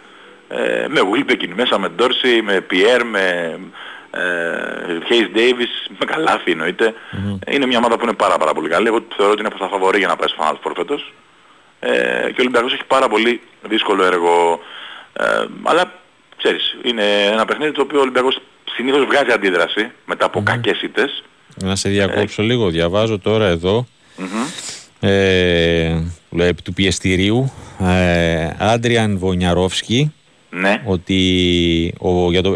[0.48, 3.58] ε, με Wilbekin μέσα, με Ντόρσι, με Πιέρ, με
[5.08, 6.94] Χέις ε, Davis, με καλάθι εννοείται.
[6.94, 7.54] Mm-hmm.
[7.54, 8.88] Είναι μια ομάδα που είναι πάρα πάρα πολύ καλή.
[8.88, 11.14] Εγώ θεωρώ ότι είναι από τα φαβορή για να πάει στο Final Four φέτος.
[11.80, 11.90] Ε,
[12.22, 14.60] και ο Ολυμπιακός έχει πάρα πολύ δύσκολο έργο.
[15.14, 15.92] Ε, αλλά
[16.38, 18.42] ξέρεις, είναι ένα παιχνίδι το οποίο ο Ολυμπιακός
[18.76, 20.44] συνήθως βγάζει αντίδραση μετά από mm-hmm.
[20.44, 21.24] κακές ήττες.
[21.64, 23.88] Να σε διακόψω ε, λίγο, διαβάζω τώρα εδώ.
[24.18, 24.74] Mm-hmm.
[25.00, 26.00] Ε,
[26.64, 27.52] του πιεστηρίου
[28.58, 30.14] Άντριαν Βονιαρόφσκι
[30.50, 30.82] ναι.
[30.86, 32.54] ότι ο, για το,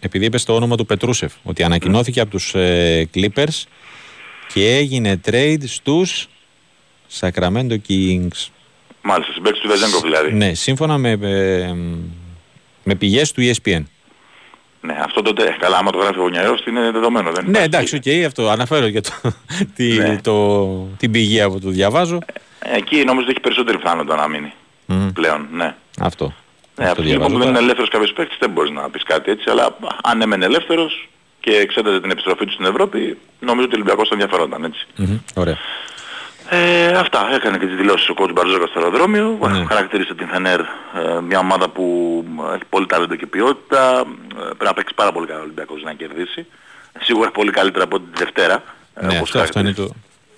[0.00, 3.64] επειδή είπε το όνομα του Πετρούσεφ, ότι ανακοινώθηκε από τους ε, Clippers
[4.52, 6.28] και έγινε trade στους
[7.20, 8.48] Sacramento Kings.
[9.02, 10.32] Μάλιστα, συμπαίκτης του Βεζένκοφ δηλαδή.
[10.32, 11.76] Ναι, σύμφωνα με, με,
[12.84, 13.82] με πηγές του ESPN.
[14.80, 17.32] Ναι, αυτό τότε, καλά, άμα το γράφει ο Γωνιαρός είναι δεδομένο.
[17.32, 19.10] Δεν ναι, εντάξει, ok, okay, αυτό αναφέρω για το,
[19.76, 20.20] τη, ναι.
[20.22, 20.66] το,
[20.96, 22.18] την πηγή που το διαβάζω.
[22.58, 24.52] Ε, εκεί νομίζω ότι έχει περισσότερη πιθανότητα να μείνει
[24.88, 25.10] mm.
[25.14, 25.74] πλέον, ναι.
[26.00, 26.34] Αυτό.
[26.76, 29.30] Ναι, από τη στιγμή που δεν είναι ελεύθερος κάποιος παίκτης δεν μπορείς να πεις κάτι
[29.30, 31.08] έτσι, αλλά αν έμενε ελεύθερος
[31.40, 34.86] και εξέταζε την επιστροφή του στην Ευρώπη, νομίζω ότι ο Ολυμπιακός θα ενδιαφερόταν έτσι.
[34.98, 35.18] Mm-hmm.
[35.34, 35.58] Ωραία.
[36.52, 39.64] Ε, αυτά, έκανε και τις δηλώσεις ο κότσου Μπαρζόκα στο αεροδρόμιο, mm.
[39.68, 41.84] χαρακτήρισε την Φενέρ, ε, μια ομάδα που
[42.54, 45.92] έχει πολύ ταλέντο και ποιότητα, ε, πρέπει να παίξει πάρα πολύ καλά ο Ολυμπιακός να
[45.92, 46.46] κερδίσει,
[47.00, 48.62] σίγουρα πολύ καλύτερα από την Δευτέρα.
[48.94, 49.88] Ε, ναι, αυτό, αυτό είναι το,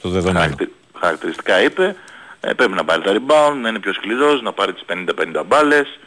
[0.02, 0.38] το δεδομένο.
[0.38, 1.96] Χαρακτη, χαρακτηριστικά είπε,
[2.40, 5.98] ε, πρέπει να πάρει τα rebound, να είναι πιο σκληρός, να πάρει τις 50-50 μπάλες,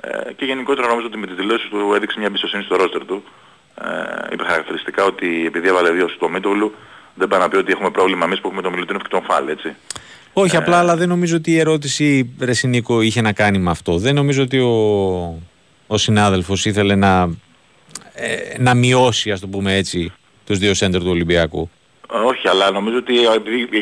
[0.00, 3.24] ε, και γενικότερα νομίζω ότι με τις δηλώσεις του έδειξε μια εμπιστοσύνη στο ρόστερ του.
[3.84, 6.74] Ε, είπε χαρακτηριστικά ότι επειδή έβαλε δύο στο Μίτογλου
[7.14, 9.48] δεν πάει να πει ότι έχουμε πρόβλημα εμείς που έχουμε τον Μιλουτίνοφ και τον Φάλ,
[9.48, 9.74] έτσι.
[10.32, 13.98] Όχι, ε, απλά, αλλά δεν νομίζω ότι η ερώτηση Ρεσινίκο είχε να κάνει με αυτό.
[13.98, 14.72] Δεν νομίζω ότι ο,
[15.86, 17.30] ο συνάδελφος ήθελε να,
[18.14, 20.12] ε, να μειώσει, ας το πούμε έτσι,
[20.46, 21.70] τους δύο σέντερ του Ολυμπιακού.
[22.24, 23.14] Όχι, αλλά νομίζω ότι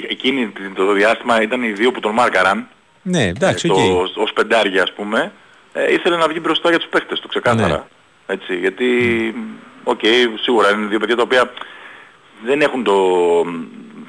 [0.08, 2.68] εκείνο το διάστημα ήταν οι δύο που τον μάρκαραν.
[3.02, 3.76] Ναι, εντάξει, okay.
[4.14, 5.32] το, ως πεντάρια ας πούμε
[5.72, 7.68] ε, ήθελε να βγει μπροστά για τους παίκτες του ξεκάθαρα.
[7.68, 8.34] Ναι.
[8.34, 8.86] Έτσι, γιατί,
[9.84, 11.52] ok, okay, σίγουρα είναι δύο παιδιά τα οποία
[12.44, 12.92] δεν έχουν το,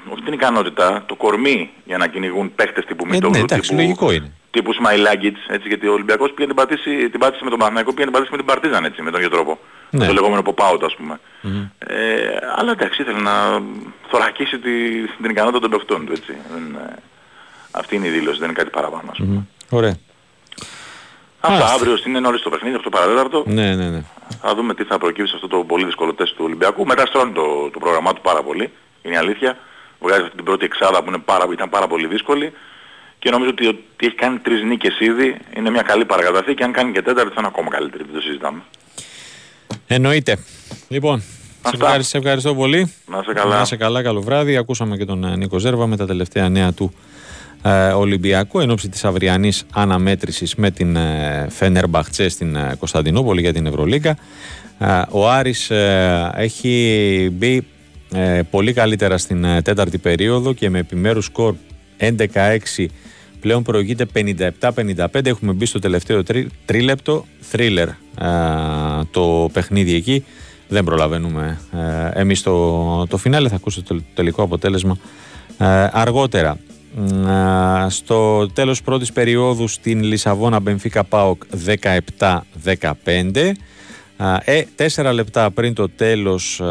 [0.10, 4.11] όχι την ικανότητα, το κορμί για να κυνηγούν παίκτες τύπου ε, ναι, εντάξει, τύπου, λογικό
[4.11, 4.31] είναι.
[4.51, 7.94] τύπου Σμαϊλάγκιτς, έτσι, γιατί ο Ολυμπιακός πήγε να την, πατήσει, την πάτησε με τον Παναθηναϊκό,
[7.94, 9.60] πήγε να την πατήσει με την Παρτίζαν, έτσι, με τον ίδιο τρόπο.
[9.89, 10.05] Ναι.
[10.05, 11.19] Το λεγόμενο pop-out, ας πούμε.
[11.43, 11.69] Mm-hmm.
[11.77, 11.95] Ε,
[12.57, 13.61] αλλά εντάξει, ήθελε να
[14.10, 14.72] θωρακίσει τη,
[15.22, 16.35] την ικανότητα των παιχτών του, έτσι.
[16.53, 16.80] Δεν,
[17.72, 19.39] αυτή είναι η δήλωση, δεν είναι κάτι παραπάνω, ας πούμε.
[19.39, 19.77] Mm-hmm.
[19.77, 19.95] Ωραία.
[21.45, 23.44] Αυτά αύριο είναι νωρίς το παιχνίδι, αυτό παραδέταρτο.
[23.48, 24.03] Ναι, ναι, ναι.
[24.41, 26.86] Θα δούμε τι θα προκύψει σε αυτό το πολύ δύσκολο τεστ του Ολυμπιακού.
[26.86, 28.72] Μετά στρώνει το, το πρόγραμμά του πάρα πολύ,
[29.02, 29.57] είναι η αλήθεια.
[29.99, 32.53] Βγάζει αυτή την πρώτη εξάδα που είναι πάρα, ήταν πάρα πολύ δύσκολη.
[33.20, 36.72] Και νομίζω ότι, ότι έχει κάνει τρεις νίκες ήδη, είναι μια καλή παρακαταθήκη και αν
[36.72, 38.61] κάνει και τέταρτη θα είναι ακόμα καλύτερη, δεν το συζητάμε.
[39.88, 40.38] Εννοείται.
[40.88, 42.94] Λοιπόν, σε ευχαριστώ, σε ευχαριστώ πολύ.
[43.06, 43.57] Να σε καλά.
[43.57, 44.57] Να σε καλά, καλό βράδυ.
[44.57, 46.98] Ακούσαμε και τον ε, Νίκο Ζέρβα με τα τελευταία νέα του ε,
[47.95, 53.53] Ολυμπιακού εν ώψη της αυριανής αναμέτρησης με την ε, Φένερ Μπαχτσέ στην ε, Κωνσταντινούπολη για
[53.53, 54.18] την Ευρωλίγκα.
[54.80, 55.72] Ε, ο Άρης
[56.35, 57.68] έχει μπει
[58.49, 61.56] πολύ καλύτερα στην τέταρτη περίοδο και με επιμέρους σκορ
[61.99, 62.85] 11-6
[63.40, 64.06] πλέον προηγείται
[64.60, 67.90] 57-55 έχουμε μπει στο τελευταίο τρί, τρίλεπτο θρίλερ
[69.11, 70.26] το παιχνίδι εκεί.
[70.68, 73.49] Δεν προλαβαίνουμε ε, εμείς το, το φινάλε.
[73.49, 74.98] Θα ακούσετε το τελικό αποτέλεσμα
[75.91, 76.57] αργότερα
[77.90, 81.44] στο τέλος πρώτης περίοδου στην Λισαβόνα Μπενφίκα Πάοκ
[82.18, 83.52] 17-15
[84.45, 86.61] ε, τέσσερα λεπτά πριν το τέλος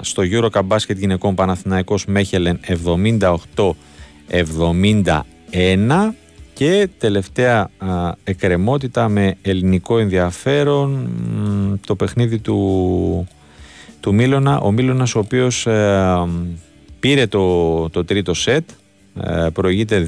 [0.00, 2.60] στο Euro Μπάσκετ γυναικών Παναθηναϊκός Μέχελεν
[3.60, 3.70] 78-71
[6.54, 7.70] και τελευταία
[8.24, 11.08] εκκρεμότητα με ελληνικό ενδιαφέρον
[11.86, 13.28] το παιχνίδι του,
[14.00, 16.26] του Μίλωνα ο Μίλωνας ο οποίος ε,
[17.00, 18.68] πήρε το, το τρίτο σετ
[19.22, 20.00] ε, προηγείται